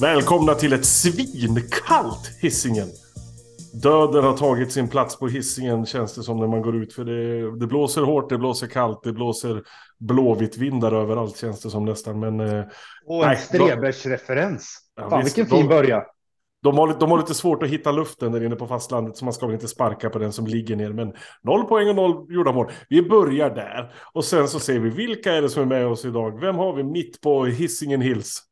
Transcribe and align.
Välkomna 0.00 0.54
till 0.54 0.72
ett 0.72 0.84
svinkallt 0.84 2.30
Hisingen. 2.40 2.88
Döden 3.82 4.24
har 4.24 4.36
tagit 4.36 4.72
sin 4.72 4.88
plats 4.88 5.18
på 5.18 5.28
hissingen 5.28 5.86
känns 5.86 6.14
det 6.14 6.22
som 6.22 6.40
när 6.40 6.46
man 6.46 6.62
går 6.62 6.76
ut. 6.76 6.92
För 6.92 7.04
det, 7.04 7.58
det 7.58 7.66
blåser 7.66 8.02
hårt, 8.02 8.28
det 8.28 8.38
blåser 8.38 8.66
kallt, 8.66 9.00
det 9.02 9.12
blåser 9.12 9.62
blåvitt 9.98 10.58
vindar 10.58 10.92
överallt 10.92 11.36
känns 11.36 11.62
det 11.62 11.70
som 11.70 11.84
nästan. 11.84 12.20
Men, 12.20 12.40
eh, 12.40 12.64
Och 13.06 13.22
en 13.22 13.28
nej, 13.28 13.36
Strebers 13.36 14.06
referens. 14.06 14.78
Ja, 14.96 15.10
Fan 15.10 15.24
visst, 15.24 15.38
vilken 15.38 15.56
fin 15.56 15.68
början. 15.68 16.02
de, 16.62 16.78
har, 16.78 16.96
de 17.00 17.10
har 17.10 17.18
lite 17.18 17.34
svårt 17.34 17.62
att 17.62 17.68
hitta 17.68 17.92
luften 17.92 18.32
där 18.32 18.44
inne 18.44 18.56
på 18.56 18.66
fastlandet 18.66 19.16
så 19.16 19.24
man 19.24 19.34
ska 19.34 19.46
väl 19.46 19.54
inte 19.54 19.68
sparka 19.68 20.10
på 20.10 20.18
den 20.18 20.32
som 20.32 20.46
ligger 20.46 20.76
ner. 20.76 20.92
Men 20.92 21.12
noll 21.42 21.64
poäng 21.64 21.88
och 21.88 21.96
noll 21.96 22.26
gjorda 22.28 22.52
mål. 22.52 22.70
Vi 22.88 23.02
börjar 23.02 23.50
där. 23.50 23.92
Och 24.12 24.24
sen 24.24 24.48
så 24.48 24.58
ser 24.58 24.78
vi 24.78 24.90
vilka 24.90 25.32
är 25.32 25.42
det 25.42 25.48
som 25.48 25.62
är 25.62 25.66
med 25.66 25.86
oss 25.86 26.04
idag. 26.04 26.40
Vem 26.40 26.56
har 26.56 26.72
vi 26.72 26.82
mitt 26.82 27.20
på 27.20 27.44
Hisingen 27.44 28.00
Hills? 28.00 28.42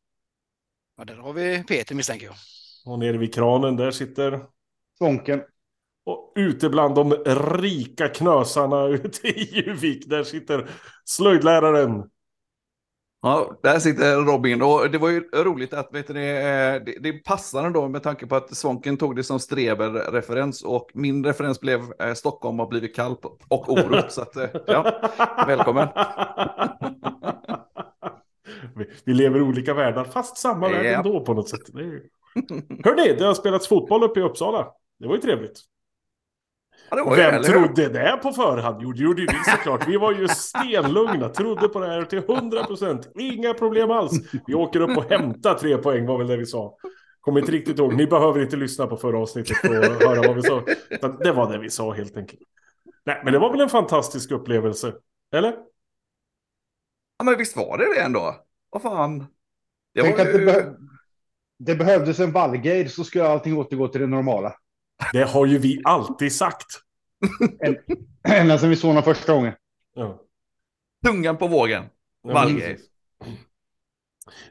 Ja, 0.96 1.04
där 1.04 1.16
har 1.16 1.32
vi 1.32 1.64
Peter 1.68 1.94
misstänker 1.94 2.26
jag. 2.26 2.34
Och 2.86 2.98
nere 2.98 3.18
vid 3.18 3.34
kranen 3.34 3.76
där 3.76 3.90
sitter 3.90 4.40
Svånken. 4.98 5.42
Och 6.06 6.32
ute 6.36 6.68
bland 6.68 6.94
de 6.94 7.12
rika 7.58 8.08
knösarna 8.08 8.86
ute 8.86 9.28
i 9.28 9.54
Juvik, 9.54 10.08
där 10.08 10.24
sitter 10.24 10.70
slöjdläraren. 11.04 12.10
Ja, 13.22 13.58
där 13.62 13.78
sitter 13.78 14.16
Robin 14.16 14.62
och 14.62 14.90
det 14.90 14.98
var 14.98 15.08
ju 15.08 15.20
roligt 15.20 15.72
att 15.72 15.88
vet 15.94 16.06
du, 16.06 16.12
det, 16.12 16.82
det, 16.86 16.98
det 17.00 17.12
passade 17.12 17.70
då 17.70 17.88
med 17.88 18.02
tanke 18.02 18.26
på 18.26 18.36
att 18.36 18.56
Svånken 18.56 18.96
tog 18.96 19.16
det 19.16 19.24
som 19.24 19.38
Streber-referens 19.38 20.64
och 20.64 20.90
min 20.94 21.24
referens 21.24 21.60
blev 21.60 21.80
eh, 22.02 22.14
Stockholm 22.14 22.58
har 22.58 22.66
blivit 22.66 22.96
kallt 22.96 23.24
och 23.48 23.68
Orup. 23.68 24.10
så 24.10 24.22
att, 24.22 24.36
eh, 24.36 24.48
ja, 24.66 25.12
välkommen. 25.46 25.88
vi, 29.04 29.14
lever 29.14 29.38
i 29.38 29.42
olika 29.42 29.74
världar, 29.74 30.04
fast 30.04 30.36
samma 30.38 30.68
värld 30.68 30.86
Ja. 30.86 30.90
ändå 30.90 31.20
på 31.20 31.34
något 31.34 31.48
sätt. 31.48 31.60
Det 31.66 31.80
är... 31.80 32.02
Hörrni, 32.84 33.14
det 33.18 33.24
har 33.24 33.34
spelats 33.34 33.68
fotboll 33.68 34.04
uppe 34.04 34.20
i 34.20 34.22
Uppsala. 34.22 34.68
Det 34.98 35.06
var 35.08 35.14
ju 35.14 35.20
trevligt. 35.20 35.60
Ja, 36.90 36.96
det 36.96 37.02
var 37.02 37.16
Vem 37.16 37.34
hur? 37.34 37.42
trodde 37.42 37.88
det 37.88 38.18
på 38.22 38.32
förhand? 38.32 38.78
Jo, 38.82 38.92
det 38.92 39.02
gjorde 39.02 39.22
ju 39.22 39.28
vi 39.28 39.50
såklart. 39.50 39.88
Vi 39.88 39.96
var 39.96 40.12
ju 40.12 40.28
stenlugna, 40.28 41.28
trodde 41.28 41.68
på 41.68 41.80
det 41.80 41.86
här 41.86 42.02
till 42.04 42.18
100 42.18 42.64
procent. 42.64 43.08
Inga 43.18 43.54
problem 43.54 43.90
alls. 43.90 44.12
Vi 44.46 44.54
åker 44.54 44.80
upp 44.80 44.96
och 44.98 45.10
hämtar 45.10 45.54
tre 45.54 45.76
poäng, 45.78 46.06
var 46.06 46.18
väl 46.18 46.26
det 46.26 46.36
vi 46.36 46.46
sa. 46.46 46.76
Kommer 47.20 47.40
inte 47.40 47.52
riktigt 47.52 47.78
ihåg. 47.78 47.94
Ni 47.94 48.06
behöver 48.06 48.42
inte 48.42 48.56
lyssna 48.56 48.86
på 48.86 48.96
förra 48.96 49.18
avsnittet 49.18 49.56
för 49.56 49.80
att 49.80 50.02
höra 50.02 50.22
vad 50.26 50.36
vi 50.36 50.42
sa. 50.42 50.62
Det 51.24 51.32
var 51.32 51.52
det 51.52 51.58
vi 51.58 51.70
sa 51.70 51.92
helt 51.92 52.16
enkelt. 52.16 52.40
Nej, 53.06 53.20
men 53.24 53.32
det 53.32 53.38
var 53.38 53.50
väl 53.50 53.60
en 53.60 53.68
fantastisk 53.68 54.30
upplevelse. 54.30 54.92
Eller? 55.34 55.54
Ja, 57.18 57.24
men 57.24 57.38
visst 57.38 57.56
var 57.56 57.78
det 57.78 57.94
det 57.94 58.00
ändå? 58.00 58.36
Vad 58.70 58.82
fan. 58.82 59.18
Det 59.94 60.02
Tänk 60.02 60.18
var 60.18 60.26
att 60.26 60.32
det, 60.32 60.38
be- 60.38 60.76
det 61.58 61.74
behövdes 61.74 62.20
en 62.20 62.32
Vallgate 62.32 62.88
så 62.88 63.04
skulle 63.04 63.26
allting 63.28 63.56
återgå 63.58 63.88
till 63.88 64.00
det 64.00 64.06
normala. 64.06 64.54
Det 65.12 65.24
har 65.24 65.46
ju 65.46 65.58
vi 65.58 65.80
alltid 65.84 66.32
sagt. 66.32 66.66
Ända 68.28 68.58
sedan 68.58 68.70
vi 68.70 68.76
såg 68.76 68.88
honom 68.88 69.02
första 69.02 69.32
gången. 69.34 69.52
Ja. 69.94 70.20
Tungan 71.06 71.36
på 71.36 71.46
vågen. 71.46 71.84
Vallgate. 72.22 72.78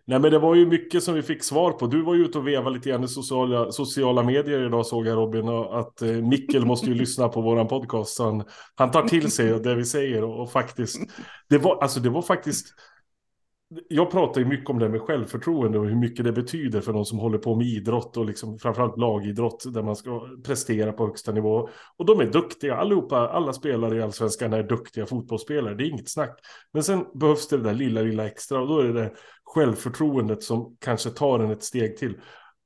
Nej 0.05 0.19
men 0.19 0.31
det 0.31 0.39
var 0.39 0.55
ju 0.55 0.65
mycket 0.65 1.03
som 1.03 1.13
vi 1.13 1.21
fick 1.21 1.43
svar 1.43 1.71
på. 1.71 1.87
Du 1.87 2.01
var 2.01 2.15
ju 2.15 2.25
ute 2.25 2.37
och 2.37 2.47
vevade 2.47 2.75
lite 2.75 2.89
grann 2.89 3.03
i 3.03 3.07
sociala, 3.07 3.71
sociala 3.71 4.23
medier 4.23 4.65
idag 4.67 4.85
såg 4.85 5.07
jag 5.07 5.17
Robin. 5.17 5.47
Och 5.47 5.79
att 5.79 6.01
eh, 6.01 6.09
Mikkel 6.09 6.65
måste 6.65 6.87
ju 6.87 6.93
lyssna 6.95 7.29
på 7.29 7.41
våran 7.41 7.67
podcast. 7.67 8.19
Han, 8.19 8.43
han 8.75 8.91
tar 8.91 9.07
till 9.07 9.31
sig 9.31 9.59
det 9.63 9.75
vi 9.75 9.85
säger. 9.85 10.23
Och, 10.23 10.41
och 10.41 10.51
faktiskt, 10.51 10.99
det 11.49 11.57
var, 11.57 11.81
alltså 11.81 11.99
det 11.99 12.09
var 12.09 12.21
faktiskt. 12.21 12.67
Jag 13.87 14.11
pratar 14.11 14.41
ju 14.41 14.47
mycket 14.47 14.69
om 14.69 14.79
det 14.79 14.89
med 14.89 15.01
självförtroende 15.01 15.79
och 15.79 15.85
hur 15.85 15.95
mycket 15.95 16.25
det 16.25 16.31
betyder 16.31 16.81
för 16.81 16.93
någon 16.93 17.05
som 17.05 17.19
håller 17.19 17.37
på 17.37 17.55
med 17.55 17.67
idrott 17.67 18.17
och 18.17 18.25
liksom 18.25 18.59
framförallt 18.59 18.97
lagidrott 18.97 19.73
där 19.73 19.83
man 19.83 19.95
ska 19.95 20.27
prestera 20.45 20.93
på 20.93 21.05
högsta 21.05 21.31
nivå. 21.31 21.69
Och 21.97 22.05
de 22.05 22.19
är 22.19 22.25
duktiga, 22.25 22.75
allihopa, 22.75 23.17
alla 23.17 23.53
spelare 23.53 23.97
i 23.97 24.01
allsvenskan 24.01 24.53
är 24.53 24.63
duktiga 24.63 25.05
fotbollsspelare, 25.05 25.75
det 25.75 25.83
är 25.83 25.89
inget 25.89 26.09
snack. 26.09 26.39
Men 26.73 26.83
sen 26.83 27.05
behövs 27.13 27.47
det 27.47 27.57
det 27.57 27.63
där 27.63 27.73
lilla, 27.73 28.01
lilla 28.01 28.25
extra 28.25 28.61
och 28.61 28.67
då 28.67 28.79
är 28.79 28.83
det 28.83 28.93
det 28.93 29.11
självförtroendet 29.43 30.43
som 30.43 30.77
kanske 30.79 31.09
tar 31.09 31.39
en 31.39 31.51
ett 31.51 31.63
steg 31.63 31.97
till. 31.97 32.19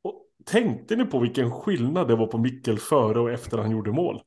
Och 0.03 0.23
tänkte 0.45 0.95
ni 0.95 1.05
på 1.05 1.19
vilken 1.19 1.51
skillnad 1.51 2.07
det 2.07 2.15
var 2.15 2.27
på 2.27 2.37
Mikkel 2.37 2.79
före 2.79 3.19
och 3.19 3.31
efter 3.31 3.57
han 3.57 3.71
gjorde 3.71 3.91
mål? 3.91 4.21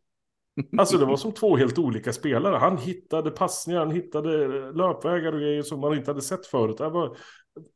Alltså 0.78 0.98
det 0.98 1.04
var 1.04 1.16
som 1.16 1.32
två 1.32 1.56
helt 1.56 1.78
olika 1.78 2.12
spelare. 2.12 2.56
Han 2.56 2.78
hittade 2.78 3.30
passningar, 3.30 3.78
han 3.80 3.90
hittade 3.90 4.46
löpvägar 4.72 5.32
och 5.32 5.40
grejer 5.40 5.62
som 5.62 5.80
man 5.80 5.94
inte 5.94 6.10
hade 6.10 6.22
sett 6.22 6.46
förut. 6.46 6.78
Det 6.78 6.88
var, 6.88 7.16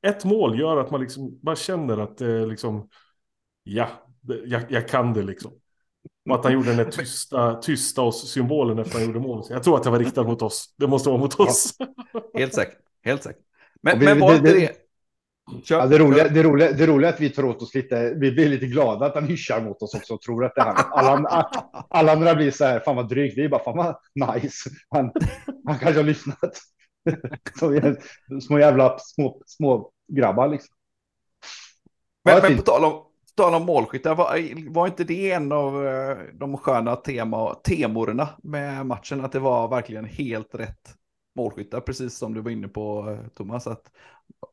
ett 0.06 0.24
mål 0.24 0.60
gör 0.60 0.76
att 0.76 0.90
man 0.90 1.00
liksom 1.00 1.38
bara 1.42 1.56
känner 1.56 1.98
att 1.98 2.18
det 2.18 2.26
är 2.30 2.46
liksom, 2.46 2.88
ja, 3.64 3.88
jag, 4.46 4.62
jag 4.68 4.88
kan 4.88 5.12
det 5.12 5.22
liksom. 5.22 5.52
Och 6.28 6.34
att 6.34 6.44
han 6.44 6.52
gjorde 6.52 6.68
den 6.68 6.76
där 6.76 6.90
tysta, 6.90 7.54
tysta 7.54 8.02
oss-symbolen 8.02 8.78
efter 8.78 8.98
han 8.98 9.06
gjorde 9.06 9.20
mål. 9.20 9.42
Jag 9.50 9.62
tror 9.62 9.76
att 9.76 9.82
det 9.82 9.90
var 9.90 9.98
riktat 9.98 10.26
mot 10.26 10.42
oss. 10.42 10.74
Det 10.78 10.86
måste 10.86 11.08
vara 11.08 11.20
mot 11.20 11.40
oss. 11.40 11.72
Helt 12.34 12.54
säkert. 12.54 12.78
Helt 13.04 13.22
säkert. 13.22 13.42
Men, 13.82 13.98
vi- 13.98 14.04
men 14.04 14.20
var 14.20 14.32
det- 14.34 14.52
det- 14.52 14.72
Ja, 15.68 15.86
det, 15.86 15.98
roliga, 15.98 16.28
det, 16.28 16.42
roliga, 16.42 16.72
det 16.72 16.86
roliga 16.86 17.08
är 17.10 17.14
att 17.14 17.20
vi 17.20 17.30
tar 17.30 17.44
åt 17.44 17.62
oss 17.62 17.74
lite. 17.74 18.14
Vi 18.14 18.32
blir 18.32 18.48
lite 18.48 18.66
glada 18.66 19.06
att 19.06 19.14
han 19.14 19.26
hyschar 19.26 19.60
mot 19.60 19.82
oss 19.82 19.94
också 19.94 20.14
och 20.14 20.20
tror 20.20 20.44
att 20.44 20.54
det 20.54 20.60
är 20.60 20.64
han. 20.64 20.76
Alla, 20.90 21.10
andra- 21.10 21.46
alla 21.90 22.12
andra 22.12 22.34
blir 22.34 22.50
så 22.50 22.64
här, 22.64 22.80
fan 22.80 22.96
vad 22.96 23.08
drygt. 23.08 23.38
Vi 23.38 23.44
är 23.44 23.48
bara, 23.48 23.64
fan 23.64 23.76
vad 23.76 24.34
nice. 24.34 24.70
Han, 24.88 25.12
han 25.66 25.78
kanske 25.78 25.98
har 26.00 26.04
lyssnat. 26.04 26.58
Är 27.62 28.40
små 28.40 28.58
jävla 28.58 28.98
små, 28.98 29.42
små 29.46 29.90
grabbar 30.12 30.48
liksom. 30.48 30.74
Men, 32.24 32.42
men 32.42 32.56
på 32.56 32.62
tal 32.62 32.84
om, 32.84 33.02
tal 33.36 33.54
om 33.54 33.66
målskyttar, 33.66 34.14
var, 34.14 34.70
var 34.72 34.86
inte 34.86 35.04
det 35.04 35.32
en 35.32 35.52
av 35.52 35.86
eh, 35.86 36.16
de 36.32 36.56
sköna 36.56 36.96
tema, 36.96 37.54
temorna 37.54 38.28
med 38.42 38.86
matchen? 38.86 39.24
Att 39.24 39.32
det 39.32 39.38
var 39.38 39.68
verkligen 39.68 40.04
helt 40.04 40.54
rätt 40.54 40.94
målskyttar, 41.36 41.80
precis 41.80 42.18
som 42.18 42.34
du 42.34 42.40
var 42.40 42.50
inne 42.50 42.68
på 42.68 43.10
eh, 43.10 43.28
Thomas. 43.28 43.66
Att, 43.66 43.90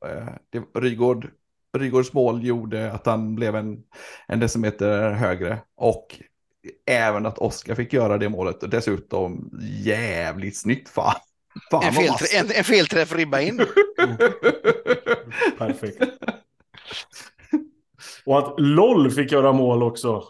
eh, 0.05 0.27
det, 0.49 0.79
Rygård, 0.79 1.29
Rygårds 1.77 2.13
mål 2.13 2.45
gjorde 2.45 2.91
att 2.91 3.05
han 3.05 3.35
blev 3.35 3.55
en, 3.55 3.83
en 4.27 4.39
decimeter 4.39 5.11
högre. 5.11 5.59
Och 5.75 6.21
även 6.85 7.25
att 7.25 7.37
Oskar 7.37 7.75
fick 7.75 7.93
göra 7.93 8.17
det 8.17 8.29
målet. 8.29 8.63
Och 8.63 8.69
dessutom 8.69 9.49
jävligt 9.83 10.57
snyggt. 10.57 10.89
Fan, 10.89 11.15
fan 11.71 11.83
En, 11.83 11.93
vad 11.95 12.03
fel, 12.03 12.09
vass. 12.09 12.33
en, 12.33 12.51
en 12.51 12.63
felträff 12.63 13.15
ribba 13.15 13.41
in. 13.41 13.57
Perfekt. 15.57 16.03
Och 18.25 18.37
att 18.37 18.55
LOL 18.59 19.11
fick 19.11 19.31
göra 19.31 19.51
mål 19.51 19.83
också. 19.83 20.23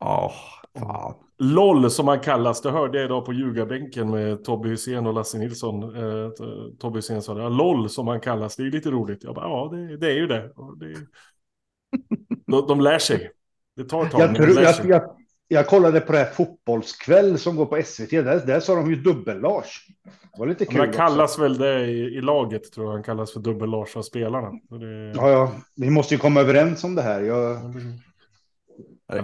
Ja, 0.00 0.32
fan. 0.78 1.14
LOL 1.42 1.90
som 1.90 2.08
han 2.08 2.20
kallas, 2.20 2.60
det 2.62 2.70
hörde 2.70 2.98
jag 2.98 3.04
idag 3.04 3.24
på 3.24 3.32
ljugarbänken 3.32 4.10
med 4.10 4.44
Tobbe 4.44 4.68
Hysén 4.68 5.06
och 5.06 5.14
Lasse 5.14 5.38
Nilsson. 5.38 5.82
Eh, 5.82 6.30
Tobbe 6.78 6.98
Hysén 6.98 7.22
sa 7.22 7.34
det, 7.34 7.48
LOL 7.48 7.90
som 7.90 8.08
han 8.08 8.20
kallas, 8.20 8.56
det 8.56 8.62
är 8.62 8.70
lite 8.70 8.90
roligt. 8.90 9.24
Jag 9.24 9.34
bara, 9.34 9.46
ja 9.46 9.68
det, 9.72 9.96
det 9.96 10.06
är 10.06 10.14
ju 10.14 10.26
det. 10.26 10.42
Det 10.80 10.94
de, 12.46 12.66
de 12.68 12.80
lär 12.80 12.98
sig. 12.98 13.30
Det 13.76 13.84
tar 13.84 14.04
ett 14.04 14.10
tag, 14.10 14.20
Jag, 14.20 14.36
tror, 14.36 14.60
jag, 14.60 14.74
sig. 14.74 14.88
jag, 14.88 15.02
jag 15.48 15.66
kollade 15.66 16.00
på 16.00 16.12
det 16.12 16.18
här 16.18 16.30
fotbollskväll 16.32 17.38
som 17.38 17.56
går 17.56 17.66
på 17.66 17.82
SVT. 17.84 18.10
Där, 18.10 18.46
där 18.46 18.60
sa 18.60 18.74
de 18.74 18.90
ju 18.90 18.96
dubbel-Lars. 18.96 19.86
Det 20.04 20.38
var 20.38 20.46
lite 20.46 20.64
Men 20.64 20.72
kul. 20.72 20.80
han 20.80 20.88
också. 20.88 20.98
kallas 20.98 21.38
väl 21.38 21.58
det 21.58 21.84
i, 21.86 22.00
i 22.00 22.20
laget, 22.20 22.72
tror 22.72 22.86
jag. 22.86 22.92
Han 22.92 23.02
kallas 23.02 23.32
för 23.32 23.40
dubbel-Lars 23.40 23.96
av 23.96 24.02
spelarna. 24.02 24.50
Det, 24.50 25.12
Ja, 25.16 25.30
ja. 25.30 25.52
Vi 25.76 25.90
måste 25.90 26.14
ju 26.14 26.18
komma 26.20 26.40
överens 26.40 26.84
om 26.84 26.94
det 26.94 27.02
här. 27.02 27.20
Jag, 27.20 27.58
Ja, 27.62 27.72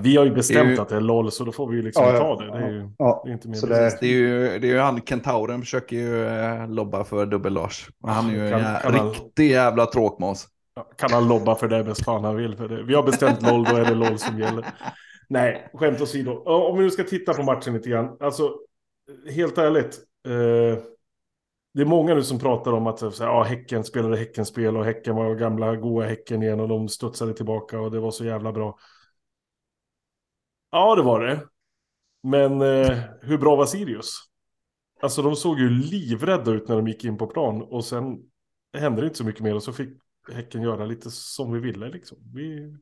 vi 0.00 0.17
har 0.17 0.25
ju 0.25 0.31
bestämt 0.35 0.70
ju- 0.70 0.81
att 0.81 0.88
det 0.88 0.96
är 0.96 1.00
LOL, 1.00 1.32
så 1.32 1.44
då 1.44 1.52
får 1.52 1.69
vi 1.70 1.76
ju 1.76 1.82
liksom 1.82 2.05
Ja, 2.05 2.12
ja. 2.12 2.19
ta 2.19 2.44
det. 2.44 2.50
Det 2.58 2.64
är 2.67 2.70
ju 2.70 2.90
ja, 2.99 3.23
det 3.25 3.31
är 3.31 3.32
inte 3.32 3.49
mer 3.49 3.55
så 3.56 3.67
det, 3.67 3.99
Det 4.00 4.06
är 4.06 4.11
ju, 4.11 4.58
det 4.58 4.67
är 4.69 4.73
ju 4.73 4.79
han, 4.79 5.00
kentauren 5.00 5.61
försöker 5.61 5.96
ju 5.96 6.26
eh, 6.26 6.69
lobba 6.69 7.05
för 7.05 7.26
dubbel-Lars. 7.26 7.88
Han 8.06 8.31
är 8.31 8.35
ju 8.35 8.44
en 8.46 8.50
Kan- 8.50 8.61
jä- 8.61 8.82
kan 8.82 8.94
han- 8.94 9.11
riktig 9.12 9.50
jävla 9.50 9.87
tråkmåns. 9.87 10.46
Ja, 10.75 10.82
Kan 10.96 11.11
han 11.12 11.29
lobba 11.29 11.55
för 11.55 11.69
det 11.69 11.85
bäst 11.85 12.05
fan 12.05 12.25
han 12.25 12.37
vill. 12.37 12.56
För 12.56 12.69
det. 12.69 12.82
Vi 12.82 12.94
har 12.94 13.02
bestämt 13.02 13.43
LOL, 13.43 13.64
då 13.64 13.76
är 13.76 13.85
det 13.85 13.94
LOL 13.94 14.19
som 14.19 14.38
gäller. 14.38 14.64
Nej, 15.29 15.69
skämt 15.75 16.00
åsido. 16.00 16.32
Om 16.44 16.79
vi 16.79 16.85
nu 16.85 16.90
ska 16.90 17.02
titta 17.02 17.35
på 17.35 17.43
matchen 17.43 17.73
lite 17.75 17.88
grann. 17.90 18.17
Alltså, 18.20 18.50
helt 19.35 19.58
ärligt. 19.58 19.99
Eh, 20.29 20.79
det 21.75 21.81
är 21.82 21.87
många 21.87 22.14
nu 22.14 22.23
som 22.23 22.38
pratar 22.38 22.73
om 22.73 22.87
att 22.87 22.99
så 22.99 23.11
här, 23.25 23.26
ja, 23.26 23.43
Häcken 23.43 23.85
spelade 23.85 24.17
Häckenspel 24.17 24.76
och 24.76 24.85
Häcken 24.85 25.17
var 25.17 25.35
gamla 25.35 25.76
goa 25.76 26.05
Häcken 26.06 26.43
igen 26.43 26.61
och 26.61 26.69
de 26.69 26.88
studsade 26.88 27.35
tillbaka 27.35 27.81
och 27.81 27.90
det 27.90 28.00
var 28.00 28.11
så 28.11 28.25
jävla 28.25 28.52
bra. 28.52 28.79
Ja, 30.70 30.94
det 30.94 31.02
var 31.02 31.20
det. 31.20 31.46
Men 32.22 32.52
eh, 32.62 32.98
hur 33.22 33.38
bra 33.38 33.56
var 33.56 33.66
Sirius? 33.66 34.14
Alltså 35.02 35.22
de 35.22 35.36
såg 35.36 35.60
ju 35.60 35.70
livrädda 35.70 36.50
ut 36.50 36.68
när 36.68 36.76
de 36.76 36.88
gick 36.88 37.04
in 37.04 37.18
på 37.18 37.26
plan 37.26 37.62
och 37.62 37.84
sen 37.84 38.04
hände 38.78 39.00
det 39.00 39.04
inte 39.06 39.18
så 39.18 39.24
mycket 39.24 39.42
mer 39.42 39.54
och 39.54 39.62
så 39.62 39.72
fick 39.72 39.88
Häcken 40.32 40.62
göra 40.62 40.84
lite 40.86 41.10
som 41.10 41.52
vi 41.52 41.60
ville 41.60 41.88
liksom. 41.88 42.18
Vi... 42.34 42.76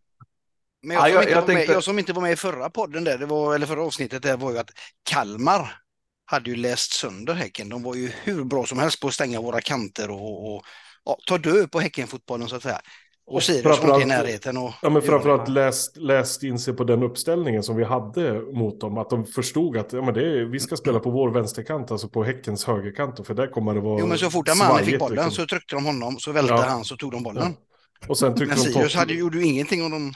Men 0.83 0.97
jag, 0.97 1.09
Ja, 1.11 1.13
som 1.13 1.15
jag- 1.15 1.23
inte 1.23 1.33
jag 1.33 1.41
var 1.41 1.47
med, 1.49 1.57
tänkte- 1.57 1.73
jag 1.73 1.85
som 1.85 1.99
inte 1.99 2.13
var 2.13 2.23
med 2.23 2.33
i 2.33 2.37
förra 2.37 2.71
podden 2.71 3.05
där, 3.05 3.19
det 3.19 3.27
var, 3.27 3.55
eller 3.55 3.67
förra 3.67 3.83
avsnittet 3.83 4.23
där 4.23 4.37
var 4.37 4.53
ju 4.53 4.59
att 4.59 4.71
Kalmar 5.03 5.79
hade 6.25 6.51
ju 6.51 6.57
läst 6.57 6.93
sönder 6.93 7.35
Häcken. 7.35 7.69
De 7.69 7.83
var 7.83 7.95
ju 7.95 8.09
hur 8.09 8.45
bra 8.45 8.67
som 8.67 8.79
helst 8.79 9.01
på 9.01 9.09
att 9.09 9.15
stänga 9.15 9.41
våra 9.41 9.61
kanter 9.61 10.11
och, 10.11 10.55
och 10.57 10.63
ja, 11.05 11.19
ta 11.27 11.39
död 11.39 11.71
på 11.71 11.81
Häckenfotbollen 11.81 12.49
så 12.49 12.57
att 12.57 12.63
säga. 12.63 12.81
Och 13.27 13.43
Sirius 13.43 13.83
var 13.83 14.01
i 14.01 14.05
närheten. 14.05 14.57
Och, 14.57 14.71
Ja, 14.83 14.91
men 14.91 15.03
framförallt 15.03 15.49
läst, 15.49 15.97
läst 15.97 16.43
in 16.43 16.59
sig 16.59 16.75
på 16.75 16.85
den 16.85 17.03
uppställningen 17.03 17.63
som 17.63 17.77
vi 17.77 17.85
hade 17.85 18.41
mot 18.41 18.81
dem. 18.81 18.99
Att 18.99 19.11
de 19.11 19.25
förstod 19.25 19.77
att 19.77 19.93
ja, 19.93 20.03
men 20.03 20.15
det 20.15 20.21
är, 20.21 20.45
vi 20.45 20.61
ska 20.61 20.77
spela 20.77 21.01
på 21.01 21.11
vår 21.11 21.31
vänsterkant, 21.31 21.91
alltså 21.91 22.09
på 22.09 22.25
Häckens 22.25 22.65
högerkant. 22.65 23.27
För 23.27 23.35
där 23.35 23.47
kommer 23.47 23.75
det 23.75 23.81
vara 23.81 24.01
Jo, 24.01 24.07
men 24.07 24.19
så 24.19 24.31
fort 24.31 24.49
man 24.59 24.79
fick 24.79 24.99
bollen 24.99 25.15
liksom. 25.15 25.31
så 25.31 25.47
tryckte 25.47 25.75
de 25.75 25.85
honom, 25.87 26.17
så 26.19 26.33
välte 26.33 26.55
Ja. 26.55 26.61
han, 26.61 26.85
så 26.85 26.97
tog 26.97 27.13
de 27.13 27.23
bollen. 27.23 27.57
Och 28.09 28.19
sen 28.19 28.35
tyckte 28.35 28.47
Men 28.57 28.65
de 28.65 28.73
Sirius 28.73 28.95
hade, 28.95 29.13
gjorde 29.15 29.39
ju 29.39 29.45
ingenting 29.45 29.85
om 29.85 29.91
de, 29.91 30.13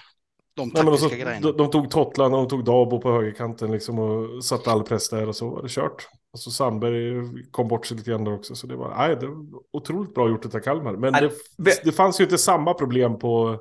de 0.57 0.71
Nej, 0.75 0.85
men 0.85 0.99
så, 0.99 1.09
grejerna. 1.09 1.41
de, 1.41 1.57
de 1.57 1.71
tog 1.71 1.91
Totland 1.91 2.35
och 2.35 2.41
de 2.41 2.49
tog 2.49 2.65
Dabo 2.65 3.01
på 3.01 3.13
högerkanten 3.13 3.73
liksom 3.73 3.99
och 3.99 4.45
satte 4.45 4.71
all 4.71 4.83
press 4.83 5.09
där 5.09 5.29
och 5.29 5.37
så 5.37 5.51
var 5.51 5.63
det 5.63 5.69
kört. 5.69 6.09
Och 6.33 6.39
så 6.39 6.51
Sandberg 6.51 7.29
kom 7.51 7.69
bort 7.69 7.87
sig 7.87 7.97
lite 7.97 8.11
grann 8.11 8.25
där 8.25 8.35
också. 8.35 8.55
Så 8.55 8.67
det 8.67 8.77
var, 8.77 8.95
nej, 8.97 9.17
det 9.21 9.27
var 9.27 9.45
otroligt 9.73 10.15
bra 10.15 10.29
gjort 10.29 10.55
av 10.55 10.61
Kalmar. 10.61 10.97
Men 10.97 11.13
det, 11.13 11.85
det 11.85 11.93
fanns 11.93 12.21
ju 12.21 12.25
inte 12.25 12.39
samma 12.39 12.75
problem 12.75 13.19
på, 13.19 13.61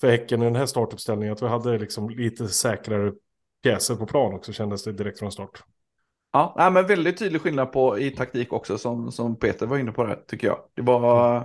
för 0.00 0.10
Häcken 0.10 0.42
i 0.42 0.44
den 0.44 0.56
här 0.56 0.66
startuppställningen. 0.66 1.32
Att 1.32 1.42
vi 1.42 1.46
hade 1.46 1.78
liksom 1.78 2.10
lite 2.10 2.48
säkrare 2.48 3.12
pjäser 3.62 3.96
på 3.96 4.06
plan 4.06 4.34
också 4.34 4.52
kändes 4.52 4.84
det 4.84 4.92
direkt 4.92 5.18
från 5.18 5.32
start. 5.32 5.62
Ja, 6.32 6.54
nej, 6.58 6.70
men 6.70 6.86
väldigt 6.86 7.18
tydlig 7.18 7.40
skillnad 7.40 7.72
på 7.72 7.98
i 7.98 8.10
taktik 8.10 8.52
också 8.52 8.78
som, 8.78 9.12
som 9.12 9.36
Peter 9.38 9.66
var 9.66 9.78
inne 9.78 9.92
på 9.92 10.04
det 10.04 10.16
tycker 10.26 10.46
jag. 10.46 10.58
Det 10.74 10.82
var 10.82 11.36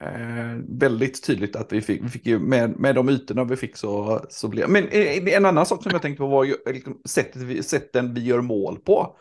eh, 0.00 0.56
väldigt 0.68 1.26
tydligt 1.26 1.56
att 1.56 1.72
vi 1.72 1.80
fick, 1.80 2.04
vi 2.04 2.08
fick 2.08 2.26
ju 2.26 2.38
med, 2.38 2.78
med 2.78 2.94
de 2.94 3.08
ytorna 3.08 3.44
vi 3.44 3.56
fick 3.56 3.76
så, 3.76 4.20
så 4.28 4.48
blev 4.48 4.68
Men 4.68 4.88
eh, 4.88 5.34
en 5.34 5.46
annan 5.46 5.66
sak 5.66 5.82
som 5.82 5.92
jag 5.92 6.02
tänkte 6.02 6.20
på 6.20 6.26
var 6.26 6.44
ju 6.44 6.54
liksom, 6.66 7.00
sättet 7.04 7.42
vi, 7.42 7.62
sätten 7.62 8.14
vi 8.14 8.24
gör 8.24 8.40
mål 8.40 8.78
på. 8.78 9.16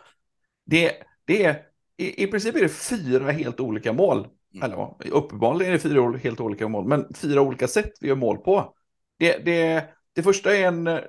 Det, 0.66 0.92
det 1.26 1.44
är, 1.46 1.62
i, 1.98 2.24
i 2.24 2.28
princip 2.28 2.56
är 2.56 2.60
det 2.62 2.70
fyra 2.70 3.32
helt 3.32 3.60
olika 3.60 3.94
mål. 3.94 4.28
Eller 4.64 4.76
ja, 4.76 4.98
uppenbarligen 5.12 5.70
är 5.70 5.74
det 5.74 5.80
fyra 5.80 6.18
helt 6.18 6.40
olika 6.40 6.68
mål, 6.68 6.88
men 6.88 7.14
fyra 7.16 7.42
olika 7.42 7.68
sätt 7.68 7.92
vi 8.02 8.08
gör 8.08 8.16
mål 8.16 8.38
på. 8.38 8.74
Det, 9.20 9.46
det, 9.46 9.86
det 10.16 10.24
första 10.24 10.56
är 10.56 10.68
en, 10.68 11.00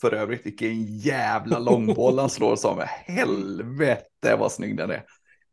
för 0.00 0.14
övrigt, 0.14 0.46
vilken 0.46 0.84
jävla 0.98 1.58
långboll 1.58 2.18
han 2.18 2.30
slår 2.30 2.56
som. 2.56 2.82
Helvete 2.88 4.36
vad 4.38 4.52
snygg 4.52 4.76
den 4.76 4.90
är. 4.90 5.04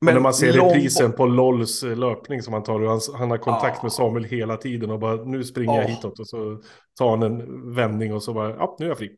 Men 0.05 0.13
när 0.13 0.21
man 0.21 0.33
ser 0.33 0.51
reprisen 0.51 1.11
på 1.11 1.25
Lolls 1.25 1.83
eh, 1.83 1.95
löpning 1.97 2.41
som 2.41 2.53
han 2.53 2.63
tar, 2.63 2.79
han, 2.79 2.99
han 3.19 3.31
har 3.31 3.37
kontakt 3.37 3.77
Ja. 3.77 3.83
med 3.83 3.91
Samuel 3.91 4.23
hela 4.23 4.57
tiden 4.57 4.91
och 4.91 4.99
bara 4.99 5.15
nu 5.15 5.43
springer 5.43 5.75
jag 5.75 5.83
Ja. 5.83 5.87
hitåt 5.87 6.19
och 6.19 6.27
så 6.27 6.61
tar 6.99 7.09
han 7.09 7.23
en 7.23 7.73
vändning 7.75 8.13
och 8.13 8.23
så 8.23 8.33
bara, 8.33 8.49
ja 8.49 8.75
nu 8.79 8.85
är 8.85 8.89
jag 8.89 8.97
fri. 8.97 9.15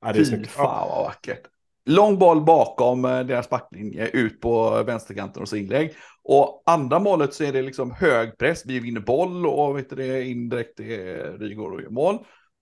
Ja, 0.00 0.12
det 0.12 0.18
är 0.18 0.24
Fy 0.24 0.44
fan 0.44 0.88
vad 0.88 1.04
vackert. 1.04 1.40
Lång 1.88 2.18
boll 2.18 2.44
bakom 2.44 3.04
eh, 3.04 3.20
deras 3.20 3.50
backlinje 3.50 4.08
ut 4.08 4.40
på 4.40 4.82
vänsterkanten 4.82 5.42
och 5.42 5.48
så 5.48 5.56
inlägg. 5.56 5.94
Och 6.22 6.62
andra 6.66 6.98
målet 6.98 7.34
så 7.34 7.44
är 7.44 7.52
det 7.52 7.62
liksom 7.62 7.90
hög 7.90 8.38
press. 8.38 8.62
Vi 8.66 8.80
vinner 8.80 9.00
boll 9.00 9.46
och 9.46 9.78
vet 9.78 9.96
det, 9.96 10.24
indirekt 10.24 10.80
är 10.80 11.26
eh, 11.26 11.38
Rygaard 11.38 11.72
och 11.72 11.82
gör 11.82 11.90
mål. 11.90 12.18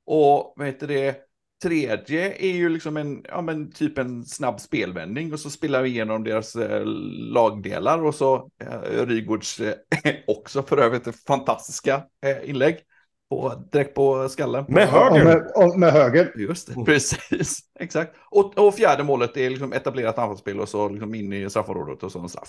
Och 0.07 0.55
vet 0.59 0.81
det, 0.81 1.17
tredje 1.63 2.45
är 2.45 2.53
ju 2.53 2.69
liksom 2.69 2.97
en, 2.97 3.23
ja 3.29 3.43
men 3.43 3.73
typ 3.73 3.99
en 3.99 4.25
snabb 4.25 4.61
spelvändning 4.61 5.33
och 5.33 5.41
så 5.41 5.51
spelar 5.51 5.83
vi 5.83 5.89
igenom 5.89 6.25
deras 6.25 6.57
eh, 6.57 6.83
lagdelar 7.33 8.05
och 8.05 8.15
så 8.15 8.51
eh, 8.61 9.07
Rygaards 9.07 9.61
eh, 9.61 9.75
också 10.27 10.63
för 10.63 10.77
övrigt 10.77 11.25
fantastiska 11.27 12.03
eh, 12.27 12.51
inlägg. 12.51 12.77
På, 13.41 13.65
direkt 13.73 13.95
på 13.95 14.29
skallen. 14.29 14.65
Med 14.69 14.85
Och 14.85 14.91
höger. 14.91 15.25
med, 15.25 15.53
och 15.55 15.79
med 15.79 15.93
höger. 15.93 16.33
Just 16.37 16.69
det, 16.69 16.85
precis. 16.85 17.59
Exakt. 17.81 18.17
Och, 18.31 18.59
och 18.59 18.75
fjärde 18.75 19.05
målet 19.05 19.37
är 19.37 19.51
liksom 19.51 19.73
etablerat 19.73 20.19
anfallsspel 20.19 20.61
och 20.61 20.69
så 20.69 20.89
liksom 20.89 21.15
in 21.15 21.33
i 21.33 21.51
straffområdet 21.51 22.03
och 22.03 22.13
så 22.13 22.19
en 22.19 22.29
straff. 22.29 22.49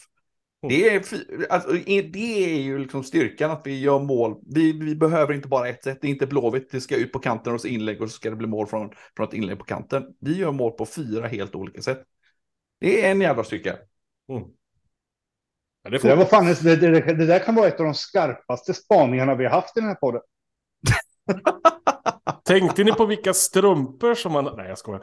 Mm. 0.64 0.76
Det 0.76 0.90
är, 0.90 1.04
alltså, 1.50 1.72
det 1.88 2.56
är 2.56 2.62
ju 2.62 2.78
liksom 2.80 3.04
styrkan 3.04 3.52
att 3.52 3.62
vi 3.66 3.80
gör 3.80 4.00
mål. 4.00 4.36
Vi, 4.56 4.72
vi 4.72 4.96
behöver 4.96 5.34
inte 5.34 5.48
bara 5.48 5.70
ett 5.70 5.84
sätt. 5.84 5.98
Det 6.02 6.08
är 6.08 6.12
inte 6.12 6.28
blåvitt. 6.28 6.72
Det 6.72 6.82
ska 6.82 6.96
ut 6.96 7.12
på 7.12 7.20
kanten 7.20 7.54
och 7.54 7.62
så 7.62 7.68
inlägg 7.68 8.02
och 8.02 8.10
så 8.10 8.16
ska 8.16 8.30
det 8.30 8.36
bli 8.36 8.48
mål 8.48 8.68
från, 8.68 8.90
från 9.18 9.28
ett 9.28 9.34
inlägg 9.34 9.60
på 9.60 9.66
kanten. 9.66 10.04
Vi 10.20 10.38
gör 10.38 10.52
mål 10.52 10.72
på 10.72 10.86
fyra 10.86 11.28
helt 11.28 11.56
olika 11.56 11.82
sätt. 11.82 12.04
Det 12.80 13.06
är 13.06 13.12
en 13.12 13.22
jävla 13.22 13.44
styrka. 13.44 13.76
Mm. 14.30 14.44
Ja, 15.84 15.90
det 15.90 15.98
Det, 15.98 16.16
var 16.16 16.26
fan, 16.26 16.46
det, 16.46 16.76
det, 16.76 17.00
det 17.02 17.26
där 17.26 17.40
kan 17.40 17.56
vara 17.56 17.68
ett 17.68 17.80
av 17.80 17.86
de 17.86 17.94
skarpaste 17.94 18.74
spaningarna 18.74 19.36
vi 19.36 19.46
har 19.46 19.52
haft 19.52 19.78
i 19.78 19.80
den 19.80 19.90
här 19.90 19.96
podden. 19.96 20.22
Tänkte 22.44 22.84
ni 22.84 22.92
på 22.92 23.06
vilka 23.06 23.34
strumpor 23.34 24.14
som 24.14 24.32
man... 24.34 24.50
Nej, 24.58 24.70
jag 24.70 24.78
skojar. 24.78 25.02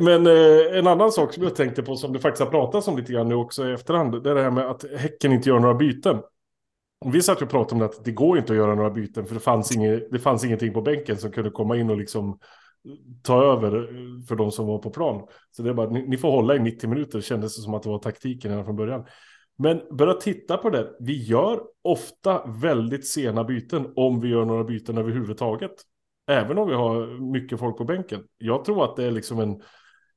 Men 0.00 0.26
eh, 0.26 0.78
en 0.78 0.86
annan 0.86 1.12
sak 1.12 1.32
som 1.32 1.42
jag 1.42 1.54
tänkte 1.54 1.82
på 1.82 1.96
som 1.96 2.12
det 2.12 2.18
faktiskt 2.18 2.44
har 2.44 2.50
pratats 2.50 2.88
om 2.88 2.96
lite 2.96 3.12
grann 3.12 3.28
nu 3.28 3.34
också 3.34 3.68
i 3.68 3.72
efterhand. 3.72 4.22
Det 4.22 4.30
är 4.30 4.34
det 4.34 4.42
här 4.42 4.50
med 4.50 4.70
att 4.70 4.84
Häcken 4.96 5.32
inte 5.32 5.48
gör 5.48 5.58
några 5.58 5.74
byten. 5.74 6.18
Vi 7.06 7.22
satt 7.22 7.40
ju 7.40 7.44
och 7.44 7.50
pratade 7.50 7.74
om 7.74 7.78
det 7.78 7.84
att 7.84 8.04
det 8.04 8.12
går 8.12 8.38
inte 8.38 8.52
att 8.52 8.56
göra 8.56 8.74
några 8.74 8.90
byten 8.90 9.26
för 9.26 9.34
det 9.34 9.40
fanns, 9.40 9.76
inget, 9.76 10.10
det 10.10 10.18
fanns 10.18 10.44
ingenting 10.44 10.72
på 10.72 10.82
bänken 10.82 11.16
som 11.16 11.30
kunde 11.30 11.50
komma 11.50 11.76
in 11.76 11.90
och 11.90 11.96
liksom 11.96 12.28
eh, 12.28 12.34
ta 13.22 13.44
över 13.44 13.76
eh, 13.76 14.26
för 14.28 14.36
de 14.36 14.50
som 14.50 14.66
var 14.66 14.78
på 14.78 14.90
plan. 14.90 15.26
Så 15.50 15.62
det 15.62 15.70
är 15.70 15.74
bara, 15.74 15.90
ni, 15.90 16.08
ni 16.08 16.16
får 16.16 16.30
hålla 16.30 16.56
i 16.56 16.58
90 16.58 16.88
minuter, 16.88 17.20
kändes 17.20 17.56
det 17.56 17.62
som 17.62 17.74
att 17.74 17.82
det 17.82 17.88
var 17.88 17.98
taktiken 17.98 18.50
redan 18.50 18.64
från 18.64 18.76
början. 18.76 19.04
Men 19.58 19.82
börja 19.90 20.14
titta 20.14 20.56
på 20.56 20.70
det. 20.70 20.96
Vi 21.00 21.22
gör 21.22 21.62
ofta 21.82 22.46
väldigt 22.46 23.06
sena 23.06 23.44
byten 23.44 23.92
om 23.96 24.20
vi 24.20 24.28
gör 24.28 24.44
några 24.44 24.64
byten 24.64 24.98
överhuvudtaget. 24.98 25.72
Även 26.26 26.58
om 26.58 26.68
vi 26.68 26.74
har 26.74 27.20
mycket 27.32 27.58
folk 27.58 27.76
på 27.76 27.84
bänken. 27.84 28.24
Jag 28.38 28.64
tror 28.64 28.84
att 28.84 28.96
det 28.96 29.04
är 29.04 29.10
liksom 29.10 29.40
en, 29.40 29.62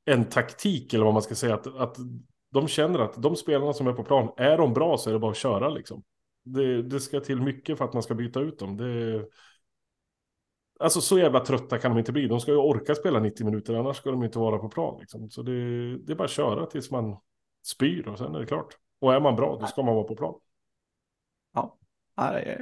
en 0.04 0.24
taktik 0.24 0.94
eller 0.94 1.04
vad 1.04 1.14
man 1.14 1.22
ska 1.22 1.34
säga. 1.34 1.54
Att, 1.54 1.76
att 1.76 1.96
de 2.50 2.68
känner 2.68 2.98
att 2.98 3.22
de 3.22 3.36
spelarna 3.36 3.72
som 3.72 3.86
är 3.86 3.92
på 3.92 4.04
plan, 4.04 4.32
är 4.36 4.58
de 4.58 4.74
bra 4.74 4.98
så 4.98 5.10
är 5.10 5.14
det 5.14 5.20
bara 5.20 5.30
att 5.30 5.36
köra 5.36 5.68
liksom. 5.68 6.02
Det, 6.44 6.82
det 6.82 7.00
ska 7.00 7.20
till 7.20 7.42
mycket 7.42 7.78
för 7.78 7.84
att 7.84 7.92
man 7.92 8.02
ska 8.02 8.14
byta 8.14 8.40
ut 8.40 8.58
dem. 8.58 8.76
Det, 8.76 9.24
alltså 10.80 11.00
så 11.00 11.18
jävla 11.18 11.40
trötta 11.40 11.78
kan 11.78 11.90
de 11.90 11.98
inte 11.98 12.12
bli. 12.12 12.26
De 12.26 12.40
ska 12.40 12.50
ju 12.50 12.56
orka 12.56 12.94
spela 12.94 13.20
90 13.20 13.46
minuter, 13.46 13.74
annars 13.74 13.96
ska 13.96 14.10
de 14.10 14.22
inte 14.22 14.38
vara 14.38 14.58
på 14.58 14.68
plan. 14.68 15.00
Liksom. 15.00 15.30
Så 15.30 15.42
det, 15.42 15.52
det 15.98 16.12
är 16.12 16.16
bara 16.16 16.24
att 16.24 16.30
köra 16.30 16.66
tills 16.66 16.90
man 16.90 17.16
spyr 17.66 18.08
och 18.08 18.18
sen 18.18 18.34
är 18.34 18.40
det 18.40 18.46
klart. 18.46 18.76
Och 19.02 19.14
är 19.14 19.20
man 19.20 19.36
bra, 19.36 19.58
då 19.60 19.66
ska 19.66 19.82
man 19.82 19.94
vara 19.94 20.04
på 20.04 20.16
plan. 20.16 20.34
Ja, 21.54 21.78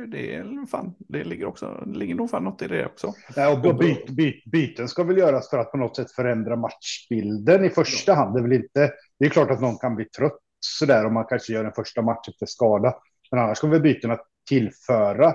det, 0.09 0.35
är, 0.35 0.66
fan, 0.66 0.94
det 0.99 1.25
ligger 1.25 1.47
också, 1.47 1.82
det 1.87 1.99
ligger 1.99 2.14
nog 2.14 2.30
fan 2.30 2.44
något 2.44 2.62
i 2.62 2.68
det 2.68 2.87
också. 2.87 3.14
Nej, 3.37 3.52
och 3.52 3.76
byt, 3.76 4.11
byt, 4.11 4.44
byten 4.44 4.88
ska 4.88 5.02
väl 5.02 5.18
göras 5.18 5.50
för 5.50 5.59
att 5.59 5.70
på 5.70 5.76
något 5.76 5.97
sätt 5.97 6.12
förändra 6.12 6.56
matchbilden 6.56 7.64
i 7.64 7.70
första 7.70 8.14
hand. 8.14 8.35
Det 8.35 8.40
är 8.40 8.42
väl 8.42 8.52
inte. 8.52 8.92
Det 9.18 9.25
är 9.25 9.28
klart 9.28 9.50
att 9.50 9.61
någon 9.61 9.78
kan 9.78 9.97
bli 9.97 10.04
trött 10.04 10.38
så 10.61 10.87
där 10.87 11.06
om 11.06 11.14
man 11.14 11.25
kanske 11.25 11.52
gör 11.52 11.64
en 11.64 11.73
första 11.73 12.02
match 12.02 12.28
efter 12.28 12.47
skada. 12.47 12.94
Men 13.30 13.40
annars 13.40 13.61
kommer 13.61 13.80
bytena 13.80 14.18
tillföra 14.49 15.35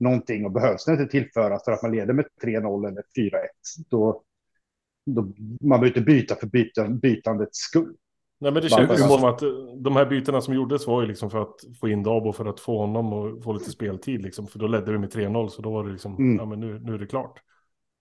någonting 0.00 0.44
och 0.44 0.52
behövs 0.52 0.84
det 0.84 0.92
inte 0.92 1.06
tillföras 1.06 1.64
för 1.64 1.72
att 1.72 1.82
man 1.82 1.92
leder 1.92 2.14
med 2.14 2.26
3-0 2.42 2.88
eller 2.88 3.02
4-1. 3.16 3.46
Då, 3.88 4.22
då 5.06 5.22
man 5.60 5.80
behöver 5.80 5.86
inte 5.86 6.00
byta 6.00 6.34
för 6.34 6.46
byta, 6.46 6.88
bytandets 6.88 7.58
skull. 7.58 7.96
Nej, 8.42 8.52
men 8.52 8.62
det 8.62 8.68
kändes 8.68 9.00
måste- 9.00 9.18
som 9.20 9.24
att 9.28 9.42
eh, 9.42 9.48
de 9.76 9.96
här 9.96 10.06
bytena 10.06 10.40
som 10.40 10.54
gjordes 10.54 10.86
var 10.86 11.00
ju 11.02 11.08
liksom 11.08 11.30
för 11.30 11.42
att 11.42 11.54
få 11.80 11.88
in 11.88 12.02
Dabo 12.02 12.32
för 12.32 12.44
att 12.46 12.60
få 12.60 12.78
honom 12.78 13.12
och 13.12 13.42
få 13.44 13.52
lite 13.52 13.70
speltid 13.70 14.22
liksom. 14.22 14.46
För 14.46 14.58
då 14.58 14.66
ledde 14.66 14.92
vi 14.92 14.98
med 14.98 15.10
3-0 15.12 15.48
så 15.48 15.62
då 15.62 15.70
var 15.70 15.84
det 15.84 15.92
liksom, 15.92 16.16
Mm. 16.16 16.36
ja 16.36 16.44
men 16.44 16.60
nu, 16.60 16.78
nu 16.78 16.94
är 16.94 16.98
det 16.98 17.06
klart. 17.06 17.40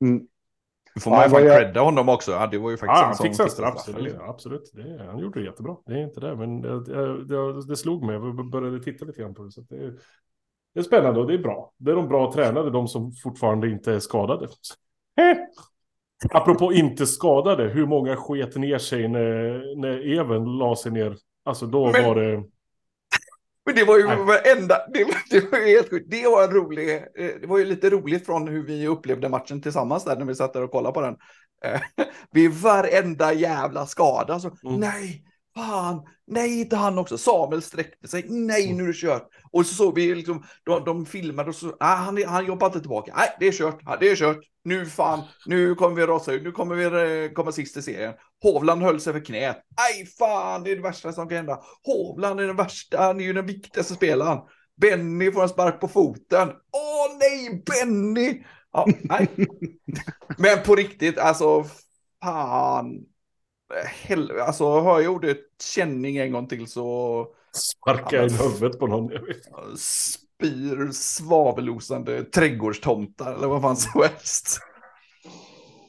Mm. 0.03 0.27
Nu 0.95 1.01
får 1.01 1.11
man 1.11 1.23
ju 1.23 1.29
fan 1.29 1.43
jag- 1.45 1.61
credda 1.61 1.81
honom 1.81 2.09
också. 2.09 2.31
Ja, 2.31 2.47
det 2.47 2.57
var 2.57 2.71
ju 2.71 2.77
faktiskt 2.77 2.99
Ja, 3.01 3.05
han 3.05 3.15
som 3.15 3.23
fixade 3.25 3.49
fixade 3.49 3.79
straff. 3.79 4.01
liksom. 4.01 4.21
absolut, 4.29 4.71
det, 4.73 5.03
han 5.05 5.19
gjorde 5.19 5.39
det 5.39 5.45
jättebra. 5.45 5.75
Det 5.85 5.93
är 5.93 6.03
inte 6.03 6.19
det, 6.19 6.35
men 6.35 6.61
det, 6.61 6.83
det, 6.83 7.25
det, 7.25 7.65
det 7.67 7.75
slog 7.75 8.03
mig. 8.05 8.15
Jag 8.15 8.49
började 8.51 8.83
titta 8.83 9.05
lite 9.05 9.21
grann 9.21 9.33
på 9.33 9.43
det. 9.43 9.51
Så 9.51 9.61
det, 9.61 9.75
är- 9.75 9.93
det 10.73 10.79
är 10.79 10.83
spännande 10.83 11.19
och 11.19 11.27
det 11.27 11.33
är 11.33 11.37
bra. 11.37 11.73
Det 11.77 11.91
är 11.91 11.95
de 11.95 12.07
bra 12.07 12.33
tränade, 12.33 12.69
de 12.69 12.87
som 12.87 13.11
fortfarande 13.11 13.69
inte 13.69 13.93
är 13.93 13.99
skadade. 13.99 14.47
Apropå 16.29 16.73
inte 16.73 17.07
skadade, 17.07 17.63
hur 17.63 17.85
många 17.85 18.15
sket 18.15 18.55
ner 18.55 18.77
sig 18.77 19.07
när, 19.07 19.75
när 19.81 20.19
Even 20.19 20.43
la 20.57 20.75
sig 20.75 20.91
ner? 20.91 21.17
Alltså 21.45 21.65
då 21.65 21.91
Men- 21.91 22.05
var 22.05 22.15
det... 22.15 22.43
Men 23.65 23.75
det 23.75 23.83
var 23.83 23.97
ju 23.97 24.07
Nej. 24.07 24.17
varenda, 24.17 24.77
det, 24.93 25.03
var- 25.03 25.15
det 25.41 25.51
var 25.51 25.59
ju 25.59 25.65
helt 25.75 25.89
sjukt. 25.89 26.11
Det 26.11 26.27
var 26.27 26.43
en 26.43 26.51
rolig, 26.51 26.95
eh, 26.95 27.01
det 27.41 27.47
var 27.47 27.57
ju 27.57 27.65
lite 27.65 27.89
roligt 27.89 28.25
från 28.25 28.47
hur 28.47 28.63
vi 28.63 28.87
upplevde 28.87 29.29
matchen 29.29 29.61
tillsammans 29.61 30.03
där 30.05 30.15
när 30.15 30.25
vi 30.25 30.35
satt 30.35 30.53
där 30.53 30.63
och 30.63 30.71
kollade 30.71 30.93
på 30.93 31.01
den. 31.01 31.15
Eh, 31.65 31.81
Vid 32.31 32.51
varenda 32.51 33.33
jävla 33.33 33.85
skada 33.85 34.39
så, 34.39 34.47
Mm. 34.65 34.79
nej, 34.79 35.23
fan, 35.55 36.01
nej 36.27 36.59
inte 36.61 36.75
han 36.75 36.97
också. 36.97 37.17
Samuel 37.17 37.61
sträckte 37.61 38.07
sig, 38.07 38.25
nej 38.29 38.73
nu 38.73 38.83
är 38.83 38.87
det 38.87 38.93
kört. 38.93 39.27
Och 39.51 39.65
så 39.65 39.75
såg 39.75 39.95
vi 39.95 40.15
liksom, 40.15 40.43
de, 40.63 40.83
de 40.83 41.05
filmade 41.05 41.49
och 41.49 41.55
så, 41.55 41.65
nej 41.65 41.75
han, 41.97 42.23
han 42.25 42.45
jobbar 42.45 42.67
inte 42.67 42.79
tillbaka. 42.79 43.13
Nej 43.17 43.29
det 43.39 43.47
är 43.47 43.51
kört, 43.51 43.79
ja, 43.85 43.97
det 43.99 44.09
är 44.09 44.15
kört. 44.15 44.39
Nu 44.63 44.85
fan, 44.85 45.21
nu 45.45 45.75
kommer 45.75 45.95
vi 45.95 46.05
rasa 46.05 46.31
ut, 46.31 46.43
nu 46.43 46.51
kommer 46.51 46.75
vi 46.75 46.85
eh, 47.25 47.31
komma 47.31 47.51
sist 47.51 47.77
i 47.77 47.81
serien. 47.81 48.13
Hovland 48.43 48.81
höll 48.81 48.99
sig 48.99 49.13
för 49.13 49.25
knät. 49.25 49.57
Aj 49.75 50.05
fan, 50.05 50.63
det 50.63 50.71
är 50.71 50.75
det 50.75 50.81
värsta 50.81 51.13
som 51.13 51.27
kan 51.27 51.35
hända. 51.35 51.59
Hovland 51.85 52.39
är 52.39 52.47
den 52.47 52.55
värsta, 52.55 53.01
han 53.01 53.19
är 53.19 53.23
ju 53.23 53.33
den 53.33 53.45
viktigaste 53.45 53.93
spelaren. 53.93 54.39
Benny 54.81 55.31
får 55.31 55.43
en 55.43 55.49
spark 55.49 55.79
på 55.79 55.87
foten. 55.87 56.49
Åh 56.49 57.17
nej, 57.19 57.63
Benny! 57.65 58.43
Ja, 58.71 58.87
nej. 59.01 59.27
Men 60.37 60.63
på 60.65 60.75
riktigt, 60.75 61.17
alltså 61.17 61.65
fan. 62.23 63.05
Hel 64.01 64.39
alltså 64.39 64.65
har 64.79 64.91
jag 64.93 65.03
gjort 65.03 65.23
ett 65.25 65.45
känning 65.63 66.17
en 66.17 66.31
gång 66.31 66.47
till 66.47 66.67
så 66.67 67.27
Sparka 67.55 68.15
Ja, 68.15 68.23
i 68.23 68.29
men- 68.29 68.39
huvudet 68.39 68.79
på 68.79 68.87
någon. 68.87 69.11
Jag 69.11 69.79
spyr 69.79 70.91
svavelosande 70.91 72.23
trädgårdstomtar 72.23 73.33
eller 73.33 73.47
vad 73.47 73.61
fan 73.61 73.77
som 73.77 74.01
helst. 74.01 74.59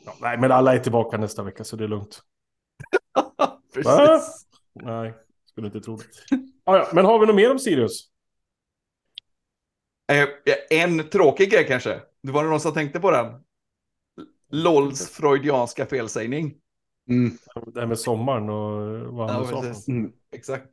Ja, 0.05 0.15
nej, 0.21 0.39
men 0.39 0.53
alla 0.53 0.75
är 0.75 0.79
tillbaka 0.79 1.19
nästa 1.19 1.43
vecka 1.43 1.65
så 1.65 1.77
det 1.77 1.85
är 1.85 1.89
lugnt. 1.89 2.21
Precis. 3.75 3.87
Va? 3.93 4.21
Nej, 4.75 5.15
skulle 5.45 5.67
inte 5.67 5.81
tro 5.81 5.97
det. 5.97 6.05
Ah, 6.65 6.77
ja, 6.77 6.89
men 6.93 7.05
har 7.05 7.19
vi 7.19 7.27
något 7.27 7.37
mer 7.37 7.51
om 7.51 7.59
Sirius? 7.59 8.09
Eh, 10.13 10.29
En 10.71 11.11
tråkig 11.11 11.51
grej 11.51 11.67
kanske. 11.69 12.01
Det 12.23 12.33
var 12.33 12.45
det 12.45 12.51
någon 12.51 12.61
som 12.61 12.75
tänkte 12.75 13.01
på 13.01 13.11
den. 13.11 13.27
LOLs 14.51 15.09
freudianska 15.11 15.87
felsägning. 15.87 16.55
Mm. 17.13 17.31
Det 17.75 17.81
här 17.81 17.87
med 17.87 17.99
sommaren 17.99 18.49
och 18.51 19.01
vad 19.15 19.31
han 19.31 19.47
Ja, 19.53 19.63
sa. 19.75 19.93
Mm. 19.93 20.13
Exakt. 20.33 20.69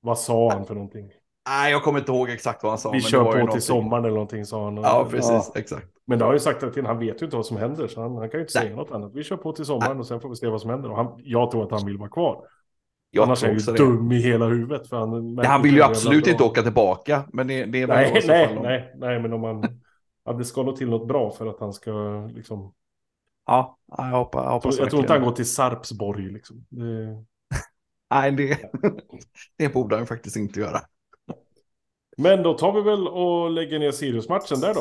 Vad 0.00 0.18
sa 0.18 0.50
han 0.52 0.66
för 0.66 0.74
någonting? 0.74 1.10
Nej, 1.48 1.72
jag 1.72 1.82
kommer 1.82 1.98
inte 1.98 2.12
ihåg 2.12 2.30
exakt 2.30 2.62
vad 2.62 2.72
han 2.72 2.78
sa. 2.78 2.88
Vi 2.90 2.92
men 2.92 3.02
det 3.02 3.08
kör 3.08 3.18
var 3.18 3.24
på 3.24 3.30
ju 3.30 3.32
till 3.40 3.46
någonting. 3.46 3.60
sommaren 3.60 4.04
eller 4.04 4.14
någonting 4.14 4.44
sa 4.44 4.64
han. 4.64 4.76
Ja, 4.76 5.06
precis. 5.10 5.52
Exakt. 5.54 5.86
Men 6.06 6.18
det 6.18 6.24
har 6.24 6.32
ju 6.32 6.38
sagt 6.38 6.62
att 6.62 6.76
han 6.76 6.98
vet 6.98 7.22
ju 7.22 7.24
inte 7.24 7.36
vad 7.36 7.46
som 7.46 7.56
händer 7.56 7.86
så 7.88 8.00
han, 8.02 8.16
han 8.16 8.30
kan 8.30 8.40
ju 8.40 8.44
inte 8.46 8.58
Nej. 8.58 8.64
säga 8.66 8.76
något 8.76 8.90
annat. 8.90 9.12
Vi 9.14 9.22
kör 9.22 9.36
på 9.36 9.52
till 9.52 9.64
sommaren 9.64 9.98
och 10.00 10.06
sen 10.06 10.20
får 10.20 10.28
vi 10.28 10.36
se 10.36 10.46
vad 10.46 10.60
som 10.60 10.70
händer. 10.70 10.90
Och 10.90 10.96
han, 10.96 11.14
jag 11.18 11.50
tror 11.50 11.64
att 11.64 11.70
han 11.70 11.86
vill 11.86 11.98
vara 11.98 12.08
kvar. 12.10 12.44
Jag 13.10 13.24
Annars 13.24 13.44
är 13.44 13.46
tror 13.46 13.54
han 13.54 13.58
ju 13.66 13.72
det. 13.72 13.78
dum 13.96 14.12
i 14.12 14.16
hela 14.22 14.46
huvudet. 14.46 14.88
För 14.88 14.96
han, 14.96 15.34
Nej, 15.34 15.46
han 15.46 15.62
vill 15.62 15.74
ju 15.74 15.82
absolut 15.82 16.26
inte 16.26 16.44
åka 16.44 16.62
tillbaka. 16.62 17.24
Men 17.32 17.46
det, 17.46 17.64
det 17.64 17.82
är 17.82 17.86
Nej, 17.86 18.22
nej, 18.26 18.58
nej, 18.62 18.92
nej, 18.96 19.20
men 19.20 19.32
om 19.32 19.40
man... 19.40 19.64
Ja, 20.24 20.32
det 20.32 20.44
ska 20.44 20.62
nog 20.62 20.76
till 20.76 20.90
något 20.90 21.08
bra 21.08 21.30
för 21.30 21.46
att 21.46 21.60
han 21.60 21.72
ska 21.72 21.90
liksom... 22.34 22.72
Ja, 23.46 23.78
jag 23.86 24.04
hoppas, 24.04 24.44
jag 24.44 24.50
hoppas 24.50 24.78
Jag 24.78 24.90
tror 24.90 25.02
inte 25.02 25.12
han 25.12 25.22
går 25.22 25.32
till 25.32 25.50
Sarpsborg 25.50 26.32
liksom. 26.32 26.66
Det... 26.68 27.24
Nej, 28.10 28.32
det, 28.32 28.58
det 29.58 29.68
borde 29.68 29.96
han 29.96 30.06
faktiskt 30.06 30.36
inte 30.36 30.60
göra. 30.60 30.80
Men 32.16 32.42
då 32.42 32.58
tar 32.58 32.72
vi 32.72 32.82
väl 32.82 33.08
och 33.08 33.50
lägger 33.50 33.78
ner 33.78 33.92
Sirius-matchen 33.92 34.60
där 34.60 34.74
då. 34.74 34.80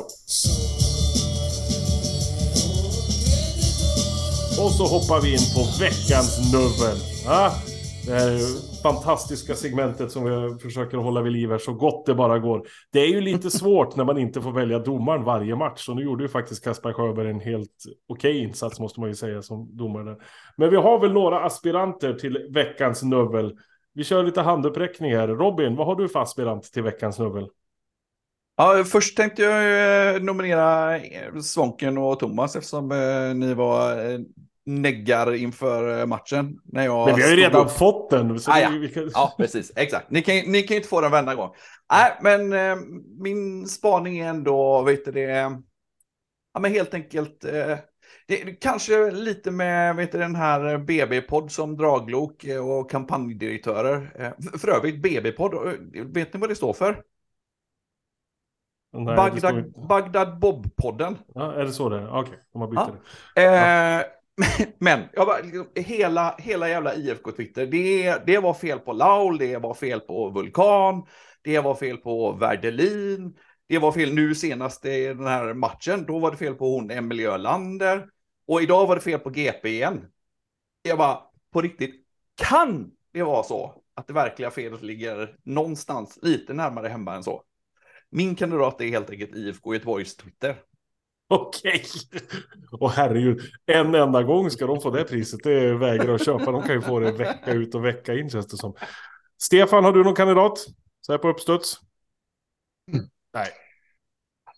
Och 4.63 4.71
så 4.71 4.85
hoppar 4.85 5.21
vi 5.21 5.31
in 5.33 5.53
på 5.55 5.63
veckans 5.79 6.53
nubbel. 6.53 6.97
Ja, 7.25 7.53
det 8.05 8.13
här 8.13 8.39
fantastiska 8.83 9.55
segmentet 9.55 10.11
som 10.11 10.23
vi 10.23 10.59
försöker 10.59 10.97
hålla 10.97 11.21
vid 11.21 11.33
liv 11.33 11.51
här 11.51 11.57
så 11.57 11.73
gott 11.73 12.05
det 12.05 12.15
bara 12.15 12.39
går. 12.39 12.67
Det 12.91 12.99
är 12.99 13.07
ju 13.07 13.21
lite 13.21 13.51
svårt 13.51 13.95
när 13.95 14.03
man 14.03 14.17
inte 14.17 14.41
får 14.41 14.51
välja 14.51 14.79
domaren 14.79 15.23
varje 15.23 15.55
match. 15.55 15.89
Och 15.89 15.95
nu 15.95 16.03
gjorde 16.03 16.23
ju 16.23 16.29
faktiskt 16.29 16.63
Kaspar 16.63 16.93
Sjöberg 16.93 17.29
en 17.29 17.39
helt 17.39 17.83
okej 18.07 18.37
insats 18.39 18.79
måste 18.79 18.99
man 18.99 19.09
ju 19.09 19.15
säga 19.15 19.41
som 19.41 19.77
domare. 19.77 20.15
Men 20.57 20.69
vi 20.69 20.75
har 20.75 20.99
väl 20.99 21.13
några 21.13 21.39
aspiranter 21.39 22.13
till 22.13 22.47
veckans 22.53 23.03
nubbel. 23.03 23.57
Vi 23.93 24.03
kör 24.03 24.23
lite 24.23 24.41
handuppräckning 24.41 25.15
här. 25.15 25.27
Robin, 25.27 25.75
vad 25.75 25.87
har 25.87 25.95
du 25.95 26.09
för 26.09 26.19
aspirant 26.19 26.63
till 26.63 26.83
veckans 26.83 27.19
nubbel? 27.19 27.47
Ja, 28.55 28.83
först 28.83 29.17
tänkte 29.17 29.41
jag 29.41 30.15
eh, 30.15 30.21
nominera 30.21 30.97
eh, 30.97 31.39
Svånken 31.41 31.97
och 31.97 32.19
Thomas 32.19 32.55
eftersom 32.55 32.91
eh, 32.91 33.35
ni 33.35 33.53
var 33.53 33.97
neggar 34.65 35.33
inför 35.33 35.99
eh, 35.99 36.05
matchen. 36.05 36.59
När 36.63 36.85
jag 36.85 37.05
Men 37.07 37.15
vi 37.15 37.21
har 37.21 37.29
ju 37.29 37.35
redan 37.35 37.65
upp. 37.65 37.71
fått 37.71 38.09
den. 38.09 38.39
Ah, 38.47 38.59
ja. 38.59 38.69
vi 38.69 38.89
kan... 38.89 39.09
Ja, 39.13 39.33
precis. 39.37 39.71
Exakt. 39.75 40.11
Ni 40.11 40.21
kan, 40.21 40.35
ni 40.35 40.61
kan 40.61 40.75
ju 40.75 40.75
inte 40.75 40.89
få 40.89 41.01
den 41.01 41.11
varenda 41.11 41.35
gång. 41.35 41.51
Nej, 41.91 42.17
men 42.21 42.53
eh, 42.53 42.83
min 43.19 43.67
spaning 43.67 44.19
är 44.19 44.29
ändå, 44.29 44.81
vet 44.81 45.05
du 45.05 45.11
det, 45.11 45.21
ja 46.53 46.59
men 46.59 46.71
helt 46.71 46.93
enkelt, 46.93 47.45
eh, 47.45 47.77
det, 48.27 48.37
kanske 48.61 49.11
lite 49.11 49.51
med, 49.51 49.95
vet 49.95 50.11
du, 50.11 50.17
den 50.17 50.35
här 50.35 50.77
BB-podd 50.77 51.51
som 51.51 51.77
draglok 51.77 52.43
eh, 52.43 52.69
och 52.69 52.91
kampanjdirektörer. 52.91 54.11
Eh, 54.19 54.59
för- 54.59 54.69
övrigt, 54.69 55.01
BB-podd, 55.01 55.53
eh, 55.53 56.03
vet 56.05 56.33
ni 56.33 56.39
vad 56.39 56.49
det 56.49 56.55
står 56.55 56.73
för? 56.73 57.03
Nej, 58.93 59.15
Bagdad. 59.15 59.73
Bagdad 59.87 60.39
Bob-podden. 60.41 61.15
Ja, 61.35 61.53
är 61.53 61.63
det 61.65 61.71
så 61.71 61.89
det 61.89 61.97
är? 62.01 62.19
Okej, 62.19 62.39
de 62.53 62.61
har 62.61 62.67
bytt 62.67 62.79
Ja. 62.79 62.89
det. 63.35 63.43
Eh, 63.99 64.03
men 64.77 65.03
jag 65.13 65.27
bara, 65.27 65.39
liksom, 65.39 65.69
hela, 65.75 66.35
hela 66.39 66.69
jävla 66.69 66.95
IFK-Twitter, 66.95 67.65
det, 67.65 68.25
det 68.25 68.37
var 68.37 68.53
fel 68.53 68.79
på 68.79 68.93
Laul, 68.93 69.37
det 69.37 69.57
var 69.57 69.73
fel 69.73 69.99
på 69.99 70.29
Vulkan, 70.29 71.05
det 71.41 71.59
var 71.59 71.75
fel 71.75 71.97
på 71.97 72.31
Verdelin, 72.31 73.37
det 73.67 73.79
var 73.79 73.91
fel 73.91 74.13
nu 74.13 74.35
senast 74.35 74.85
i 74.85 75.05
den 75.05 75.27
här 75.27 75.53
matchen, 75.53 76.05
då 76.05 76.19
var 76.19 76.31
det 76.31 76.37
fel 76.37 76.55
på 76.55 76.75
hon 76.75 76.91
Emelie 76.91 77.29
Ölander, 77.29 78.07
och 78.47 78.61
idag 78.61 78.87
var 78.87 78.95
det 78.95 79.01
fel 79.01 79.19
på 79.19 79.29
GP 79.29 79.69
igen. 79.69 80.05
Jag 80.81 80.97
bara, 80.97 81.19
på 81.53 81.61
riktigt, 81.61 82.05
kan 82.35 82.91
det 83.13 83.23
vara 83.23 83.43
så 83.43 83.83
att 83.93 84.07
det 84.07 84.13
verkliga 84.13 84.51
felet 84.51 84.81
ligger 84.81 85.35
någonstans 85.43 86.19
lite 86.21 86.53
närmare 86.53 86.87
hemma 86.87 87.15
än 87.15 87.23
så? 87.23 87.43
Min 88.09 88.35
kandidat 88.35 88.81
är 88.81 88.85
helt 88.85 89.09
enkelt 89.09 89.35
IFK 89.35 89.73
Göteborgs 89.73 90.15
Twitter. 90.15 90.55
Okej. 91.31 91.83
Och 92.71 92.91
herregud, 92.91 93.41
en 93.65 93.95
enda 93.95 94.23
gång 94.23 94.49
ska 94.51 94.67
de 94.67 94.81
få 94.81 94.91
det 94.91 95.03
priset. 95.03 95.39
Det 95.43 95.73
vägrar 95.73 96.15
att 96.15 96.25
köpa. 96.25 96.51
De 96.51 96.61
kan 96.61 96.75
ju 96.75 96.81
få 96.81 96.99
det 96.99 97.11
vecka 97.11 97.51
ut 97.51 97.75
och 97.75 97.85
vecka 97.85 98.13
in 98.13 98.29
känns 98.29 98.47
det 98.47 98.57
som. 98.57 98.75
Stefan, 99.41 99.83
har 99.83 99.91
du 99.91 100.03
någon 100.03 100.15
kandidat? 100.15 100.59
Så 101.01 101.11
här 101.11 101.17
på 101.17 101.29
uppstuds? 101.29 101.79
Nej. 103.33 103.49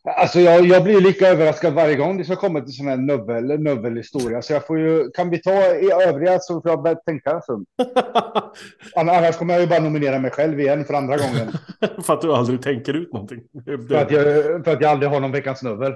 Alltså 0.09 0.39
jag, 0.39 0.65
jag 0.65 0.83
blir 0.83 1.01
lika 1.01 1.27
överraskad 1.27 1.73
varje 1.73 1.95
gång 1.95 2.17
det 2.17 2.23
ska 2.25 2.35
komma 2.35 2.61
till 2.61 2.73
sån 2.73 2.87
här 2.87 2.97
nubbel, 2.97 3.59
nubbelhistoria. 3.59 4.41
Så 4.41 4.53
jag 4.53 4.67
får 4.67 4.79
ju, 4.79 5.11
kan 5.11 5.29
vi 5.29 5.41
ta 5.41 5.75
i 5.75 5.91
övriga 5.91 6.39
så 6.39 6.61
får 6.61 6.71
jag 6.71 6.83
börja 6.83 6.95
tänka 6.95 7.31
en 7.31 7.41
stund. 7.41 7.65
Ann- 8.95 9.09
Annars 9.09 9.37
kommer 9.37 9.53
jag 9.53 9.61
ju 9.61 9.67
bara 9.67 9.79
nominera 9.79 10.19
mig 10.19 10.31
själv 10.31 10.59
igen 10.59 10.85
för 10.85 10.93
andra 10.93 11.17
gången. 11.17 11.51
för 12.03 12.13
att 12.13 12.21
du 12.21 12.33
aldrig 12.33 12.61
tänker 12.61 12.93
ut 12.93 13.13
någonting. 13.13 13.39
För 13.87 13.95
att 13.95 14.11
jag, 14.11 14.23
för 14.65 14.73
att 14.73 14.81
jag 14.81 14.91
aldrig 14.91 15.11
har 15.11 15.19
någon 15.19 15.31
veckans 15.31 15.63
nubbel. 15.63 15.93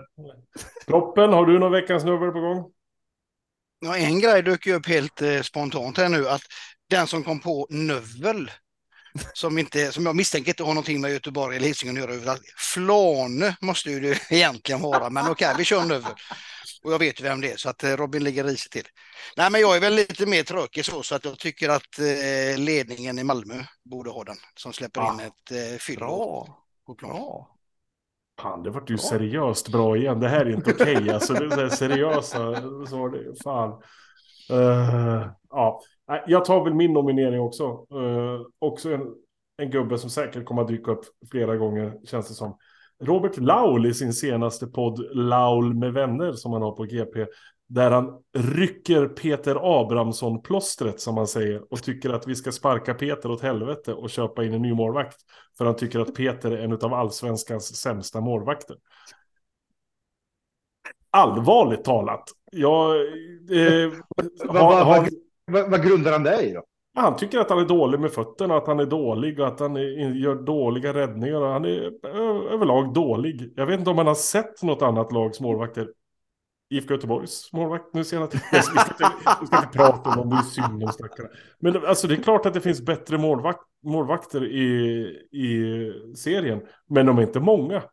Proppen, 0.88 1.34
har 1.34 1.46
du 1.46 1.60
någon 1.60 1.72
veckans 1.72 2.04
nummer 2.06 2.32
på 2.32 2.40
gång? 2.40 2.72
Ja, 3.80 3.98
en 3.98 4.20
grej 4.20 4.44
dök 4.44 4.68
ju 4.68 4.74
upp 4.74 4.88
helt 4.88 5.22
eh, 5.22 5.42
spontant 5.42 5.98
här 5.98 6.10
nu, 6.10 6.28
att 6.28 6.42
den 6.90 7.08
som 7.08 7.24
kom 7.24 7.40
på 7.40 7.68
Növel, 7.70 8.52
som, 9.34 9.58
inte, 9.58 9.92
som 9.92 10.06
jag 10.06 10.16
misstänker 10.16 10.50
inte 10.52 10.64
har 10.64 10.74
någonting 10.74 11.02
med 11.02 11.12
Göteborg 11.12 11.58
eller 11.58 11.68
Hisingen 11.68 11.96
att 11.98 12.02
göra, 12.04 12.14
överallt. 12.14 12.42
Flane 12.58 13.58
måste 13.62 13.90
ju 13.92 14.00
det 14.00 14.32
egentligen 14.32 14.82
vara, 14.82 15.10
men 15.10 15.32
okej, 15.32 15.56
vi 15.58 15.64
kör 15.64 15.86
Növel. 15.86 16.12
Och 16.84 16.94
jag 16.94 17.00
vet 17.00 17.22
vem 17.22 17.42
det 17.42 17.52
är, 17.52 17.58
så 17.58 17.70
att 17.70 17.84
eh, 17.84 17.90
Robin 17.98 18.24
ligger 18.24 18.44
risigt 18.44 18.72
till. 18.72 18.88
Nej, 19.38 19.52
men 19.52 19.62
jag 19.62 19.76
är 19.76 19.80
väl 19.80 19.94
lite 19.96 20.26
mer 20.26 20.44
tråkig 20.44 20.86
så, 20.86 21.04
så 21.04 21.16
att 21.16 21.26
jag 21.26 21.40
tycker 21.40 21.70
att 21.70 22.00
eh, 22.00 22.58
ledningen 22.60 23.20
i 23.20 23.24
Malmö 23.24 23.64
borde 23.86 24.10
ha 24.10 24.24
den, 24.24 24.36
som 24.56 24.74
släpper 24.74 25.02
in 25.02 25.08
Ah, 25.20 25.24
ett 25.24 25.52
eh, 25.74 25.78
fyllo 25.78 26.00
Bra. 26.06 26.48
på 26.86 26.96
plan. 26.96 27.12
Bra. 27.12 27.54
Fan, 28.42 28.64
det 28.64 28.70
vart 28.70 28.90
ju 28.90 28.98
seriöst 28.98 29.68
bra 29.70 29.98
igen. 29.98 30.20
Det 30.20 30.30
här 30.30 30.46
är 30.46 30.50
inte 30.50 30.72
okej. 30.72 31.10
Alltså, 31.10 31.34
det 31.34 31.46
är 31.46 31.50
så 31.50 31.60
här 31.62 31.70
seriösa 31.70 32.56
svar. 32.90 33.10
det- 33.10 33.44
Fan. 33.44 33.72
Eh, 34.50 35.28
ja, 35.50 35.82
jag 36.28 36.46
tar 36.46 36.64
väl 36.64 36.74
min 36.74 36.94
nominering 36.94 37.40
också. 37.40 37.64
Eh, 37.92 38.42
också 38.60 38.94
en, 38.94 39.16
en 39.58 39.70
gubbe 39.72 39.98
som 39.98 40.10
säkert 40.10 40.46
kommer 40.46 40.62
att 40.62 40.68
dyka 40.68 40.92
upp 40.92 41.06
flera 41.32 41.58
gånger, 41.58 41.94
känns 42.06 42.28
det 42.28 42.34
som. 42.34 42.58
Robert 43.04 43.38
Laul 43.38 43.86
i 43.86 43.94
sin 43.94 44.14
senaste 44.14 44.68
podd 44.68 45.16
Laul 45.16 45.74
med 45.74 45.94
vänner 45.94 46.34
som 46.34 46.54
han 46.54 46.62
har 46.62 46.72
på 46.72 46.84
GP. 46.84 47.26
Där 47.70 47.92
han 47.92 48.24
rycker 48.38 49.08
Peter 49.08 49.56
Abrahamsson-plåstret 49.56 51.00
som 51.00 51.16
man 51.16 51.28
säger. 51.28 51.74
Och 51.74 51.84
tycker 51.84 52.10
att 52.10 52.28
vi 52.28 52.36
ska 52.36 52.52
sparka 52.52 52.94
Peter 52.94 53.32
åt 53.32 53.42
helvete 53.42 53.94
och 53.94 54.10
köpa 54.10 54.46
in 54.46 54.54
en 54.54 54.62
ny 54.62 54.74
målvakt. 54.74 55.18
För 55.58 55.66
han 55.66 55.76
tycker 55.76 56.00
att 56.00 56.16
Peter 56.16 56.52
är 56.52 56.58
en 56.58 56.74
av 56.74 56.94
allsvenskans 56.94 57.76
sämsta 57.76 58.22
målvakter. 58.22 58.78
Allvarligt 61.10 61.84
talat. 61.84 62.24
Jag, 62.52 62.96
eh, 63.52 63.92
har, 64.50 64.84
har, 64.84 65.08
vad, 65.52 65.72
vad, 65.72 65.84
grundar 65.84 66.12
han 66.12 66.24
det 66.24 66.42
i 66.42 66.54
då? 66.54 66.64
han 66.96 67.16
tycker 67.16 67.40
att 67.40 67.50
han 67.50 67.60
är 67.60 67.66
dålig 67.66 68.00
med 68.00 68.12
fötterna, 68.12 68.58
att 68.58 68.68
han 68.68 68.80
är 68.80 68.86
dålig 68.86 69.40
och 69.40 69.48
att 69.48 69.60
han 69.60 69.78
är, 69.78 70.14
gör 70.16 70.36
dåliga 70.36 70.94
räddningar. 70.94 71.42
Han 71.42 71.66
är 71.66 72.06
överlag 72.54 72.94
dålig. 72.94 73.54
Jag 73.56 73.66
vet 73.66 73.80
inte 73.80 73.90
om 73.90 73.98
han 73.98 74.08
har 74.08 74.16
sett 74.16 74.64
något 74.64 74.82
annat 74.82 75.12
lags 75.12 75.40
målvakter. 75.40 75.88
IFK 76.70 76.94
Göteborgs 76.94 77.54
målvakt 77.54 77.94
nu 77.94 78.04
senast. 78.04 78.34
Jag 78.52 78.64
ska, 78.64 78.82
inte, 78.82 79.12
vi 79.42 79.48
ska 79.48 79.58
inte 79.58 79.78
prata 79.78 80.10
om 80.10 80.16
dem, 80.18 80.30
det 80.30 80.36
är 80.36 80.42
synd 80.42 80.84
om 80.84 80.92
stackarna. 80.92 81.30
Men 81.60 81.86
alltså, 81.86 82.08
det 82.08 82.14
är 82.14 82.24
klart 82.24 82.46
att 82.46 82.54
det 82.54 82.62
finns 82.62 82.82
bättre 82.82 83.18
målvakt, 83.18 83.60
målvakter 83.86 84.46
i, 84.46 84.68
i 85.32 86.16
serien. 86.16 86.62
Men 86.90 87.06
de 87.06 87.18
är 87.18 87.22
inte 87.22 87.40
många. 87.40 87.84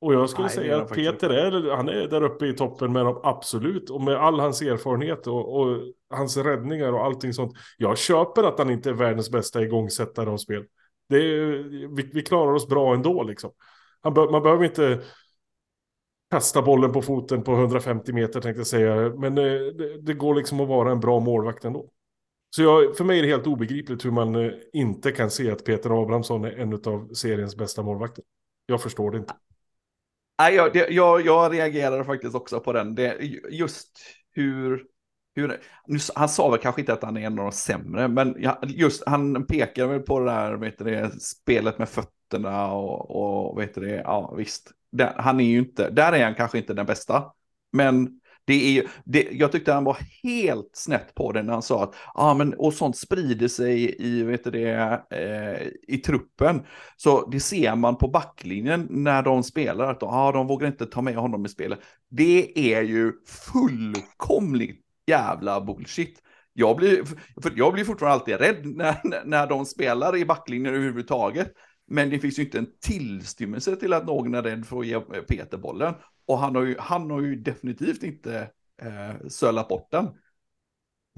Och 0.00 0.14
jag 0.14 0.30
skulle 0.30 0.46
Nej, 0.46 0.54
säga 0.54 0.82
att 0.82 0.92
Peter 0.92 1.30
är, 1.30 1.76
han 1.76 1.88
är 1.88 2.08
där 2.08 2.22
uppe 2.22 2.46
i 2.46 2.52
toppen 2.52 2.92
med 2.92 3.04
dem, 3.04 3.20
absolut. 3.22 3.90
Och 3.90 4.00
med 4.00 4.14
all 4.14 4.40
hans 4.40 4.62
erfarenhet 4.62 5.26
och, 5.26 5.60
och 5.60 5.78
hans 6.10 6.36
räddningar 6.36 6.92
och 6.92 7.04
allting 7.04 7.32
sånt. 7.32 7.52
Jag 7.76 7.98
köper 7.98 8.42
att 8.42 8.58
han 8.58 8.70
inte 8.70 8.88
är 8.88 8.94
världens 8.94 9.30
bästa 9.30 9.62
igångsättare 9.62 10.30
av 10.30 10.36
spel. 10.36 10.64
Det 11.08 11.16
är, 11.16 11.46
vi, 11.96 12.10
vi 12.12 12.22
klarar 12.22 12.52
oss 12.52 12.68
bra 12.68 12.94
ändå 12.94 13.22
liksom. 13.22 13.50
Bör, 14.14 14.30
man 14.30 14.42
behöver 14.42 14.64
inte 14.64 15.00
kasta 16.30 16.62
bollen 16.62 16.92
på 16.92 17.02
foten 17.02 17.42
på 17.42 17.52
150 17.52 18.12
meter 18.12 18.40
tänkte 18.40 18.60
jag 18.60 18.66
säga. 18.66 19.14
Men 19.16 19.38
eh, 19.38 19.44
det, 19.44 20.00
det 20.00 20.14
går 20.14 20.34
liksom 20.34 20.60
att 20.60 20.68
vara 20.68 20.92
en 20.92 21.00
bra 21.00 21.20
målvakt 21.20 21.64
ändå. 21.64 21.90
Så 22.56 22.62
jag, 22.62 22.96
för 22.96 23.04
mig 23.04 23.18
är 23.18 23.22
det 23.22 23.28
helt 23.28 23.46
obegripligt 23.46 24.04
hur 24.04 24.10
man 24.10 24.34
eh, 24.34 24.52
inte 24.72 25.12
kan 25.12 25.30
se 25.30 25.50
att 25.50 25.64
Peter 25.64 26.02
Abrahamsson 26.02 26.44
är 26.44 26.58
en 26.58 26.72
av 26.72 27.14
seriens 27.14 27.56
bästa 27.56 27.82
målvakter. 27.82 28.24
Jag 28.66 28.82
förstår 28.82 29.10
det 29.10 29.18
inte. 29.18 29.34
Nej, 30.38 30.54
jag, 30.54 30.72
det, 30.72 30.88
jag, 30.90 31.26
jag 31.26 31.52
reagerade 31.52 32.04
faktiskt 32.04 32.34
också 32.34 32.60
på 32.60 32.72
den. 32.72 32.94
Det, 32.94 33.16
just 33.50 33.98
hur, 34.32 34.84
hur 35.34 35.60
nu, 35.86 35.98
han 36.14 36.28
sa 36.28 36.50
väl 36.50 36.60
kanske 36.60 36.80
inte 36.80 36.92
att 36.92 37.02
han 37.02 37.16
är 37.16 37.20
en 37.20 37.38
av 37.38 37.44
de 37.44 37.52
sämre, 37.52 38.08
men 38.08 38.36
just 38.62 39.02
han 39.06 39.46
pekar 39.46 39.86
väl 39.86 40.00
på 40.00 40.20
det 40.20 40.26
där, 40.26 40.54
vet 40.54 40.78
du, 40.78 41.10
spelet 41.20 41.78
med 41.78 41.88
fötterna 41.88 42.72
och, 42.72 43.50
och 43.50 43.60
vet 43.60 43.74
du, 43.74 43.80
det, 43.80 43.94
ja 43.94 44.34
visst. 44.36 44.72
Det, 44.92 45.14
han 45.16 45.40
är 45.40 45.44
ju 45.44 45.58
inte, 45.58 45.90
där 45.90 46.12
är 46.12 46.24
han 46.24 46.34
kanske 46.34 46.58
inte 46.58 46.74
den 46.74 46.86
bästa, 46.86 47.32
men 47.72 48.20
det 48.48 48.78
är, 48.78 48.86
det, 49.04 49.28
jag 49.32 49.52
tyckte 49.52 49.72
han 49.72 49.84
var 49.84 49.98
helt 50.22 50.70
snett 50.72 51.14
på 51.14 51.32
det 51.32 51.42
när 51.42 51.52
han 51.52 51.62
sa 51.62 51.82
att 51.82 51.94
ah, 52.14 52.34
men, 52.34 52.54
och 52.54 52.74
sånt 52.74 52.96
sprider 52.96 53.48
sig 53.48 53.96
i, 54.06 54.22
vet 54.22 54.44
du 54.44 54.50
det, 54.50 55.02
eh, 55.10 55.94
i 55.94 55.98
truppen. 55.98 56.62
Så 56.96 57.30
det 57.30 57.40
ser 57.40 57.76
man 57.76 57.96
på 57.98 58.08
backlinjen 58.08 58.86
när 58.90 59.22
de 59.22 59.42
spelar, 59.42 59.90
att 59.90 60.02
ah, 60.02 60.32
de 60.32 60.46
vågar 60.46 60.68
inte 60.68 60.86
ta 60.86 61.02
med 61.02 61.16
honom 61.16 61.46
i 61.46 61.48
spelet. 61.48 61.78
Det 62.10 62.74
är 62.74 62.82
ju 62.82 63.12
fullkomligt 63.52 64.80
jävla 65.06 65.60
bullshit. 65.60 66.18
Jag 66.52 66.76
blir, 66.76 67.04
för 67.42 67.52
jag 67.56 67.72
blir 67.72 67.84
fortfarande 67.84 68.14
alltid 68.14 68.40
rädd 68.40 68.66
när, 68.76 69.24
när 69.24 69.46
de 69.46 69.66
spelar 69.66 70.16
i 70.16 70.24
backlinjen 70.24 70.74
överhuvudtaget. 70.74 71.52
Men 71.88 72.10
det 72.10 72.18
finns 72.18 72.38
ju 72.38 72.42
inte 72.42 72.58
en 72.58 72.70
tillstymmelse 72.80 73.76
till 73.76 73.92
att 73.92 74.06
någon 74.06 74.34
är 74.34 74.42
rädd 74.42 74.66
för 74.66 74.80
att 74.80 74.86
ge 74.86 75.00
Peter 75.00 75.58
bollen. 75.58 75.94
Och 76.26 76.38
han 76.38 76.56
har 76.56 76.62
ju, 76.62 76.78
han 76.78 77.10
har 77.10 77.20
ju 77.20 77.36
definitivt 77.36 78.02
inte 78.02 78.50
eh, 78.82 79.28
sölat 79.28 79.68
bort 79.68 79.88
den. 79.90 80.08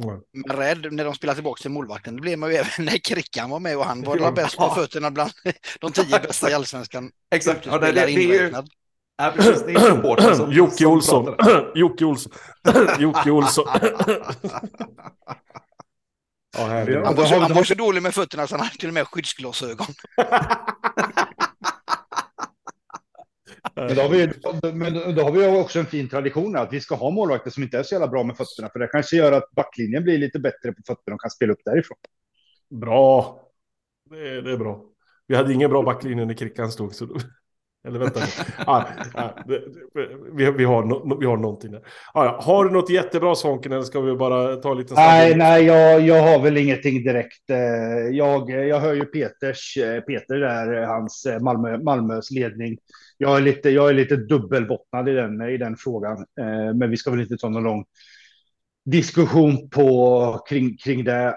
Mm. 0.04 0.20
Men 0.32 0.56
rädd 0.56 0.92
när 0.92 1.04
de 1.04 1.14
spelar 1.14 1.34
tillbaka 1.34 1.62
till 1.62 1.70
målvakten, 1.70 2.16
det 2.16 2.20
blev 2.20 2.38
man 2.38 2.50
ju 2.50 2.56
även 2.56 2.70
när 2.84 2.98
Krickan 2.98 3.50
var 3.50 3.60
med 3.60 3.76
och 3.76 3.84
han 3.84 4.02
var 4.02 4.16
ja. 4.16 4.32
bäst 4.32 4.56
på 4.56 4.70
fötterna 4.70 5.10
bland 5.10 5.30
de 5.80 5.92
tio 5.92 6.20
bästa 6.20 6.50
i 6.50 6.54
allsvenskan. 6.54 7.10
Exakt, 7.30 7.66
ja, 7.66 7.78
det, 7.78 7.86
det, 7.86 7.92
det, 7.92 8.02
är 8.02 8.08
ju... 8.08 8.52
Ja, 9.16 9.32
precis, 9.36 9.62
det 9.66 9.72
är 9.72 10.34
som, 10.34 10.52
Jocke 10.52 10.86
Olsson. 10.86 11.36
Jocke 11.74 12.04
Olsson. 12.04 12.32
Jocke 12.98 13.30
Olsson. 13.30 13.64
ja, 16.52 17.04
han, 17.04 17.14
var 17.14 17.24
så, 17.24 17.38
han 17.38 17.54
var 17.54 17.64
så 17.64 17.74
dålig 17.74 18.02
med 18.02 18.14
fötterna 18.14 18.46
så 18.46 18.54
han 18.56 18.66
hade 18.66 18.76
till 18.78 18.88
och 18.88 18.94
med 18.94 19.06
skyddsglasögon. 19.06 19.86
Men 23.74 23.96
då, 23.96 24.02
har 24.02 24.08
vi, 24.08 24.32
men 24.72 25.14
då 25.14 25.22
har 25.22 25.32
vi 25.32 25.46
också 25.46 25.78
en 25.78 25.86
fin 25.86 26.08
tradition 26.08 26.56
att 26.56 26.72
vi 26.72 26.80
ska 26.80 26.94
ha 26.94 27.10
målvakter 27.10 27.50
som 27.50 27.62
inte 27.62 27.78
är 27.78 27.82
så 27.82 27.94
jävla 27.94 28.08
bra 28.08 28.24
med 28.24 28.36
fötterna. 28.36 28.68
För 28.72 28.78
det 28.78 28.86
kanske 28.86 29.16
gör 29.16 29.32
att 29.32 29.50
backlinjen 29.50 30.02
blir 30.02 30.18
lite 30.18 30.38
bättre 30.38 30.72
på 30.72 30.82
fötterna 30.86 31.14
och 31.14 31.20
kan 31.20 31.30
spela 31.30 31.52
upp 31.52 31.60
därifrån. 31.64 31.98
Bra. 32.70 33.40
Det 34.10 34.28
är, 34.28 34.42
det 34.42 34.52
är 34.52 34.56
bra. 34.56 34.84
Vi 35.26 35.36
hade 35.36 35.52
ingen 35.52 35.70
bra 35.70 35.82
backlinje 35.82 36.24
när 36.24 36.34
Krickan 36.34 36.72
stod. 36.72 36.94
Så 36.94 37.20
eller 37.88 37.98
vänta. 37.98 38.20
ah, 38.66 38.84
ah, 39.14 39.30
vi, 40.32 40.50
vi, 40.50 40.64
har 40.64 40.84
no, 40.84 41.18
vi 41.20 41.26
har 41.26 41.36
någonting 41.36 41.72
där. 41.72 41.82
Ah, 42.14 42.42
har 42.42 42.64
du 42.64 42.70
något 42.70 42.90
jättebra 42.90 43.34
Svånken 43.34 43.72
eller 43.72 43.82
ska 43.82 44.00
vi 44.00 44.16
bara 44.16 44.56
ta 44.56 44.74
lite 44.74 44.94
Nej, 44.94 45.36
nej, 45.36 45.64
jag, 45.64 46.00
jag 46.00 46.22
har 46.22 46.42
väl 46.42 46.56
ingenting 46.56 47.02
direkt. 47.02 47.50
Eh, 47.50 48.16
jag, 48.16 48.50
jag 48.50 48.80
hör 48.80 48.94
ju 48.94 49.04
Peters, 49.04 49.76
eh, 49.76 50.00
Peter 50.00 50.36
där, 50.36 50.82
hans 50.82 51.26
eh, 51.26 51.40
Malmö, 51.40 51.78
Malmös 51.78 52.30
ledning. 52.30 52.78
Jag 53.18 53.36
är 53.36 53.40
lite, 53.40 53.70
jag 53.70 53.88
är 53.88 53.94
lite 53.94 54.16
dubbelbottnad 54.16 55.08
i 55.08 55.12
den, 55.12 55.42
i 55.42 55.56
den 55.56 55.76
frågan, 55.76 56.26
men 56.74 56.90
vi 56.90 56.96
ska 56.96 57.10
väl 57.10 57.20
inte 57.20 57.36
ta 57.36 57.48
någon 57.48 57.62
lång 57.62 57.84
diskussion 58.84 59.70
på 59.70 60.44
kring, 60.48 60.76
kring 60.76 61.04
det. 61.04 61.36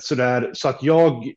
Så 0.00 0.14
där, 0.14 0.50
så 0.52 0.68
att 0.68 0.82
jag 0.82 1.32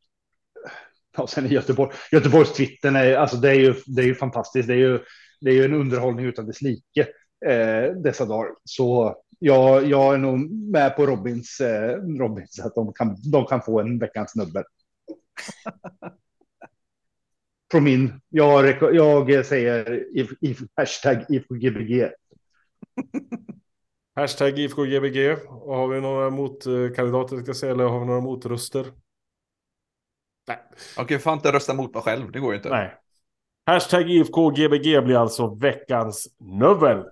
Ja, 1.18 1.28
sen 1.28 1.46
är 1.46 1.50
Göteborg, 1.50 1.92
Göteborgs 2.12 2.54
Twitter, 2.54 2.96
är, 2.96 3.18
alltså 3.18 3.38
det 3.38 3.50
är 3.50 3.60
ju, 3.60 3.76
det 3.86 4.02
är 4.02 4.06
ju 4.06 4.16
fantastiskt. 4.16 4.68
Det 4.68 4.74
är 4.74 4.78
ju, 4.78 5.00
det 5.42 5.50
är 5.50 5.54
ju 5.54 5.66
en 5.66 5.74
underhållning 5.74 6.26
utan 6.26 6.46
dess 6.46 6.62
like 6.62 7.02
eh, 7.46 7.94
dessa 8.04 8.26
dagar. 8.26 8.52
Så 8.64 9.16
jag, 9.40 9.86
jag 9.86 10.14
är 10.14 10.18
nog 10.18 10.52
med 10.52 10.96
på 10.96 11.06
Robins, 11.06 11.60
eh, 11.60 11.98
Robins 12.20 12.60
att 12.60 12.76
de 12.76 12.94
kan, 12.94 13.18
de 13.32 13.46
kan 13.46 13.62
få 13.62 13.80
en 13.80 14.00
veckans 14.00 14.32
snubbel. 14.32 14.64
Från 17.72 17.84
min, 17.84 18.22
jag, 18.30 18.84
jag 18.96 19.46
säger 19.46 20.06
if, 20.18 20.32
if, 20.42 20.60
hashtag 20.76 21.26
IFKGBG. 21.30 22.10
Hashtag 24.16 24.60
IFKGBG. 24.60 25.38
Och 25.48 25.76
har 25.76 25.88
vi 25.88 26.02
några 26.02 26.30
motkandidater, 26.30 27.44
ska 27.44 27.54
säga, 27.54 27.72
eller 27.72 27.84
har 27.84 28.00
vi 28.00 28.06
några 28.06 28.22
motröster? 28.22 28.86
Nej. 30.50 30.60
Jag 30.98 31.08
kan 31.08 31.20
fan 31.20 31.34
inte 31.34 31.52
rösta 31.52 31.74
mot 31.74 31.94
mig 31.94 32.04
själv, 32.04 32.32
det 32.32 32.40
går 32.40 32.52
ju 32.52 32.58
inte. 32.58 32.70
Nej. 32.70 32.96
Hashtag 33.66 34.10
IFK 34.10 34.50
GBG 34.50 35.04
blir 35.04 35.16
alltså 35.16 35.56
veckans 35.56 36.28
nubbel. 36.40 37.04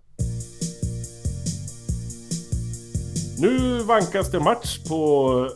Nu 3.41 3.79
vankas 3.83 4.31
det 4.31 4.39
match 4.39 4.89
på 4.89 5.49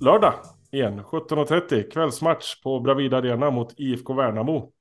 lördag 0.00 0.34
igen. 0.72 1.00
17.30 1.00 1.90
kvällsmatch 1.90 2.62
på 2.62 2.80
Bravida 2.80 3.16
Arena 3.16 3.50
mot 3.50 3.74
IFK 3.76 4.14
Värnamo. 4.14 4.72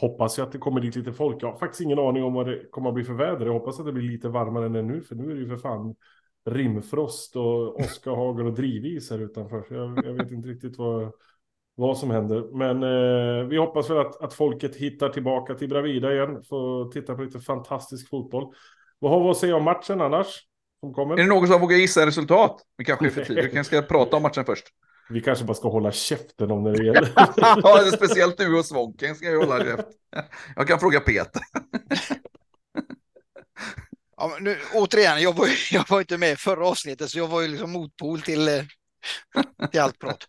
Hoppas 0.00 0.38
jag 0.38 0.46
att 0.46 0.52
det 0.52 0.58
kommer 0.58 0.80
dit 0.80 0.96
lite 0.96 1.12
folk. 1.12 1.42
Jag 1.42 1.52
har 1.52 1.58
faktiskt 1.58 1.80
ingen 1.80 1.98
aning 1.98 2.24
om 2.24 2.34
vad 2.34 2.46
det 2.46 2.70
kommer 2.70 2.88
att 2.88 2.94
bli 2.94 3.04
för 3.04 3.12
väder. 3.12 3.46
Jag 3.46 3.52
hoppas 3.52 3.80
att 3.80 3.86
det 3.86 3.92
blir 3.92 4.10
lite 4.10 4.28
varmare 4.28 4.66
än 4.66 4.86
nu, 4.86 5.02
för 5.02 5.14
nu 5.14 5.30
är 5.30 5.34
det 5.34 5.40
ju 5.40 5.48
för 5.48 5.56
fan 5.56 5.94
rimfrost 6.50 7.36
och 7.36 7.80
åskahagel 7.80 8.46
och 8.46 8.54
drivis 8.54 9.10
här 9.10 9.18
utanför. 9.18 9.66
Jag, 9.70 10.06
jag 10.06 10.12
vet 10.12 10.30
inte 10.30 10.48
riktigt 10.48 10.78
vad, 10.78 11.12
vad 11.78 11.98
som 11.98 12.10
händer. 12.10 12.44
Men 12.52 12.82
eh, 12.82 13.48
vi 13.48 13.56
hoppas 13.56 13.90
väl 13.90 13.98
att, 13.98 14.22
att 14.22 14.34
folket 14.34 14.76
hittar 14.76 15.08
tillbaka 15.08 15.54
till 15.54 15.68
Bravida 15.68 16.12
igen. 16.12 16.42
Får 16.48 16.92
titta 16.92 17.14
på 17.14 17.22
lite 17.22 17.40
fantastisk 17.40 18.08
fotboll. 18.08 18.54
Vad 18.98 19.12
har 19.12 19.24
vi 19.24 19.30
att 19.30 19.36
säga 19.36 19.56
om 19.56 19.64
matchen 19.64 20.00
annars? 20.00 20.26
Som 20.80 20.94
kommer? 20.94 21.14
Är 21.14 21.18
det 21.18 21.26
någon 21.26 21.48
som 21.48 21.60
vågar 21.60 21.76
gissa 21.76 22.06
resultat? 22.06 22.62
Vi 22.76 22.84
kanske 22.84 23.06
är 23.06 23.10
för 23.10 23.24
tidigt. 23.24 23.44
Vi 23.44 23.50
kanske 23.54 23.76
ska 23.76 23.86
prata 23.86 24.16
om 24.16 24.22
matchen 24.22 24.44
först. 24.44 24.64
Vi 25.10 25.20
kanske 25.20 25.44
bara 25.44 25.54
ska 25.54 25.68
hålla 25.68 25.92
käften 25.92 26.50
om 26.50 26.62
när 26.62 26.72
det 26.72 26.84
gäller. 26.84 27.12
ja, 27.36 27.90
speciellt 27.96 28.38
du 28.38 28.58
och 28.58 28.64
Svånken 28.64 29.14
ska 29.14 29.26
jag 29.26 29.46
hålla 29.46 29.64
käft. 29.64 29.88
Jag 30.56 30.68
kan 30.68 30.80
fråga 30.80 31.00
Peter. 31.00 31.42
Ja, 34.16 34.30
men 34.34 34.44
nu, 34.44 34.56
återigen, 34.74 35.22
jag 35.22 35.36
var, 35.36 35.48
jag 35.72 35.84
var 35.88 36.00
inte 36.00 36.18
med 36.18 36.38
förra 36.38 36.66
avsnittet, 36.66 37.10
så 37.10 37.18
jag 37.18 37.28
var 37.28 37.40
ju 37.40 37.48
liksom 37.48 37.70
motpol 37.70 38.20
till, 38.20 38.48
eh, 38.48 38.62
till 39.70 39.80
allt 39.80 39.98
prat. 39.98 40.26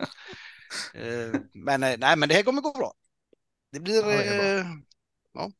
Eh, 0.93 1.41
men 1.53 1.83
eh, 1.83 1.95
nej, 1.97 2.17
men 2.17 2.29
det 2.29 2.35
här 2.35 2.43
kommer 2.43 2.61
gå 2.61 2.71
bra. 2.71 2.93
Det 3.71 3.79
blir... 3.79 3.95
Ja, 3.95 4.33
det 4.33 4.65
ja. 5.33 5.51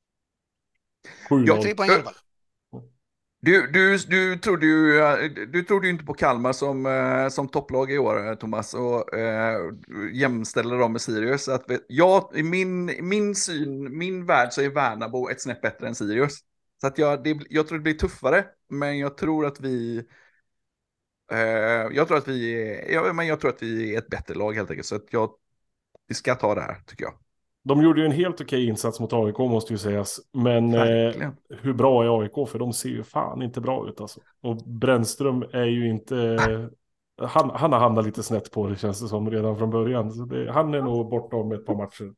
Jag 1.30 1.62
tre 1.62 1.76
poäng 1.76 1.90
i 1.90 1.94
alla 1.94 2.04
fall. 2.04 2.14
Du, 3.42 3.72
du, 3.72 3.98
du, 3.98 4.38
trodde 4.38 4.66
ju, 4.66 5.00
du 5.52 5.64
trodde 5.64 5.88
ju 5.88 5.94
inte 5.94 6.06
på 6.06 6.14
Kalmar 6.14 6.54
som, 6.54 7.30
som 7.32 7.48
topplag 7.48 7.92
i 7.92 7.98
år, 7.98 8.36
Thomas, 8.36 8.74
och 8.74 9.14
äh, 9.14 9.60
jämställer 10.14 10.78
dem 10.78 10.92
med 10.92 11.02
Sirius. 11.02 11.48
Att, 11.48 11.66
jag, 11.88 12.32
I 12.36 12.44
min, 12.44 12.86
min 13.02 13.36
syn, 13.36 13.98
min 13.98 14.26
värld 14.26 14.50
så 14.52 14.62
är 14.62 14.70
Värnabo 14.70 15.30
ett 15.30 15.42
snäpp 15.42 15.62
bättre 15.62 15.88
än 15.88 15.96
Sirius. 15.96 16.40
Så 16.82 16.88
att 16.88 16.98
jag, 16.98 17.24
det, 17.24 17.40
jag 17.50 17.68
tror 17.68 17.78
det 17.78 17.84
blir 17.84 17.94
tuffare, 17.94 18.46
men 18.70 18.98
jag 18.98 19.18
tror 19.18 19.46
att 19.46 19.60
vi... 19.60 20.04
Eh, 21.32 21.96
jag 21.96 22.08
tror 22.08 22.18
att 22.18 22.28
vi 22.28 22.54
är, 22.54 22.92
ja, 22.94 23.14
men 23.14 23.28
jag 23.28 23.40
tror 23.40 23.52
att 23.52 23.64
vi 23.64 23.94
är 23.94 23.98
ett 23.98 24.10
bättre 24.10 24.36
lag 24.36 24.54
helt 24.54 24.70
enkelt. 24.70 24.88
Så 24.88 24.96
att 24.96 25.08
jag, 25.12 25.30
vi 26.08 26.16
ska 26.16 26.36
ta 26.36 26.56
det 26.56 26.62
här, 26.62 26.76
tycker 26.86 27.04
jag. 27.04 27.14
De 27.64 27.84
gjorde 27.84 28.00
ju 28.02 28.06
en 28.06 28.12
helt 28.12 28.42
okej 28.42 28.68
insats 28.68 29.00
mot 29.00 29.14
AIK 29.14 29.38
måste 29.38 29.74
ju 29.74 29.78
sägas. 29.78 30.20
Men 30.34 30.74
eh, 30.74 31.32
hur 31.62 31.74
bra 31.74 32.04
är 32.04 32.22
AIK? 32.22 32.50
För 32.50 32.60
de 32.60 32.74
ser 32.74 32.90
ju 32.90 33.04
fan 33.04 33.42
inte 33.42 33.62
bra 33.62 33.90
ut 33.90 34.02
alltså. 34.02 34.20
Och 34.42 34.56
Brännström 34.56 35.44
är 35.52 35.66
ju 35.66 35.90
inte 35.90 36.38
han, 37.22 37.50
han 37.50 37.74
har 37.74 37.80
hamnat 37.80 38.06
lite 38.06 38.24
snett 38.24 38.52
på 38.52 38.68
det 38.68 38.76
känns 38.76 39.02
det 39.02 39.08
som 39.08 39.32
redan 39.32 39.58
från 39.58 39.70
början. 39.70 40.28
Det, 40.28 40.52
han 40.52 40.74
är 40.74 40.82
nog 40.82 41.10
borta 41.10 41.36
om 41.36 41.52
ett 41.52 41.66
par 41.66 41.76
matcher. 41.76 42.14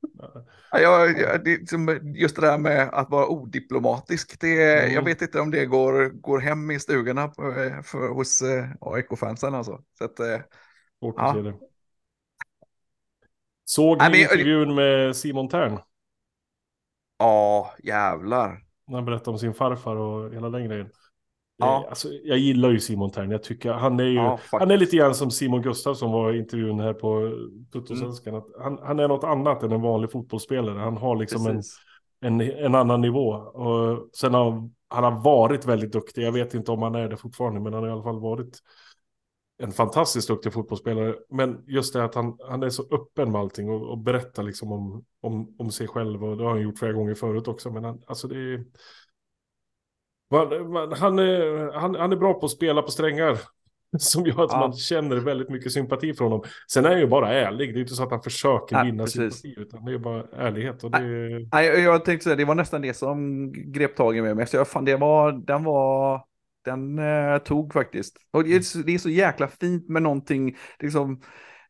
Ja, 0.72 1.08
det, 1.38 1.60
just 2.20 2.36
det 2.36 2.42
där 2.42 2.58
med 2.58 2.90
att 2.94 3.10
vara 3.10 3.28
odiplomatisk, 3.28 4.42
det, 4.42 4.80
mm. 4.80 4.94
jag 4.94 5.06
vet 5.06 5.22
inte 5.22 5.40
om 5.40 5.52
det 5.52 5.66
går, 5.66 6.10
går 6.10 6.40
hem 6.40 6.72
i 6.72 6.80
stugorna 6.80 7.32
för, 7.32 7.82
för, 7.82 8.14
hos 8.14 8.42
eh, 8.42 8.66
AIK-fansen 8.82 9.56
alltså. 9.56 9.80
Så 9.98 10.06
att, 10.06 10.20
eh, 10.20 10.40
Svårt 11.00 11.16
ja. 11.18 11.30
att 11.30 11.36
se 11.36 11.42
det. 11.42 11.54
Såg 13.66 13.98
ni 13.98 14.10
Nej, 14.10 14.22
intervjun 14.22 14.76
med 14.76 15.16
Simon 15.16 15.50
Tern? 15.50 15.80
Ja, 17.18 17.74
jävlar. 17.84 18.64
Han 18.92 19.06
berättade 19.06 19.32
om 19.32 19.40
sin 19.40 19.54
farfar 19.54 19.96
och 19.96 20.34
hela 20.34 20.50
den 20.50 20.66
grejen. 20.66 20.90
Ja. 21.62 21.86
Alltså, 21.90 22.08
jag 22.24 22.38
gillar 22.38 22.70
ju 22.70 22.80
Simon 22.80 23.12
Tern. 23.12 23.32
Jag 23.32 23.44
tycker 23.44 23.72
han 23.72 24.00
är 24.00 24.04
ju, 24.04 24.16
ja, 24.16 24.40
han 24.52 24.72
är 24.72 24.78
lite 24.78 24.98
grann 24.98 25.16
som 25.16 25.32
Simon 25.32 25.62
Gustafsson 25.62 26.12
var 26.12 26.34
i 26.34 26.38
intervjun 26.38 26.80
här 26.80 26.94
på 26.94 27.38
Tuttosvenskan. 27.74 28.34
Mm. 28.34 28.46
Han, 28.60 28.80
han 28.84 29.00
är 29.00 29.08
något 29.08 29.24
annat 29.24 29.64
än 29.64 29.72
en 29.72 29.82
vanlig 29.82 30.12
fotbollsspelare. 30.12 30.80
Han 30.80 30.98
har 30.98 31.16
liksom 31.16 31.48
en, 31.48 31.62
en, 32.22 32.42
en, 32.42 32.76
annan 32.76 33.02
nivå. 33.02 33.30
Och 33.34 34.10
sen 34.14 34.34
har 34.34 34.70
han 34.92 35.04
har 35.04 35.24
varit 35.24 35.66
väldigt 35.66 35.92
duktig. 35.92 36.24
Jag 36.24 36.32
vet 36.32 36.54
inte 36.54 36.72
om 36.72 36.82
han 36.82 36.96
är 36.96 37.10
det 37.10 37.18
fortfarande, 37.18 37.60
men 37.60 37.74
han 37.74 37.84
har 37.84 37.90
i 37.90 37.92
alla 37.92 38.04
fall 38.04 38.20
varit 38.20 38.60
en 39.58 39.72
fantastiskt 39.72 40.28
duktig 40.28 40.54
fotbollsspelare. 40.54 41.16
Men 41.30 41.64
just 41.68 41.94
det 41.94 42.04
att 42.04 42.16
han, 42.16 42.38
han 42.50 42.64
är 42.64 42.70
så 42.70 42.84
öppen 42.92 43.32
med 43.32 43.42
allting 43.42 43.70
och, 43.70 43.90
och 43.90 43.98
berättar 43.98 44.44
liksom 44.44 44.72
om, 44.72 45.06
om, 45.22 45.56
om 45.58 45.72
sig 45.72 45.88
själv. 45.88 46.24
Och 46.24 46.38
det 46.38 46.44
har 46.44 46.52
han 46.52 46.62
gjort 46.62 46.80
flera 46.80 46.94
gånger 46.94 47.16
förut 47.16 47.48
också. 47.48 47.72
Men 47.72 47.84
han, 47.84 48.02
alltså 48.08 48.28
det 48.28 48.36
är... 48.36 48.66
Han 50.32 51.20
är, 51.20 51.72
han, 51.74 51.96
han 51.96 52.12
är 52.12 52.16
bra 52.16 52.34
på 52.34 52.46
att 52.46 52.52
spela 52.52 52.82
på 52.82 52.92
strängar. 52.92 53.38
Som 53.98 54.26
gör 54.26 54.44
att 54.44 54.52
ja. 54.52 54.60
man 54.60 54.74
känner 54.74 55.18
väldigt 55.18 55.50
mycket 55.50 55.72
sympati 55.72 56.14
från 56.14 56.32
honom. 56.32 56.48
Sen 56.72 56.86
är 56.86 56.90
han 56.90 57.00
ju 57.00 57.08
bara 57.08 57.34
ärlig. 57.34 57.74
Det 57.74 57.80
är 57.80 57.82
inte 57.82 57.94
så 57.94 58.04
att 58.04 58.12
han 58.12 58.24
försöker 58.24 58.76
ja, 58.76 58.84
vinna 58.84 59.04
precis. 59.04 59.42
sympati. 59.42 59.62
Utan 59.62 59.86
det 59.86 59.94
är 59.94 59.98
bara 59.98 60.24
ärlighet. 60.34 60.84
Och 60.84 60.92
det... 60.92 61.00
Nej, 61.52 61.68
jag 61.68 62.06
tänkte 62.06 62.24
säga 62.24 62.36
det 62.36 62.46
var 62.46 62.56
nästan 62.56 62.82
det 62.82 62.94
som 62.94 63.52
grep 63.52 63.96
tag 63.96 64.18
i 64.18 64.22
mig 64.22 64.36
mest. 64.36 64.54
Jag 64.54 64.68
fan, 64.68 64.86
det 64.86 64.96
var, 64.96 65.32
den 65.32 65.64
var 65.64 66.22
den 66.66 67.00
eh, 67.00 67.38
tog 67.38 67.74
faktiskt. 67.74 68.18
Och 68.32 68.44
det, 68.44 68.56
är 68.56 68.60
så, 68.60 68.78
det 68.78 68.94
är 68.94 68.98
så 68.98 69.10
jäkla 69.10 69.48
fint 69.48 69.90
med 69.90 70.02
någonting, 70.02 70.58
liksom, 70.80 71.22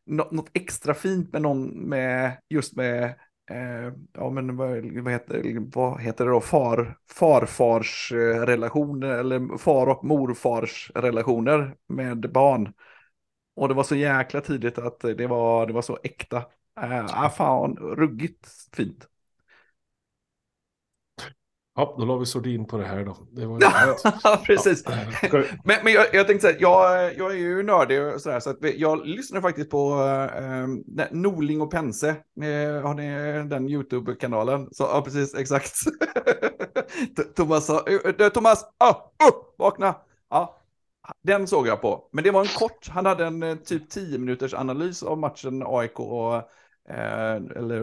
något, 0.06 0.32
något 0.32 0.50
extra 0.52 0.94
fint 0.94 1.32
med 1.32 1.42
någon, 1.42 1.68
med 1.68 2.36
just 2.50 2.76
med, 2.76 3.14
eh, 3.50 3.92
ja 4.12 4.30
men 4.30 4.56
vad, 4.56 5.02
vad, 5.02 5.12
heter, 5.12 5.70
vad 5.74 6.00
heter 6.00 6.24
det 6.24 6.30
då, 6.30 6.40
far, 6.40 6.98
farfars 7.10 8.12
eh, 8.12 8.40
relationer, 8.46 9.08
eller 9.08 9.58
far 9.58 9.86
och 9.86 10.04
morfars 10.04 10.90
relationer 10.94 11.76
med 11.88 12.32
barn. 12.32 12.72
Och 13.56 13.68
det 13.68 13.74
var 13.74 13.84
så 13.84 13.96
jäkla 13.96 14.40
tidigt 14.40 14.78
att 14.78 15.00
det 15.00 15.26
var, 15.26 15.66
det 15.66 15.72
var 15.72 15.82
så 15.82 15.98
äkta. 16.02 16.44
Äh, 16.80 17.30
fan, 17.30 17.76
ruggigt 17.76 18.48
fint. 18.76 19.08
Ja, 21.74 21.94
då 21.98 22.04
la 22.04 22.16
vi 22.16 22.26
sordin 22.26 22.66
på 22.66 22.76
det 22.78 22.84
här 22.84 23.04
då. 23.04 23.16
Det 23.30 23.46
var 23.46 23.58
ja, 24.24 24.42
precis. 24.46 24.84
men, 25.64 25.76
men 25.84 25.92
jag, 25.92 26.06
jag 26.12 26.26
tänkte 26.26 26.46
så 26.46 26.52
här, 26.52 26.56
jag, 26.60 27.14
jag 27.16 27.30
är 27.30 27.36
ju 27.36 27.62
nördig 27.62 28.02
och 28.02 28.20
sådär, 28.20 28.40
så 28.40 28.50
att 28.50 28.56
jag 28.76 29.06
lyssnar 29.06 29.40
faktiskt 29.40 29.70
på 29.70 29.92
eh, 30.36 31.06
Norling 31.10 31.60
och 31.60 31.70
Pense. 31.70 32.08
Eh, 32.08 32.82
har 32.82 32.94
ni 32.94 33.48
den 33.48 33.68
YouTube-kanalen? 33.68 34.68
Så, 34.72 34.82
ja, 34.82 35.02
precis, 35.04 35.34
exakt. 35.34 35.74
Thomas 37.36 37.66
sa, 37.66 37.84
uh, 37.90 38.28
Thomas, 38.28 38.62
uh, 38.62 38.88
uh, 39.28 39.34
vakna! 39.58 39.94
Ja, 40.30 40.58
den 41.22 41.46
såg 41.46 41.66
jag 41.66 41.80
på. 41.80 42.08
Men 42.12 42.24
det 42.24 42.30
var 42.30 42.40
en 42.40 42.58
kort, 42.58 42.88
han 42.88 43.06
hade 43.06 43.26
en 43.26 43.58
typ 43.64 43.90
10 43.90 44.18
minuters 44.18 44.54
analys 44.54 45.02
av 45.02 45.18
matchen 45.18 45.62
AIK 45.66 46.00
och 46.00 46.34
eh, 46.88 47.34
eller 47.34 47.80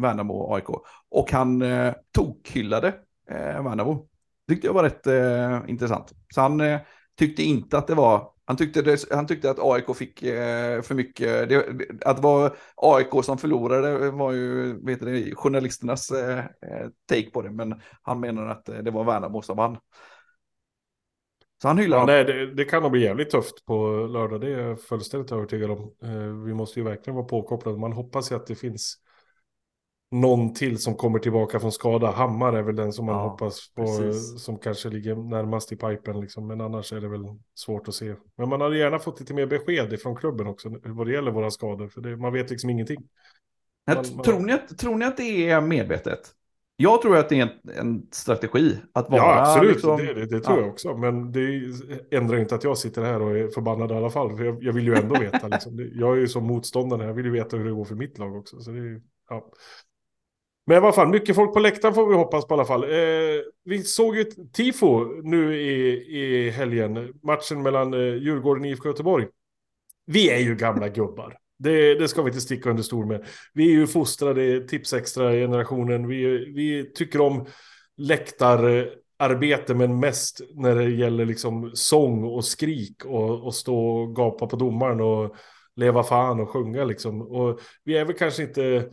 Värnamo 0.00 0.54
AIK. 0.54 0.68
Och 1.10 1.32
han 1.32 1.62
eh, 1.62 1.94
tokhyllade 2.12 2.94
eh, 3.30 3.62
Värnamo. 3.62 4.08
Tyckte 4.48 4.66
jag 4.66 4.74
var 4.74 4.82
rätt 4.82 5.06
eh, 5.06 5.70
intressant. 5.70 6.12
Så 6.34 6.40
han 6.40 6.60
eh, 6.60 6.80
tyckte 7.18 7.42
inte 7.42 7.78
att 7.78 7.86
det 7.86 7.94
var, 7.94 8.30
han 8.44 8.56
tyckte, 8.56 8.82
det, 8.82 9.04
han 9.10 9.26
tyckte 9.26 9.50
att 9.50 9.58
AIK 9.58 9.96
fick 9.96 10.22
eh, 10.22 10.82
för 10.82 10.94
mycket, 10.94 11.48
det, 11.48 11.66
att 12.04 12.16
det 12.16 12.22
var 12.22 12.56
AIK 12.76 13.24
som 13.24 13.38
förlorade 13.38 14.10
var 14.10 14.32
ju 14.32 14.78
vet 14.86 15.00
du, 15.00 15.34
journalisternas 15.34 16.10
eh, 16.10 16.38
eh, 16.38 16.88
take 17.08 17.30
på 17.30 17.42
det, 17.42 17.50
men 17.50 17.80
han 18.02 18.20
menar 18.20 18.46
att 18.46 18.64
det 18.64 18.90
var 18.90 19.04
Värnamo 19.04 19.42
som 19.42 19.56
vann. 19.56 19.78
Så 21.62 21.68
han 21.68 21.78
hyllar 21.78 21.98
ja, 21.98 22.06
nej, 22.06 22.24
det, 22.24 22.54
det, 22.54 22.64
kan 22.64 22.82
nog 22.82 22.92
bli 22.92 23.02
jävligt 23.02 23.30
tufft 23.30 23.64
på 23.64 23.88
lördag, 24.10 24.40
det 24.40 24.46
är 24.46 24.58
jag 24.58 24.80
fullständigt 24.80 25.32
övertygad 25.32 25.70
om. 25.70 25.94
Eh, 26.02 26.44
vi 26.44 26.54
måste 26.54 26.80
ju 26.80 26.84
verkligen 26.84 27.14
vara 27.14 27.26
påkopplade, 27.26 27.78
man 27.78 27.92
hoppas 27.92 28.32
ju 28.32 28.36
att 28.36 28.46
det 28.46 28.54
finns 28.54 28.98
någon 30.10 30.54
till 30.54 30.78
som 30.78 30.94
kommer 30.94 31.18
tillbaka 31.18 31.60
från 31.60 31.72
skada. 31.72 32.10
Hammar 32.10 32.52
är 32.52 32.62
väl 32.62 32.76
den 32.76 32.92
som 32.92 33.06
man 33.06 33.14
ja, 33.14 33.28
hoppas 33.28 33.74
på, 33.74 33.84
precis. 33.84 34.44
som 34.44 34.58
kanske 34.58 34.88
ligger 34.88 35.16
närmast 35.16 35.72
i 35.72 35.76
pipen. 35.76 36.20
Liksom. 36.20 36.46
Men 36.46 36.60
annars 36.60 36.92
är 36.92 37.00
det 37.00 37.08
väl 37.08 37.24
svårt 37.54 37.88
att 37.88 37.94
se. 37.94 38.14
Men 38.36 38.48
man 38.48 38.60
hade 38.60 38.78
gärna 38.78 38.98
fått 38.98 39.20
lite 39.20 39.34
mer 39.34 39.46
besked 39.46 40.00
från 40.00 40.16
klubben 40.16 40.46
också 40.46 40.68
vad 40.84 41.06
det 41.06 41.12
gäller 41.12 41.30
våra 41.30 41.50
skador. 41.50 41.88
För 41.88 42.00
det, 42.00 42.16
man 42.16 42.32
vet 42.32 42.50
liksom 42.50 42.70
ingenting. 42.70 43.08
Man, 43.86 43.96
man... 43.96 44.24
Tror, 44.24 44.40
ni 44.40 44.52
att, 44.52 44.78
tror 44.78 44.96
ni 44.96 45.04
att 45.04 45.16
det 45.16 45.50
är 45.50 45.60
medvetet? 45.60 46.34
Jag 46.80 47.02
tror 47.02 47.16
att 47.16 47.28
det 47.28 47.40
är 47.40 47.42
en, 47.42 47.78
en 47.78 48.06
strategi 48.10 48.78
att 48.92 49.10
vara... 49.10 49.20
Ja, 49.20 49.40
absolut. 49.40 49.72
Liksom... 49.72 49.96
Det, 49.96 50.14
det, 50.14 50.26
det, 50.26 50.40
tror 50.40 50.58
ja. 50.58 50.62
jag 50.62 50.72
också. 50.72 50.96
Men 50.96 51.32
det 51.32 51.72
ändrar 52.10 52.38
inte 52.38 52.54
att 52.54 52.64
jag 52.64 52.78
sitter 52.78 53.02
här 53.02 53.22
och 53.22 53.38
är 53.38 53.48
förbannad 53.48 53.90
i 53.90 53.94
alla 53.94 54.10
fall. 54.10 54.36
För 54.36 54.44
jag, 54.44 54.62
jag 54.62 54.72
vill 54.72 54.86
ju 54.86 54.94
ändå 54.94 55.18
veta. 55.20 55.48
Liksom. 55.48 55.90
Jag 55.94 56.16
är 56.16 56.20
ju 56.20 56.28
som 56.28 56.46
motståndare. 56.46 57.04
Jag 57.04 57.14
vill 57.14 57.24
ju 57.24 57.30
veta 57.30 57.56
hur 57.56 57.64
det 57.64 57.70
går 57.70 57.84
för 57.84 57.94
mitt 57.94 58.18
lag 58.18 58.36
också. 58.36 58.60
Så 58.60 58.70
det, 58.70 59.00
ja. 59.28 59.50
Men 60.68 60.74
i 60.74 60.80
alla 60.80 60.92
fall, 60.92 61.08
mycket 61.08 61.36
folk 61.36 61.52
på 61.52 61.58
läktaren 61.58 61.94
får 61.94 62.08
vi 62.08 62.14
hoppas 62.14 62.46
på 62.46 62.54
i 62.54 62.56
alla 62.56 62.64
fall. 62.64 62.84
Eh, 62.84 63.40
vi 63.64 63.82
såg 63.82 64.16
ju 64.16 64.20
ett 64.20 64.52
tifo 64.52 65.04
nu 65.22 65.56
i, 65.60 65.90
i 66.18 66.50
helgen. 66.50 67.12
Matchen 67.22 67.62
mellan 67.62 67.94
eh, 67.94 68.14
Djurgården 68.14 68.64
och 68.64 68.70
IFK 68.70 68.88
Göteborg. 68.88 69.26
Vi 70.06 70.30
är 70.30 70.38
ju 70.38 70.56
gamla 70.56 70.88
gubbar. 70.88 71.36
Det, 71.58 71.94
det, 71.94 72.08
ska 72.08 72.22
vi 72.22 72.28
inte 72.28 72.40
sticka 72.40 72.70
under 72.70 72.82
stol 72.82 73.06
med. 73.06 73.26
Vi 73.54 73.68
är 73.68 73.72
ju 73.72 73.86
fostrade 73.86 74.68
Tipsextra-generationen, 74.68 76.08
Vi, 76.08 76.52
vi 76.54 76.92
tycker 76.94 77.20
om 77.20 77.46
läktararbete, 77.96 79.74
men 79.74 80.00
mest 80.00 80.40
när 80.54 80.74
det 80.74 80.90
gäller 80.90 81.26
liksom 81.26 81.70
sång 81.74 82.24
och 82.24 82.44
skrik 82.44 83.04
och, 83.04 83.46
och 83.46 83.54
stå 83.54 83.88
och 83.88 84.16
gapa 84.16 84.46
på 84.46 84.56
domaren 84.56 85.00
och 85.00 85.36
leva 85.76 86.02
fan 86.02 86.40
och 86.40 86.50
sjunga 86.50 86.84
liksom. 86.84 87.22
Och 87.22 87.60
vi 87.84 87.96
är 87.96 88.04
väl 88.04 88.16
kanske 88.16 88.42
inte 88.42 88.90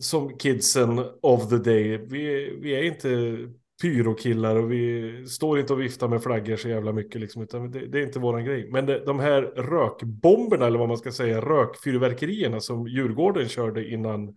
som 0.00 0.38
kidsen 0.38 0.98
of 1.22 1.48
the 1.48 1.56
day. 1.56 1.98
Vi, 1.98 2.56
vi 2.60 2.74
är 2.74 2.82
inte 2.82 3.38
pyrokillar 3.82 4.56
och 4.56 4.72
vi 4.72 5.26
står 5.26 5.60
inte 5.60 5.72
och 5.72 5.80
viftar 5.80 6.08
med 6.08 6.22
flaggor 6.22 6.56
så 6.56 6.68
jävla 6.68 6.92
mycket 6.92 7.20
liksom, 7.20 7.42
utan 7.42 7.70
det, 7.70 7.86
det 7.86 7.98
är 7.98 8.02
inte 8.02 8.18
våran 8.18 8.44
grej. 8.44 8.70
Men 8.70 8.86
det, 8.86 9.04
de 9.04 9.20
här 9.20 9.42
rökbomberna 9.42 10.66
eller 10.66 10.78
vad 10.78 10.88
man 10.88 10.98
ska 10.98 11.12
säga, 11.12 11.40
rökfyrverkerierna 11.40 12.60
som 12.60 12.88
Djurgården 12.88 13.48
körde 13.48 13.88
innan 13.88 14.36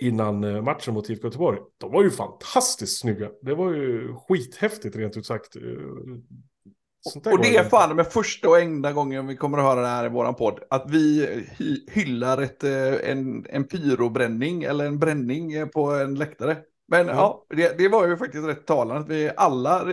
innan 0.00 0.44
eh, 0.44 0.62
matchen 0.62 0.94
mot 0.94 1.10
IFK 1.10 1.26
Göteborg. 1.26 1.58
De 1.78 1.92
var 1.92 2.02
ju 2.02 2.10
fantastiskt 2.10 3.00
snygga. 3.00 3.30
Det 3.42 3.54
var 3.54 3.72
ju 3.72 4.14
skithäftigt 4.14 4.96
rent 4.96 5.16
ut 5.16 5.26
sagt. 5.26 5.56
Eh, 5.56 5.62
Eh, 7.24 7.32
och 7.32 7.42
det 7.42 7.56
är 7.56 7.64
fan 7.64 7.96
med 7.96 8.06
första 8.06 8.48
och 8.48 8.60
enda 8.60 8.92
gången 8.92 9.26
vi 9.26 9.36
kommer 9.36 9.58
att 9.58 9.64
höra 9.64 9.80
det 9.80 9.86
här 9.86 10.06
i 10.06 10.08
våran 10.08 10.34
podd. 10.34 10.60
Att 10.70 10.90
vi 10.90 11.26
hy 11.58 11.86
hyllar 11.90 12.42
ett, 12.42 12.64
eh, 12.64 13.10
en, 13.10 13.46
en 13.48 13.64
pyrobränning 13.64 14.62
eller 14.62 14.84
en 14.84 14.98
bränning 14.98 15.68
på 15.68 15.90
en 15.90 16.14
läktare. 16.14 16.56
Men 16.88 17.00
mm. 17.00 17.16
ja, 17.16 17.44
det, 17.48 17.78
det, 17.78 17.88
var 17.88 18.06
ju 18.06 18.16
faktiskt 18.16 18.46
rätt 18.46 18.66
talande. 18.66 19.00
Att 19.00 19.08
vi 19.08 19.30
alla, 19.36 19.86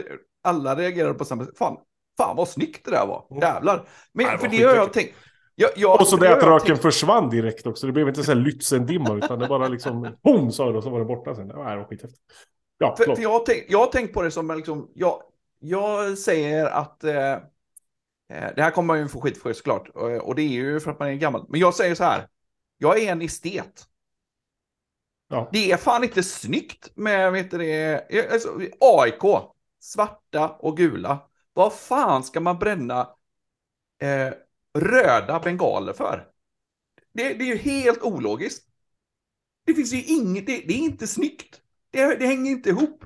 alla 0.44 0.76
reagerade 0.76 1.14
på 1.14 1.26
samma 1.26 1.46
sätt. 1.46 1.58
Fan, 1.58 1.78
fan 2.18 2.36
vad 2.36 2.48
snyggt 2.48 2.86
det 2.86 2.92
där 2.92 3.06
var. 3.08 3.28
Mm. 3.32 3.42
Jävlar. 3.42 3.88
Men 4.14 4.26
Nej, 4.26 4.38
för 4.38 4.48
det 4.48 4.64
har 4.64 4.76
jag 4.76 4.94
tänkt. 4.94 5.16
Jag, 5.56 5.70
jag, 5.76 6.02
och 6.02 6.08
så 6.08 6.18
det 6.18 6.38
att 6.38 6.44
röken 6.44 6.68
tänkt... 6.68 6.82
försvann 6.82 7.30
direkt 7.30 7.68
också. 7.68 7.88
Det 7.88 7.94
blev 7.94 8.08
inte 8.08 8.24
så 8.24 8.34
här 8.34 8.40
Lützendimma 8.40 9.18
utan 9.18 9.40
det 9.40 9.48
bara 9.48 9.68
liksom 9.68 10.02
boom 10.24 10.52
sa 10.52 10.72
det 10.72 10.78
och 10.78 10.84
så 10.84 10.90
var 10.90 11.00
det 11.00 11.06
borta 11.06 11.36
sen. 11.36 11.48
Det 11.48 11.54
var 11.54 11.84
skithäftigt. 11.90 12.22
Ja, 12.78 12.96
för, 12.98 13.16
för 13.16 13.22
jag, 13.22 13.30
har 13.30 13.40
tänkt, 13.40 13.66
jag 13.70 13.80
har 13.80 13.88
tänkt 13.88 14.14
på 14.14 14.22
det 14.22 14.32
som 14.32 14.56
liksom, 14.58 14.92
jag, 14.94 15.22
jag 15.60 16.18
säger 16.18 16.66
att 16.66 17.04
eh, 17.04 17.34
eh, 17.34 18.52
det 18.56 18.62
här 18.62 18.72
kommer 18.72 18.88
man 18.88 19.00
ju 19.00 19.08
få 19.08 19.22
skit 19.22 19.42
för 19.42 19.54
såklart. 19.54 19.90
Och, 19.90 20.12
och 20.12 20.36
det 20.36 20.42
är 20.42 20.50
ju 20.50 20.80
för 20.80 20.92
att 20.92 21.00
man 21.00 21.10
är 21.10 21.14
gammal. 21.14 21.46
Men 21.50 21.60
jag 21.60 21.74
säger 21.74 21.96
så 21.96 22.04
här. 22.04 22.28
Jag 22.78 23.00
är 23.00 23.12
en 23.12 23.22
estet. 23.22 23.86
Ja. 25.28 25.50
Det 25.52 25.72
är 25.72 25.78
fan 25.78 26.04
inte 26.04 26.24
snyggt 26.24 26.92
med, 26.96 27.32
vet 27.32 27.52
du 27.52 27.58
det, 27.58 28.32
alltså, 28.32 28.60
AIK, 28.80 29.52
svarta 29.80 30.50
och 30.50 30.78
gula. 30.78 31.30
Vad 31.54 31.74
fan 31.74 32.24
ska 32.24 32.40
man 32.40 32.60
bränna 32.60 33.10
eh, 34.02 34.34
röda 34.80 35.40
bengaler 35.40 35.94
för? 35.94 36.28
Det, 37.14 37.34
det, 37.34 37.44
är 37.44 37.48
ju 37.48 37.58
helt 37.58 38.02
ologiskt. 38.02 38.68
Det 39.66 39.74
finns 39.74 39.94
ju 39.94 40.04
inget, 40.04 40.46
det, 40.46 40.64
det 40.68 40.74
är 40.74 40.78
inte 40.78 41.08
snyggt. 41.08 41.62
Det, 41.90 42.16
det 42.16 42.28
hänger 42.28 42.52
inte 42.52 42.70
ihop. 42.70 43.04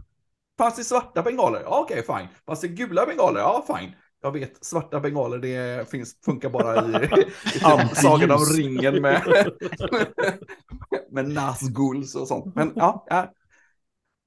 Fanns 0.61 0.75
det 0.75 0.83
svarta 0.83 1.21
bengaler? 1.21 1.61
Ja, 1.61 1.79
okej, 1.79 1.99
okay, 1.99 2.17
fine. 2.17 2.27
Fanns 2.45 2.61
det 2.61 2.67
gula 2.67 3.05
bengaler? 3.05 3.39
Ja, 3.39 3.65
fine. 3.67 3.91
Jag 4.21 4.31
vet, 4.31 4.65
svarta 4.65 4.99
bengaler, 4.99 5.37
det 5.37 5.89
finns, 5.89 6.15
funkar 6.25 6.49
bara 6.49 6.85
i, 6.85 7.05
i 7.05 7.09
typ 7.09 7.97
Sagan 7.97 8.31
om 8.31 8.45
ringen 8.57 9.01
med, 9.01 9.21
med 11.11 11.29
Nazguls 11.29 12.15
och 12.15 12.27
sånt. 12.27 12.55
Men 12.55 12.73
ja, 12.75 13.05
ja. 13.09 13.33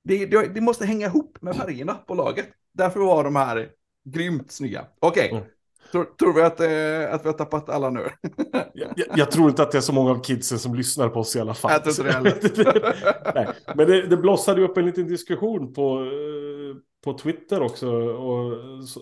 Det, 0.04 0.26
det, 0.26 0.46
det, 0.46 0.60
måste 0.60 0.86
hänga 0.86 1.06
ihop 1.06 1.38
med 1.40 1.56
färgerna 1.56 1.94
på 1.94 2.14
laget. 2.14 2.46
Därför 2.72 3.00
var 3.00 3.24
de 3.24 3.36
här 3.36 3.70
grymt 4.04 4.52
snygga. 4.52 4.86
Okej, 5.00 5.26
okay. 5.26 5.38
mm. 5.38 5.50
Tror, 5.94 6.04
tror, 6.04 6.32
vi 6.34 6.42
att, 6.42 6.60
eh, 6.60 7.14
att 7.14 7.24
vi 7.24 7.28
har 7.28 7.38
tappat 7.38 7.68
alla 7.68 7.90
nu? 7.90 8.08
jag, 8.74 8.92
jag, 9.16 9.30
tror 9.30 9.48
inte 9.48 9.62
att 9.62 9.72
det 9.72 9.78
är 9.78 9.82
så 9.82 9.92
många 9.92 10.10
av 10.10 10.22
kidsen 10.22 10.58
som 10.58 10.74
lyssnar 10.74 11.08
på 11.08 11.20
oss 11.20 11.36
i 11.36 11.40
alla 11.40 11.54
fall. 11.54 11.70
Jag 11.72 11.94
tror 11.94 12.26
inte 12.26 12.62
det 12.62 12.94
Nej, 13.34 13.48
Men 13.74 13.86
det, 13.86 14.06
det 14.06 14.16
blossade 14.16 14.62
upp 14.62 14.76
en 14.76 14.86
liten 14.86 15.06
diskussion 15.06 15.72
på, 15.72 16.00
eh, 16.00 16.76
på 17.04 17.18
Twitter 17.18 17.62
också 17.62 17.88
och 17.98 18.52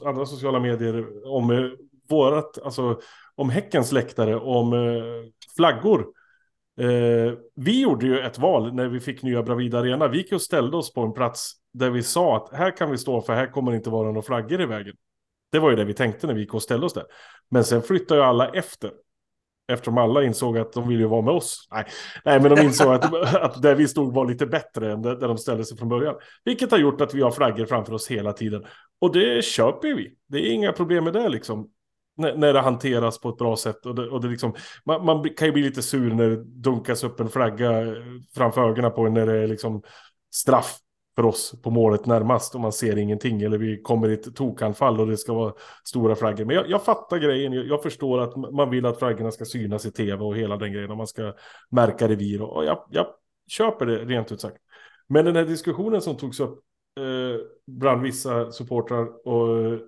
andra 0.07 0.27
sociala 0.27 0.61
medier 0.61 1.27
om 1.27 1.51
eh, 1.51 1.71
vårat, 2.11 2.59
alltså 2.65 3.01
om 3.35 3.51
Häckens 3.51 3.93
läktare, 3.93 4.37
om 4.37 4.73
eh, 4.73 5.03
flaggor. 5.57 6.07
Eh, 6.81 7.33
vi 7.55 7.83
gjorde 7.83 8.07
ju 8.07 8.21
ett 8.21 8.39
val 8.39 8.75
när 8.75 8.89
vi 8.89 9.01
fick 9.01 9.23
nya 9.23 9.43
Bravida 9.43 9.79
Arena. 9.79 10.09
Vi 10.09 10.19
gick 10.19 10.33
och 10.33 10.43
ställde 10.43 10.77
oss 10.77 10.93
på 10.93 11.01
en 11.01 11.13
plats 11.13 11.53
där 11.73 11.91
vi 11.91 12.03
sa 12.03 12.37
att 12.37 12.53
här 12.53 12.77
kan 12.77 12.91
vi 12.91 12.99
stå 12.99 13.21
för 13.21 13.33
här 13.33 13.47
kommer 13.47 13.71
det 13.71 13.77
inte 13.77 13.91
vara 13.91 14.07
några 14.07 14.23
flaggor 14.23 14.61
i 14.61 14.67
vägen. 14.67 14.95
Det 15.53 15.59
var 15.59 15.71
ju 15.71 15.77
det 15.77 15.85
vi 15.85 15.95
tänkte 15.95 16.27
när 16.27 16.35
vi 16.35 16.41
gick 16.41 16.55
och 16.55 16.63
ställde 16.63 16.87
oss 16.87 16.93
där. 16.93 17.05
Men 17.51 17.65
sen 17.65 17.83
flyttade 17.83 18.21
ju 18.21 18.27
alla 18.27 18.49
efter. 18.49 18.91
Eftersom 19.69 19.99
alla 19.99 20.23
insåg 20.23 20.59
att 20.59 20.73
de 20.73 20.89
ville 20.89 21.01
ju 21.01 21.09
vara 21.09 21.23
med 21.23 21.35
oss. 21.35 21.69
Nej, 21.71 21.87
Nej 22.25 22.41
men 22.41 22.55
de 22.55 22.63
insåg 22.63 22.93
att, 22.93 23.15
att 23.35 23.63
där 23.63 23.75
vi 23.75 23.89
stod 23.89 24.15
var 24.15 24.27
lite 24.27 24.47
bättre 24.47 24.93
än 24.93 25.03
där 25.03 25.29
de 25.29 25.39
ställde 25.39 25.65
sig 25.65 25.79
från 25.79 25.89
början. 25.89 26.15
Vilket 26.45 26.71
har 26.71 26.79
gjort 26.79 27.01
att 27.01 27.15
vi 27.15 27.23
har 27.23 27.31
flaggor 27.31 27.67
framför 27.67 27.93
oss 27.93 28.11
hela 28.11 28.33
tiden. 28.33 28.65
Och 29.01 29.13
det 29.13 29.45
köper 29.45 29.95
vi. 29.95 30.17
Det 30.29 30.39
är 30.39 30.53
inga 30.53 30.73
problem 30.73 31.05
med 31.05 31.13
det 31.13 31.29
liksom. 31.29 31.69
När, 32.17 32.37
när 32.37 32.53
det 32.53 32.61
hanteras 32.61 33.21
på 33.21 33.29
ett 33.29 33.39
bra 33.39 33.57
sätt. 33.57 33.87
Och 33.87 33.95
det, 33.95 34.09
och 34.09 34.21
det 34.21 34.29
liksom, 34.29 34.55
man, 34.85 35.05
man 35.05 35.35
kan 35.37 35.49
ju 35.49 35.53
bli 35.53 35.63
lite 35.63 35.83
sur 35.83 36.15
när 36.15 36.29
det 36.29 36.45
dunkas 36.45 37.05
upp 37.05 37.21
en 37.21 37.29
flagga 37.29 37.71
framför 38.35 38.71
ögonen 38.71 38.93
på 38.93 39.07
en 39.07 39.15
när 39.15 39.27
det 39.27 39.39
är 39.39 39.47
liksom 39.47 39.83
straff 40.35 40.79
för 41.17 41.25
oss 41.25 41.63
på 41.63 41.71
målet 41.71 42.07
närmast 42.07 42.55
och 42.55 42.61
man 42.61 42.73
ser 42.73 42.99
ingenting 42.99 43.43
eller 43.43 43.59
vi 43.59 43.83
kommer 43.83 44.09
i 44.11 44.15
ett 44.15 44.37
tokanfall 44.37 45.01
och 45.01 45.07
det 45.07 45.17
ska 45.17 45.35
vara 45.35 45.53
stora 45.85 46.15
flaggor. 46.15 46.45
Men 46.45 46.57
jag, 46.57 46.71
jag 46.71 46.85
fattar 46.85 47.19
grejen, 47.19 47.53
jag, 47.53 47.67
jag, 47.67 47.83
förstår 47.83 48.21
att 48.21 48.37
man 48.37 48.71
vill 48.71 48.87
att 48.87 48.99
flaggorna 48.99 49.31
ska 49.31 49.45
synas 49.45 49.87
i 49.87 49.91
tv 49.91 50.25
och 50.25 50.37
hela 50.37 50.57
den 50.57 50.73
grejen 50.73 50.91
och 50.91 50.97
man 50.97 51.07
ska 51.07 51.35
märka 51.71 52.09
revir 52.09 52.43
och, 52.43 52.57
och 52.57 52.65
jag, 52.65 52.87
jag 52.91 53.07
köper 53.49 53.87
det 53.87 54.05
rent 54.05 54.33
ut 54.33 54.41
sagt. 54.41 54.57
Men 55.09 55.25
den 55.25 55.37
här 55.37 55.45
diskussionen 55.45 56.01
som 56.01 56.17
togs 56.17 56.41
upp 56.41 56.59
eh, 57.01 57.41
bland 57.67 58.03
vissa 58.03 58.51
supportrar 58.51 59.29
och, 59.29 59.81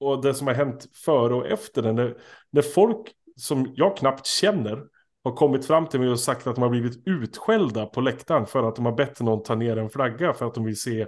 och 0.00 0.22
det 0.22 0.34
som 0.34 0.46
har 0.46 0.54
hänt 0.54 0.88
före 1.04 1.34
och 1.34 1.46
efter 1.46 1.82
den, 1.82 1.94
när, 1.94 2.16
när 2.50 2.62
folk 2.62 3.08
som 3.36 3.72
jag 3.76 3.96
knappt 3.96 4.26
känner 4.26 4.86
har 5.24 5.32
kommit 5.32 5.66
fram 5.66 5.86
till 5.86 6.00
mig 6.00 6.08
och 6.08 6.20
sagt 6.20 6.46
att 6.46 6.54
de 6.54 6.62
har 6.62 6.70
blivit 6.70 7.02
utskällda 7.06 7.86
på 7.86 8.00
läktaren 8.00 8.46
för 8.46 8.68
att 8.68 8.76
de 8.76 8.84
har 8.84 8.92
bett 8.92 9.20
någon 9.20 9.42
ta 9.42 9.54
ner 9.54 9.76
en 9.76 9.90
flagga 9.90 10.32
för 10.32 10.46
att 10.46 10.54
de 10.54 10.64
vill 10.64 10.80
se, 10.80 11.06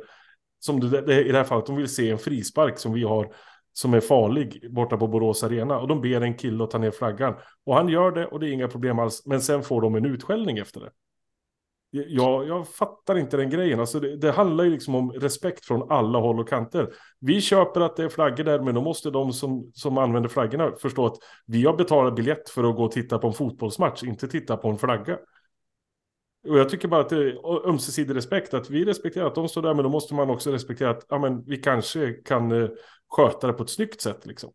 som 0.59 0.91
det, 0.91 1.27
i 1.27 1.33
det 1.33 1.39
här 1.39 1.45
fallet, 1.45 1.67
de 1.67 1.77
vill 1.77 1.95
se 1.95 2.11
en 2.11 2.19
frispark 2.19 2.79
som 2.79 2.93
vi 2.93 3.03
har 3.03 3.35
som 3.73 3.95
är 3.95 4.01
farlig 4.01 4.73
borta 4.73 4.97
på 4.97 5.09
Borås 5.09 5.45
Arena. 5.45 5.79
Och 5.79 5.89
de 5.89 6.01
ber 6.01 6.21
en 6.21 6.35
kille 6.35 6.65
att 6.65 6.71
ta 6.71 6.79
ner 6.79 6.91
flaggan. 6.91 7.35
Och 7.67 7.75
han 7.75 7.89
gör 7.89 8.11
det 8.11 8.27
och 8.27 8.41
det 8.41 8.49
är 8.49 8.53
inga 8.53 8.69
problem 8.69 8.99
alls. 8.99 9.27
Men 9.27 9.41
sen 9.41 9.63
får 9.63 9.81
de 9.81 9.95
en 9.95 10.05
utskällning 10.05 10.59
efter 10.59 10.81
det. 10.81 10.91
Jag, 11.97 12.49
jag 12.49 12.69
fattar 12.69 13.19
inte 13.19 13.37
den 13.37 13.51
grejen. 13.51 13.81
Alltså 13.81 14.01
det, 14.01 14.17
det, 14.17 14.31
handlar 14.31 14.65
ju 14.65 14.71
liksom 14.71 14.95
om 14.95 15.13
respekt 15.13 15.65
från 15.65 15.91
alla 15.91 16.19
håll 16.19 16.41
och 16.41 16.49
kanter. 16.49 16.95
Vi 17.21 17.41
köper 17.41 17.81
att 17.81 17.97
det 17.97 18.05
är 18.05 18.09
flaggor 18.09 18.45
där, 18.45 18.61
men 18.61 18.75
då 18.75 18.81
måste 18.81 19.11
de 19.11 19.33
som, 19.33 19.71
som 19.75 19.99
använder 19.99 20.29
flaggorna 20.29 20.73
förstå 20.81 21.07
att 21.07 21.17
vi 21.47 21.65
har 21.65 21.77
betalat 21.77 22.17
biljett 22.17 22.49
för 22.51 22.71
att 22.71 22.77
gå 22.77 22.85
och 22.85 22.93
titta 22.93 23.19
på 23.19 23.27
en 23.27 23.33
fotbollsmatch, 23.33 24.03
inte 24.03 24.29
titta 24.29 24.57
på 24.57 24.69
en 24.69 24.79
flagga. 24.79 25.19
Och 26.49 26.59
jag 26.59 26.69
tycker 26.69 26.89
bara 26.89 27.01
att 27.01 27.09
det 27.09 27.17
är 27.17 27.69
ömsesidig 27.69 28.17
respekt, 28.17 28.55
att 28.55 28.71
vi 28.71 28.85
respekterar 28.85 29.27
att 29.27 29.35
de 29.35 29.49
står 29.49 29.63
där, 29.63 29.75
men 29.75 29.83
då 29.83 29.91
måste 29.91 30.15
man 30.15 30.31
också 30.31 30.53
respektera 30.53 30.91
att 30.91 31.07
ja, 31.09 31.19
men 31.19 31.45
vi 31.45 31.57
kanske 31.57 32.13
kan 32.13 32.53
uh, 32.53 32.71
sköta 33.09 33.47
det 33.47 33.53
på 33.53 33.63
ett 33.63 33.71
snyggt 33.71 34.01
sätt. 34.01 34.27
Liksom. 34.27 34.51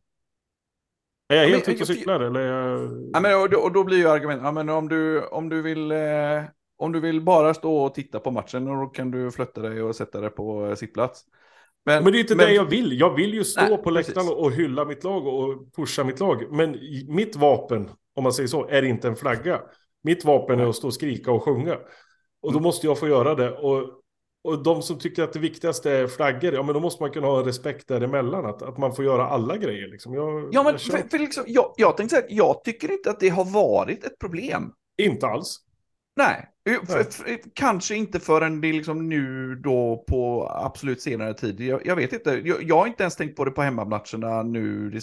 Är 1.27 1.35
jag 1.35 1.47
helt 1.47 1.69
ute 1.69 1.81
och 1.81 1.87
cyklar? 1.87 2.19
Eller 2.19 2.39
jag... 2.39 3.09
ja, 3.13 3.19
men, 3.19 3.41
och, 3.41 3.49
då, 3.49 3.57
och 3.57 3.71
då 3.71 3.83
blir 3.83 3.97
ju 3.97 4.09
argumentet, 4.09 4.45
ja, 4.45 4.51
men 4.51 4.69
om 4.69 4.89
du, 4.89 5.27
om 5.27 5.49
du 5.49 5.61
vill 5.61 5.91
eh 5.91 6.43
om 6.79 6.91
du 6.91 6.99
vill 6.99 7.21
bara 7.21 7.53
stå 7.53 7.77
och 7.77 7.93
titta 7.93 8.19
på 8.19 8.31
matchen, 8.31 8.65
då 8.65 8.85
kan 8.85 9.11
du 9.11 9.31
flytta 9.31 9.61
dig 9.61 9.81
och 9.81 9.95
sätta 9.95 10.21
dig 10.21 10.29
på 10.29 10.67
eh, 10.67 10.75
sittplats. 10.75 11.23
Men, 11.85 12.03
men 12.03 12.13
det 12.13 12.19
är 12.19 12.21
inte 12.21 12.35
men... 12.35 12.45
det 12.45 12.53
jag 12.53 12.65
vill. 12.65 12.99
Jag 12.99 13.15
vill 13.15 13.33
ju 13.33 13.43
stå 13.43 13.61
Nej, 13.61 13.77
på 13.77 13.89
läktaren 13.89 14.27
och 14.29 14.51
hylla 14.51 14.85
mitt 14.85 15.03
lag 15.03 15.27
och 15.27 15.73
pusha 15.75 16.03
mitt 16.03 16.19
lag. 16.19 16.51
Men 16.51 16.77
mitt 17.07 17.35
vapen, 17.35 17.89
om 18.15 18.23
man 18.23 18.33
säger 18.33 18.47
så, 18.47 18.67
är 18.67 18.81
inte 18.81 19.07
en 19.07 19.15
flagga. 19.15 19.61
Mitt 20.03 20.25
vapen 20.25 20.59
är 20.59 20.65
att 20.65 20.75
stå 20.75 20.87
och 20.87 20.93
skrika 20.93 21.31
och 21.31 21.43
sjunga. 21.43 21.73
Och 22.41 22.51
då 22.51 22.57
mm. 22.57 22.63
måste 22.63 22.87
jag 22.87 22.99
få 22.99 23.07
göra 23.07 23.35
det. 23.35 23.51
Och, 23.51 23.89
och 24.43 24.63
de 24.63 24.81
som 24.81 24.99
tycker 24.99 25.23
att 25.23 25.33
det 25.33 25.39
viktigaste 25.39 25.91
är 25.91 26.07
flaggor, 26.07 26.53
ja 26.53 26.63
men 26.63 26.73
då 26.73 26.79
måste 26.79 27.03
man 27.03 27.11
kunna 27.11 27.27
ha 27.27 27.45
respekt 27.45 27.87
däremellan. 27.87 28.45
Att, 28.45 28.61
att 28.61 28.77
man 28.77 28.95
får 28.95 29.05
göra 29.05 29.27
alla 29.27 29.57
grejer 29.57 29.87
liksom. 29.87 30.13
Jag, 30.13 30.49
ja 30.51 30.63
men 30.63 30.71
jag, 30.73 30.81
för, 30.81 31.09
för 31.09 31.19
liksom, 31.19 31.43
jag, 31.47 31.73
jag 31.77 31.97
tänkte 31.97 32.15
säga, 32.15 32.27
jag 32.29 32.63
tycker 32.63 32.91
inte 32.91 33.09
att 33.09 33.19
det 33.19 33.29
har 33.29 33.45
varit 33.45 34.03
ett 34.03 34.19
problem. 34.19 34.71
Inte 34.97 35.27
alls. 35.27 35.57
Nej, 36.19 36.45
kanske 37.53 37.95
inte 37.95 38.19
förrän 38.19 38.61
det 38.61 38.67
är 38.67 38.73
liksom 38.73 39.09
nu 39.09 39.55
då 39.55 40.05
på 40.07 40.49
absolut 40.49 41.01
senare 41.01 41.33
tid. 41.33 41.61
Jag, 41.61 41.85
jag 41.85 41.95
vet 41.95 42.13
inte, 42.13 42.41
jag, 42.45 42.63
jag, 42.63 42.75
har 42.75 42.87
inte 42.87 43.03
ens 43.03 43.15
tänkt 43.15 43.35
på 43.35 43.45
det 43.45 43.51
på 43.51 43.61
hemmamatcherna 43.61 44.43
nu. 44.43 44.89
Det, 44.89 45.01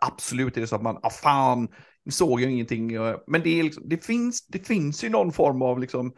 absolut 0.00 0.56
är 0.56 0.60
det 0.60 0.66
så 0.66 0.76
att 0.76 0.82
man, 0.82 0.98
ah 1.02 1.10
fan, 1.10 1.68
såg 2.10 2.40
jag 2.40 2.50
ingenting. 2.50 2.92
Men 3.26 3.42
det, 3.42 3.60
är 3.60 3.62
liksom, 3.62 3.82
det, 3.86 4.04
finns, 4.04 4.46
det 4.46 4.66
finns 4.66 5.04
ju 5.04 5.08
någon 5.08 5.32
form 5.32 5.62
av 5.62 5.80
liksom, 5.80 6.12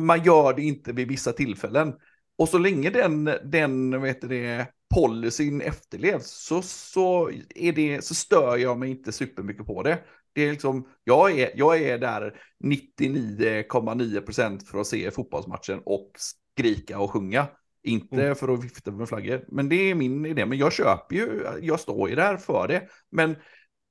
man 0.00 0.24
gör 0.24 0.54
det 0.54 0.62
inte 0.62 0.92
vid 0.92 1.08
vissa 1.08 1.32
tillfällen. 1.32 1.92
Och 2.38 2.48
så 2.48 2.58
länge 2.58 2.90
den, 2.90 3.24
den 3.44 4.02
vet 4.02 4.20
det, 4.20 4.66
policyn 4.94 5.60
efterlevs 5.60 6.46
så, 6.46 6.62
så, 6.62 7.30
är 7.54 7.72
det, 7.72 8.04
så 8.04 8.14
stör 8.14 8.56
jag 8.56 8.78
mig 8.78 8.90
inte 8.90 9.12
supermycket 9.12 9.66
på 9.66 9.82
det. 9.82 9.98
Det 10.32 10.42
är 10.42 10.50
liksom, 10.50 10.88
jag, 11.04 11.38
är, 11.38 11.50
jag 11.54 11.82
är 11.82 11.98
där 11.98 12.40
99,9 12.64 14.20
procent 14.20 14.68
för 14.68 14.78
att 14.78 14.86
se 14.86 15.10
fotbollsmatchen 15.10 15.80
och 15.84 16.10
skrika 16.56 16.98
och 16.98 17.10
sjunga. 17.10 17.46
Inte 17.82 18.22
mm. 18.22 18.34
för 18.36 18.54
att 18.54 18.64
vifta 18.64 18.90
med 18.90 19.08
flaggor. 19.08 19.44
Men 19.48 19.68
det 19.68 19.90
är 19.90 19.94
min 19.94 20.26
idé. 20.26 20.46
Men 20.46 20.58
jag 20.58 20.72
köper 20.72 21.16
ju, 21.16 21.42
jag 21.62 21.80
står 21.80 22.10
ju 22.10 22.14
där 22.16 22.36
för 22.36 22.68
det. 22.68 22.88
Men, 23.10 23.36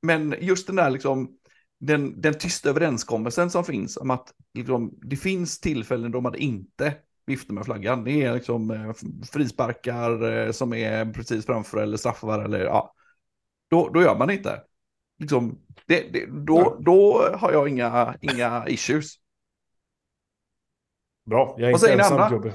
men 0.02 0.36
just 0.40 0.68
den 0.68 0.76
där 0.76 0.90
liksom, 0.90 1.38
den, 1.80 2.22
den 2.22 2.34
tysta 2.34 2.70
överenskommelsen 2.70 3.50
som 3.50 3.64
finns 3.64 3.98
om 3.98 4.12
att 4.12 4.34
liksom, 4.54 4.94
det 5.02 5.16
finns 5.16 5.60
tillfällen 5.60 6.12
då 6.12 6.22
man 6.22 6.36
inte 6.36 6.94
viftar 7.26 7.54
med 7.54 7.66
flaggan. 7.66 8.04
Det 8.04 8.24
är 8.24 8.34
liksom 8.34 8.72
eh, 8.72 8.94
frisparkar 9.32 10.32
eh, 10.32 10.52
som 10.52 10.74
är 10.74 11.14
precis 11.14 11.46
framför 11.46 11.78
eller 11.78 11.98
straffar 11.98 12.40
eller 12.40 12.60
ja. 12.60 12.94
Då, 13.70 13.90
då 13.90 14.02
gör 14.02 14.18
man 14.18 14.30
inte 14.30 14.62
liksom, 15.20 15.60
det, 15.86 16.14
det, 16.14 16.26
då, 16.26 16.78
då 16.80 17.30
har 17.36 17.52
jag 17.52 17.70
inga, 17.70 18.16
inga 18.22 18.68
issues. 18.68 19.14
Bra, 21.26 21.56
jag 21.58 21.70
är 21.70 21.72
Vad 21.72 21.92
inte 21.92 21.94
ensam 21.94 22.32
gubbe. 22.32 22.54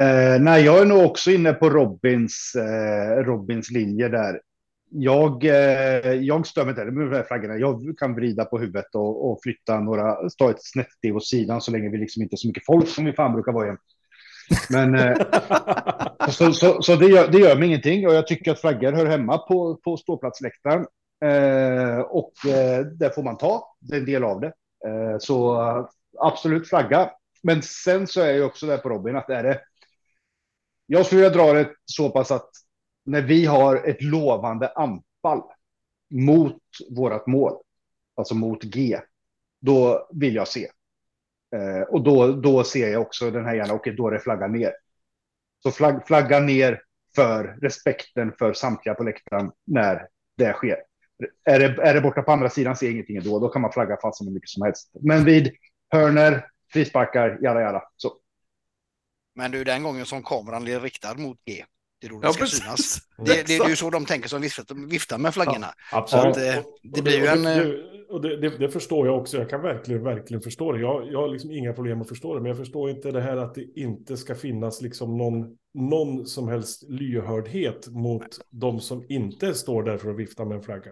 Eh, 0.00 0.40
nej, 0.40 0.64
jag 0.64 0.80
är 0.80 0.84
nog 0.84 1.04
också 1.04 1.30
inne 1.30 1.52
på 1.52 1.70
Robins, 1.70 2.54
eh, 2.54 3.24
Robins 3.24 3.70
linje 3.70 4.08
där. 4.08 4.40
Jag, 4.90 5.44
eh, 5.44 6.12
jag 6.12 6.46
stör 6.46 6.64
mig 6.64 6.70
inte 6.70 6.84
med 6.84 7.10
de 7.10 7.16
här 7.16 7.22
flaggorna. 7.22 7.56
Jag 7.56 7.98
kan 7.98 8.14
vrida 8.14 8.44
på 8.44 8.58
huvudet 8.58 8.94
och, 8.94 9.30
och 9.30 9.42
flytta 9.42 9.80
några, 9.80 10.16
ta 10.38 10.50
ett 10.50 10.64
snett 10.64 10.92
steg 10.92 11.16
åt 11.16 11.26
sidan 11.26 11.60
så 11.60 11.72
länge 11.72 11.88
vi 11.88 11.98
liksom 11.98 12.22
inte 12.22 12.34
är 12.34 12.36
så 12.36 12.48
mycket 12.48 12.66
folk 12.66 12.88
som 12.88 13.04
vi 13.04 13.12
fan 13.12 13.32
brukar 13.32 13.52
vara 13.52 13.64
igen. 13.64 13.78
Men 14.70 14.94
eh, 14.94 15.16
så, 16.28 16.52
så, 16.52 16.82
så 16.82 16.96
det, 16.96 17.06
gör, 17.06 17.28
det 17.28 17.38
gör 17.38 17.56
mig 17.56 17.68
ingenting 17.68 18.06
och 18.06 18.14
jag 18.14 18.26
tycker 18.26 18.52
att 18.52 18.60
flaggor 18.60 18.92
hör 18.92 19.06
hemma 19.06 19.38
på, 19.38 19.76
på 19.76 19.96
ståplatsläktaren. 19.96 20.86
Eh, 21.24 21.98
och 22.00 22.46
eh, 22.46 22.86
det 22.86 23.14
får 23.14 23.22
man 23.22 23.38
ta, 23.38 23.76
det 23.80 23.96
är 23.96 24.00
en 24.00 24.06
del 24.06 24.24
av 24.24 24.40
det. 24.40 24.52
Eh, 24.86 25.18
så 25.18 25.58
absolut 26.18 26.68
flagga. 26.68 27.10
Men 27.42 27.62
sen 27.62 28.06
så 28.06 28.20
är 28.20 28.32
jag 28.32 28.46
också 28.46 28.66
där 28.66 28.78
på 28.78 28.88
Robin 28.88 29.16
att 29.16 29.26
det 29.26 29.36
är 29.36 29.42
det. 29.42 29.60
Jag 30.86 31.06
skulle 31.06 31.22
vilja 31.22 31.36
dra 31.36 31.52
det 31.52 31.70
så 31.84 32.10
pass 32.10 32.30
att 32.30 32.50
när 33.04 33.22
vi 33.22 33.46
har 33.46 33.88
ett 33.88 34.02
lovande 34.02 34.68
anfall 34.68 35.42
mot 36.10 36.62
vårat 36.90 37.26
mål, 37.26 37.56
alltså 38.16 38.34
mot 38.34 38.62
G, 38.62 39.00
då 39.60 40.08
vill 40.12 40.34
jag 40.34 40.48
se. 40.48 40.68
Eh, 41.56 41.82
och 41.82 42.02
då, 42.02 42.32
då 42.32 42.64
ser 42.64 42.88
jag 42.88 43.02
också 43.02 43.30
den 43.30 43.44
här 43.44 43.54
gärna, 43.54 43.74
okej, 43.74 43.94
då 43.96 44.08
är 44.08 44.12
det 44.12 44.20
flagga 44.20 44.46
ner. 44.46 44.72
Så 45.62 45.70
flagg, 45.70 46.06
flagga 46.06 46.40
ner 46.40 46.82
för 47.14 47.58
respekten 47.62 48.32
för 48.38 48.52
samtliga 48.52 48.94
på 48.94 49.04
läktaren 49.04 49.50
när 49.66 50.08
det 50.36 50.52
sker. 50.52 50.76
Är 51.44 51.58
det, 51.58 51.82
är 51.82 51.94
det 51.94 52.00
borta 52.00 52.22
på 52.22 52.32
andra 52.32 52.50
sidan 52.50 52.76
ser 52.76 52.86
jag 52.86 52.92
ingenting 52.92 53.22
då, 53.22 53.38
då 53.38 53.48
kan 53.48 53.62
man 53.62 53.72
flagga 53.72 53.96
fast 54.02 54.22
hur 54.22 54.30
mycket 54.30 54.48
som 54.48 54.62
helst. 54.62 54.90
Men 55.00 55.24
vid 55.24 55.52
hörner, 55.88 56.46
frisparkar, 56.72 57.38
jada 57.42 57.60
jada. 57.60 57.82
Så. 57.96 58.12
Men 59.34 59.50
du, 59.50 59.64
den 59.64 59.82
gången 59.82 60.06
som 60.06 60.22
kameran 60.22 60.64
blev 60.64 60.82
riktad 60.82 61.14
mot 61.14 61.38
G, 61.44 61.64
det 62.00 62.06
är 62.06 62.10
då 62.10 62.20
ja, 62.22 62.32
ska 62.32 62.42
precis. 62.42 62.58
synas. 62.58 62.98
Det, 63.24 63.46
det, 63.46 63.56
är 63.56 63.68
ju 63.68 63.76
så 63.76 63.90
de 63.90 64.06
tänker 64.06 64.28
som 64.28 64.40
viftar 64.88 65.18
med 65.18 65.34
flaggorna. 65.34 65.66
Ja, 65.92 65.98
absolut. 65.98 66.36
Att, 66.36 66.56
eh, 66.56 66.62
det 66.82 67.02
blir 67.02 67.18
ju 67.18 67.26
en... 67.26 67.46
Och 68.10 68.20
det, 68.20 68.36
det, 68.36 68.58
det, 68.58 68.68
förstår 68.68 69.06
jag 69.06 69.18
också. 69.18 69.36
Jag 69.36 69.50
kan 69.50 69.62
verkligen, 69.62 70.02
verkligen 70.02 70.42
förstå 70.42 70.72
det. 70.72 70.80
Jag, 70.80 71.12
jag 71.12 71.20
har 71.20 71.28
liksom 71.28 71.50
inga 71.50 71.72
problem 71.72 72.00
att 72.00 72.08
förstå 72.08 72.34
det. 72.34 72.40
Men 72.40 72.48
jag 72.48 72.58
förstår 72.58 72.90
inte 72.90 73.10
det 73.10 73.20
här 73.20 73.36
att 73.36 73.54
det 73.54 73.80
inte 73.80 74.16
ska 74.16 74.34
finnas 74.34 74.82
liksom 74.82 75.16
någon, 75.16 75.56
någon 75.74 76.26
som 76.26 76.48
helst 76.48 76.84
lyhördhet 76.88 77.88
mot 77.88 78.26
de 78.50 78.80
som 78.80 79.04
inte 79.08 79.54
står 79.54 79.82
där 79.82 79.98
för 79.98 80.10
att 80.10 80.16
vifta 80.16 80.44
med 80.44 80.56
en 80.56 80.62
flagga. 80.62 80.90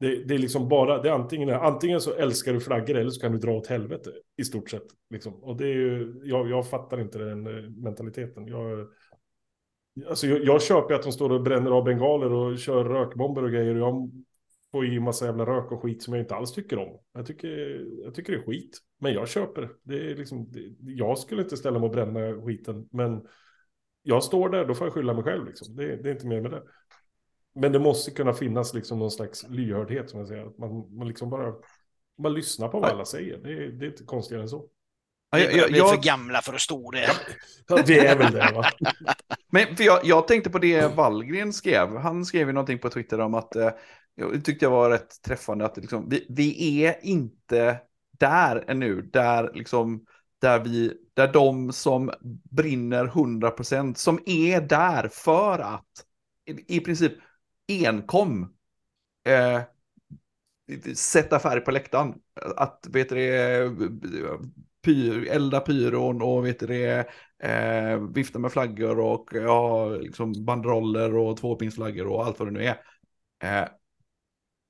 Det, 0.00 0.24
det, 0.24 0.34
är 0.34 0.38
liksom 0.38 0.68
bara, 0.68 1.02
det 1.02 1.08
är 1.08 1.12
antingen, 1.12 1.50
antingen 1.50 2.00
så 2.00 2.12
älskar 2.12 2.52
du 2.52 2.60
flaggor 2.60 2.96
eller 2.96 3.10
så 3.10 3.20
kan 3.20 3.32
du 3.32 3.38
dra 3.38 3.52
åt 3.52 3.66
helvete 3.66 4.10
i 4.36 4.44
stort 4.44 4.70
sett. 4.70 4.86
Liksom. 5.10 5.44
Och 5.44 5.56
det 5.56 5.64
är 5.64 5.74
ju, 5.74 6.20
jag, 6.24 6.50
jag 6.50 6.70
fattar 6.70 7.00
inte 7.00 7.18
den 7.18 7.46
eh, 7.46 7.70
mentaliteten. 7.70 8.46
Jag, 8.46 8.88
Alltså 10.08 10.26
jag, 10.26 10.44
jag 10.44 10.62
köper 10.62 10.94
att 10.94 11.02
de 11.02 11.12
står 11.12 11.32
och 11.32 11.42
bränner 11.42 11.70
av 11.70 11.84
bengaler 11.84 12.32
och 12.32 12.58
kör 12.58 12.84
rökbomber 12.84 13.44
och 13.44 13.50
grejer. 13.50 13.74
Jag 13.74 14.10
får 14.72 14.86
i 14.86 15.00
massa 15.00 15.26
jävla 15.26 15.46
rök 15.46 15.72
och 15.72 15.82
skit 15.82 16.02
som 16.02 16.14
jag 16.14 16.22
inte 16.22 16.34
alls 16.34 16.52
tycker 16.52 16.78
om. 16.78 17.00
Jag 17.12 17.26
tycker, 17.26 17.48
jag 18.04 18.14
tycker 18.14 18.32
det 18.32 18.38
är 18.38 18.46
skit. 18.46 18.78
Men 19.00 19.12
jag 19.12 19.28
köper 19.28 19.68
det. 19.82 20.10
är 20.10 20.16
liksom, 20.16 20.52
det, 20.52 20.60
jag 20.80 21.18
skulle 21.18 21.42
inte 21.42 21.56
ställa 21.56 21.78
mig 21.78 21.86
och 21.86 21.94
bränna 21.94 22.42
skiten. 22.42 22.88
Men 22.92 23.26
jag 24.02 24.24
står 24.24 24.48
där, 24.48 24.64
då 24.64 24.74
får 24.74 24.86
jag 24.86 24.94
skylla 24.94 25.14
mig 25.14 25.24
själv. 25.24 25.46
Liksom. 25.46 25.76
Det, 25.76 25.96
det, 25.96 26.08
är 26.08 26.12
inte 26.12 26.26
mer 26.26 26.40
med 26.40 26.50
det. 26.50 26.62
Men 27.54 27.72
det 27.72 27.78
måste 27.78 28.10
kunna 28.10 28.32
finnas 28.32 28.74
liksom 28.74 28.98
någon 28.98 29.10
slags 29.10 29.48
lyhördhet 29.48 30.10
som 30.10 30.18
jag 30.18 30.28
säger. 30.28 30.46
Att 30.46 30.58
man, 30.58 30.96
man 30.96 31.08
liksom 31.08 31.30
bara 31.30 31.54
man 32.18 32.34
lyssnar 32.34 32.68
på 32.68 32.80
vad 32.80 32.90
alla 32.90 33.04
säger. 33.04 33.38
Det, 33.38 33.70
det 33.70 33.86
är 33.86 33.90
inte 33.90 34.04
konstigare 34.04 34.42
än 34.42 34.48
så. 34.48 34.68
Ja, 35.30 35.38
jag, 35.38 35.52
jag, 35.52 35.68
vi 35.68 35.78
är 35.78 35.84
för 35.84 36.02
gamla 36.02 36.42
för 36.42 36.54
att 36.54 36.60
stå 36.60 36.90
där. 36.90 37.10
Ja, 37.68 37.82
vi 37.86 37.98
är 37.98 38.18
väl 38.18 38.32
det 38.32 38.52
va? 38.54 38.64
Men 39.50 39.76
för 39.76 39.84
jag, 39.84 40.00
jag 40.04 40.28
tänkte 40.28 40.50
på 40.50 40.58
det 40.58 40.96
Wallgren 40.96 41.52
skrev. 41.52 41.96
Han 41.96 42.24
skrev 42.24 42.46
ju 42.46 42.52
någonting 42.52 42.78
på 42.78 42.90
Twitter 42.90 43.20
om 43.20 43.34
att 43.34 43.56
eh, 43.56 43.70
jag 44.14 44.44
tyckte 44.44 44.64
jag 44.64 44.70
var 44.70 44.90
rätt 44.90 45.22
träffande 45.22 45.64
att 45.64 45.76
liksom, 45.76 46.08
vi, 46.08 46.26
vi 46.28 46.84
är 46.84 46.96
inte 47.02 47.80
där 48.18 48.64
ännu, 48.68 49.02
där 49.02 49.50
liksom 49.54 50.04
där 50.40 50.60
vi, 50.60 50.94
där 51.14 51.32
de 51.32 51.72
som 51.72 52.10
brinner 52.50 53.06
100% 53.06 53.94
som 53.94 54.20
är 54.26 54.60
där 54.60 55.08
för 55.08 55.58
att 55.58 56.04
i, 56.46 56.76
i 56.76 56.80
princip 56.80 57.12
enkom 57.68 58.54
eh, 59.28 59.62
sätta 60.94 61.38
färg 61.38 61.60
på 61.60 61.70
läktaren. 61.70 62.14
Att, 62.56 62.86
vet 62.90 63.08
du 63.08 63.14
det, 63.14 63.56
eh, 63.56 63.70
pyr, 64.84 65.28
elda 65.28 65.60
pyron 65.60 66.22
och 66.22 66.46
vet 66.46 66.60
du 66.60 66.66
det, 66.66 67.08
eh, 67.42 67.98
vifta 68.14 68.38
med 68.38 68.52
flaggor 68.52 68.98
och 68.98 69.28
ja, 69.32 69.88
liksom 69.88 70.44
banderoller 70.44 71.16
och 71.16 71.36
tvåpinsflaggor 71.36 72.06
och 72.06 72.24
allt 72.26 72.38
vad 72.38 72.48
det 72.48 72.52
nu 72.52 72.64
är. 72.64 72.82
Eh, 73.42 73.68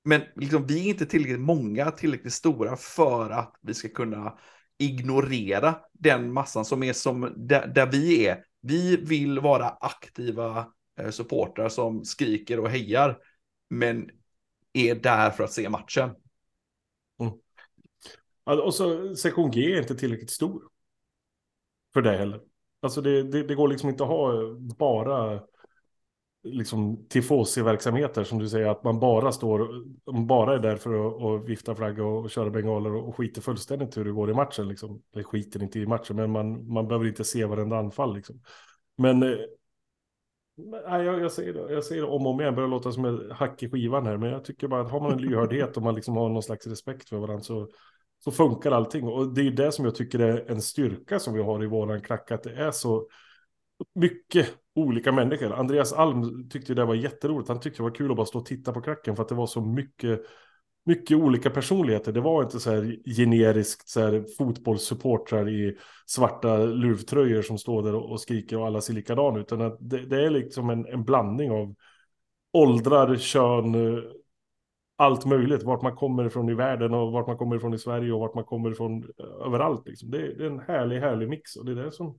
men 0.05 0.23
liksom, 0.37 0.67
vi 0.67 0.85
är 0.87 0.89
inte 0.89 1.07
tillräckligt 1.07 1.41
många, 1.41 1.91
tillräckligt 1.91 2.33
stora 2.33 2.77
för 2.77 3.31
att 3.31 3.55
vi 3.61 3.75
ska 3.75 3.89
kunna 3.89 4.39
ignorera 4.79 5.81
den 5.93 6.33
massan 6.33 6.65
som 6.65 6.83
är 6.83 6.93
som 6.93 7.33
där, 7.37 7.67
där 7.67 7.87
vi 7.87 8.27
är. 8.27 8.45
Vi 8.61 8.97
vill 8.97 9.39
vara 9.39 9.69
aktiva 9.69 10.73
eh, 11.01 11.11
supportrar 11.11 11.69
som 11.69 12.05
skriker 12.05 12.61
och 12.61 12.71
hejar, 12.71 13.19
men 13.71 14.11
är 14.73 14.95
där 14.95 15.31
för 15.31 15.45
att 15.45 15.53
se 15.53 15.69
matchen. 15.69 16.11
Mm. 17.21 17.33
Och 18.65 18.75
så 18.75 19.17
sektion 19.17 19.51
G 19.51 19.73
är 19.73 19.79
inte 19.79 19.95
tillräckligt 19.95 20.31
stor. 20.31 20.63
För 21.95 22.03
det 22.03 22.19
heller. 22.19 22.41
Alltså 22.81 23.01
det, 23.01 23.23
det, 23.23 23.43
det 23.43 23.55
går 23.55 23.69
liksom 23.69 23.89
inte 23.89 24.03
att 24.03 24.09
ha 24.09 24.33
bara 24.79 25.41
liksom 26.43 27.07
tifosi-verksamheter 27.09 28.25
som 28.25 28.39
du 28.39 28.49
säger 28.49 28.69
att 28.69 28.85
man 28.85 29.01
bara 29.01 29.33
står, 29.33 29.85
bara 30.27 30.55
är 30.55 30.59
där 30.59 30.77
för 30.77 31.07
att, 31.07 31.23
och 31.23 31.49
vifta 31.49 31.75
flagga 31.75 32.05
och 32.05 32.31
köra 32.31 32.51
bengaler 32.51 32.95
och, 32.95 33.09
och 33.09 33.17
skiter 33.17 33.41
fullständigt 33.41 33.97
hur 33.97 34.05
det 34.05 34.13
går 34.13 34.31
i 34.31 34.35
matchen 34.35 34.69
liksom. 34.69 35.03
Eller 35.15 35.25
skiter 35.25 35.63
inte 35.63 35.79
i 35.79 35.87
matchen, 35.87 36.17
men 36.17 36.31
man, 36.31 36.73
man 36.73 36.89
behöver 36.89 37.07
inte 37.07 37.25
se 37.25 37.45
varenda 37.45 37.79
anfall 37.79 38.15
liksom. 38.15 38.41
Men 38.97 39.23
eh, 39.23 39.39
nej, 40.57 41.05
jag, 41.05 41.21
jag, 41.21 41.33
säger 41.33 41.53
det, 41.53 41.73
jag 41.73 41.85
säger 41.85 42.03
det 42.03 42.09
om 42.09 42.27
och 42.27 42.33
om 42.33 42.41
igen, 42.41 42.55
börjar 42.55 42.69
låta 42.69 42.93
som 42.93 43.05
ett 43.05 43.33
hack 43.33 43.63
i 43.63 43.71
skivan 43.71 44.07
här, 44.07 44.17
men 44.17 44.31
jag 44.31 44.45
tycker 44.45 44.69
bara 44.69 44.81
att 44.81 44.91
har 44.91 45.01
man 45.01 45.13
en 45.13 45.23
lyhördhet 45.23 45.77
och 45.77 45.83
man 45.83 45.95
liksom 45.95 46.17
har 46.17 46.29
någon 46.29 46.43
slags 46.43 46.67
respekt 46.67 47.09
för 47.09 47.17
varandra 47.17 47.43
så, 47.43 47.69
så 48.25 48.31
funkar 48.31 48.73
allting. 48.73 49.09
Och 49.09 49.35
det 49.35 49.47
är 49.47 49.51
det 49.51 49.73
som 49.73 49.85
jag 49.85 49.95
tycker 49.95 50.19
är 50.19 50.51
en 50.51 50.63
styrka 50.63 51.19
som 51.19 51.35
vi 51.35 51.43
har 51.43 51.65
i 51.65 51.67
våran 51.67 52.01
klack, 52.01 52.31
att 52.31 52.43
det 52.43 52.53
är 52.53 52.71
så 52.71 53.09
mycket 53.95 54.49
olika 54.75 55.13
människor. 55.13 55.53
Andreas 55.53 55.93
Alm 55.93 56.49
tyckte 56.49 56.75
det 56.75 56.85
var 56.85 56.95
jätteroligt. 56.95 57.49
Han 57.49 57.61
tyckte 57.61 57.79
det 57.79 57.83
var 57.83 57.95
kul 57.95 58.11
att 58.11 58.17
bara 58.17 58.27
stå 58.27 58.39
och 58.39 58.47
titta 58.47 58.73
på 58.73 58.81
klacken 58.81 59.17
för 59.17 59.23
att 59.23 59.29
det 59.29 59.35
var 59.35 59.47
så 59.47 59.61
mycket, 59.61 60.21
mycket 60.85 61.17
olika 61.17 61.51
personligheter. 61.51 62.13
Det 62.13 62.21
var 62.21 62.43
inte 62.43 62.61
så 62.61 62.71
här 62.71 62.97
generiskt 63.17 63.89
så 63.89 64.01
här 64.01 64.25
fotbollssupportrar 64.39 65.49
i 65.49 65.77
svarta 66.07 66.57
luvtröjor 66.57 67.43
som 67.43 67.59
står 67.59 67.83
där 67.83 67.95
och 67.95 68.21
skriker 68.21 68.59
och 68.59 68.67
alla 68.67 68.81
ser 68.81 68.95
likadana 68.95 69.39
utan 69.41 69.59
det, 69.81 70.07
det 70.07 70.25
är 70.25 70.31
liksom 70.31 70.71
en, 70.71 70.87
en 70.87 71.05
blandning 71.05 71.51
av 71.51 71.75
åldrar, 72.53 73.17
kön, 73.17 73.75
allt 74.99 75.25
möjligt. 75.25 75.63
Vart 75.63 75.83
man 75.83 75.97
kommer 75.97 76.27
ifrån 76.27 76.49
i 76.49 76.55
världen 76.55 76.95
och 76.95 77.13
vart 77.13 77.27
man 77.27 77.37
kommer 77.37 77.57
ifrån 77.57 77.75
i 77.75 77.79
Sverige 77.79 78.13
och 78.13 78.21
vart 78.21 78.35
man 78.35 78.45
kommer 78.45 78.71
ifrån 78.71 79.11
överallt. 79.47 79.89
Liksom. 79.89 80.11
Det, 80.11 80.35
det 80.35 80.45
är 80.45 80.51
en 80.51 80.61
härlig, 80.61 81.01
härlig 81.01 81.29
mix 81.29 81.57
och 81.57 81.65
det 81.65 81.73
är 81.73 81.85
det 81.85 81.93
som 81.93 82.19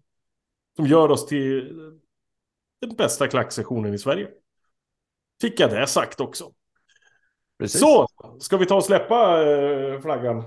som 0.80 0.88
gör 0.88 1.12
oss 1.12 1.26
till 1.26 1.76
den 2.82 2.96
bästa 2.96 3.28
klacksessionen 3.28 3.94
i 3.94 3.98
Sverige. 3.98 4.28
Fick 5.42 5.60
jag 5.60 5.70
det 5.70 5.88
sagt 5.88 6.20
också. 6.20 6.52
Precis. 7.60 7.82
Så, 7.82 8.08
ska 8.39 8.58
vi 8.58 8.65
ta 8.65 8.76
och 8.76 8.84
släppa 8.84 9.50
äh, 9.52 10.02
flaggan? 10.02 10.44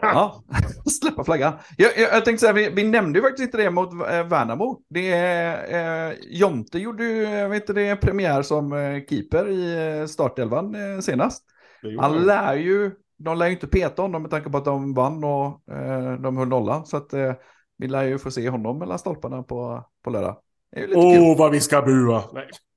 ja, 0.00 0.44
släppa 1.00 1.24
flaggan. 1.24 1.52
Jag, 1.76 1.92
jag, 1.96 2.12
jag 2.12 2.24
tänkte 2.24 2.40
säga, 2.40 2.52
vi, 2.52 2.70
vi 2.70 2.84
nämnde 2.84 3.18
ju 3.18 3.22
faktiskt 3.22 3.44
inte 3.44 3.56
det 3.56 3.70
mot 3.70 3.92
eh, 3.92 4.26
Värnamo. 4.26 4.80
Det 4.88 5.12
eh, 5.12 6.12
Jonte 6.30 6.78
gjorde 6.78 7.04
ju, 7.04 7.48
vet 7.48 7.66
det, 7.66 7.96
premiär 7.96 8.42
som 8.42 8.72
eh, 8.72 9.04
keeper 9.08 9.48
i 9.48 9.98
eh, 10.00 10.06
startelvan 10.06 10.74
eh, 10.74 11.00
senast. 11.00 11.44
Han 11.98 12.22
lär 12.22 12.54
ju, 12.54 12.90
de 13.18 13.38
lär 13.38 13.46
ju 13.46 13.52
inte 13.52 13.66
peta 13.66 14.02
honom 14.02 14.22
med 14.22 14.30
tanke 14.30 14.50
på 14.50 14.58
att 14.58 14.64
de 14.64 14.94
vann 14.94 15.24
och 15.24 15.72
eh, 15.74 16.12
de 16.12 16.36
höll 16.36 16.48
nollan. 16.48 16.86
Så 16.86 16.96
att 16.96 17.12
eh, 17.12 17.32
vi 17.78 17.88
lär 17.88 18.04
ju 18.04 18.18
få 18.18 18.30
se 18.30 18.48
honom 18.48 18.78
mellan 18.78 18.98
stolparna 18.98 19.42
på, 19.42 19.84
på 20.04 20.10
lördag. 20.10 20.36
Åh, 20.76 21.32
oh, 21.32 21.38
vad 21.38 21.50
vi 21.50 21.60
ska 21.60 21.82
bua! 21.82 22.24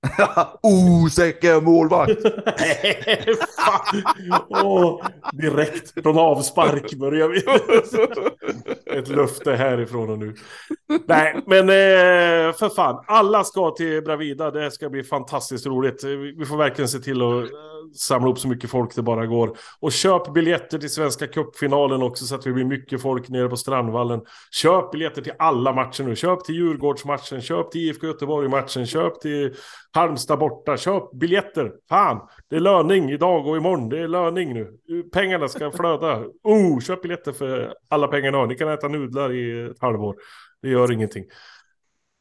Osäker 0.61 1.61
målvakt! 1.61 2.25
oh, 4.49 5.07
direkt 5.33 6.03
från 6.03 6.17
avspark 6.17 6.93
börjar 6.93 7.27
vi. 7.27 7.43
Ett 8.97 9.07
löfte 9.07 9.55
härifrån 9.55 10.09
och 10.09 10.19
nu. 10.19 10.35
Nej, 11.05 11.43
men 11.47 11.69
eh, 11.69 12.53
för 12.53 12.75
fan. 12.75 13.03
Alla 13.07 13.43
ska 13.43 13.71
till 13.71 14.01
Bravida. 14.03 14.51
Det 14.51 14.71
ska 14.71 14.89
bli 14.89 15.03
fantastiskt 15.03 15.65
roligt. 15.65 16.03
Vi 16.37 16.45
får 16.45 16.57
verkligen 16.57 16.89
se 16.89 16.99
till 16.99 17.21
att 17.21 17.49
samla 17.95 18.29
upp 18.29 18.39
så 18.39 18.47
mycket 18.47 18.69
folk 18.69 18.95
det 18.95 19.01
bara 19.01 19.25
går. 19.25 19.57
Och 19.79 19.91
köp 19.91 20.33
biljetter 20.33 20.77
till 20.77 20.89
Svenska 20.89 21.27
Cupfinalen 21.27 22.03
också 22.03 22.25
så 22.25 22.35
att 22.35 22.41
det 22.41 22.51
blir 22.51 22.65
mycket 22.65 23.01
folk 23.01 23.29
nere 23.29 23.49
på 23.49 23.57
Strandvallen. 23.57 24.21
Köp 24.51 24.91
biljetter 24.91 25.21
till 25.21 25.33
alla 25.39 25.73
matcher 25.73 26.03
nu. 26.03 26.15
Köp 26.15 26.45
till 26.45 26.55
Djurgårdsmatchen, 26.55 27.41
köp 27.41 27.71
till 27.71 27.81
IFK 27.81 28.07
Göteborg-matchen, 28.07 28.85
köp 28.85 29.21
till 29.21 29.55
Halmstad 29.93 30.39
borta. 30.39 30.77
Köp 30.77 31.11
biljetter. 31.11 31.71
Fan, 31.89 32.27
det 32.49 32.55
är 32.55 32.59
löning 32.59 33.11
idag 33.11 33.47
och 33.47 33.57
imorgon. 33.57 33.89
Det 33.89 33.99
är 33.99 34.07
löning 34.07 34.53
nu. 34.53 34.73
Pengarna 35.13 35.47
ska 35.47 35.71
flöda. 35.71 36.23
Oh, 36.43 36.79
köp 36.79 37.01
biljetter 37.01 37.31
för 37.31 37.73
alla 37.89 38.07
pengarna 38.07 38.45
Ni 38.45 38.55
kan 38.55 38.69
äta 38.69 38.87
nudlar 38.87 39.33
i 39.33 39.69
ett 39.71 39.81
halvår. 39.81 40.15
Det 40.61 40.69
gör 40.69 40.91
ingenting. 40.91 41.23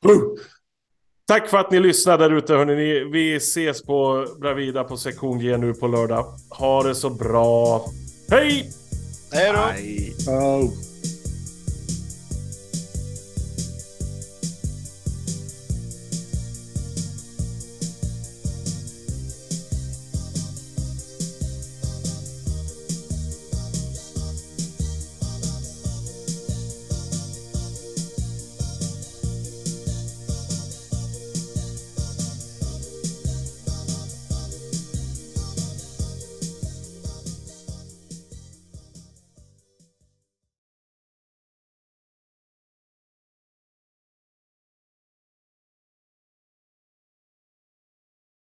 Uh. 0.07 0.23
Tack 1.27 1.49
för 1.49 1.59
att 1.59 1.71
ni 1.71 1.81
lyssnade 1.81 2.29
där 2.29 2.37
ute 2.37 2.55
hörni. 2.55 3.05
Vi 3.13 3.37
ses 3.37 3.83
på 3.83 4.27
Bravida 4.41 4.85
på 4.85 4.97
sektion 4.97 5.39
G 5.39 5.57
nu 5.57 5.75
på 5.75 5.87
lördag. 5.87 6.25
Ha 6.59 6.83
det 6.83 6.95
så 6.95 7.11
bra. 7.11 7.85
Hej! 8.31 8.71
Hej 9.33 9.53
då! 9.53 9.59
Hej. 9.59 10.15
Oh. 10.29 10.92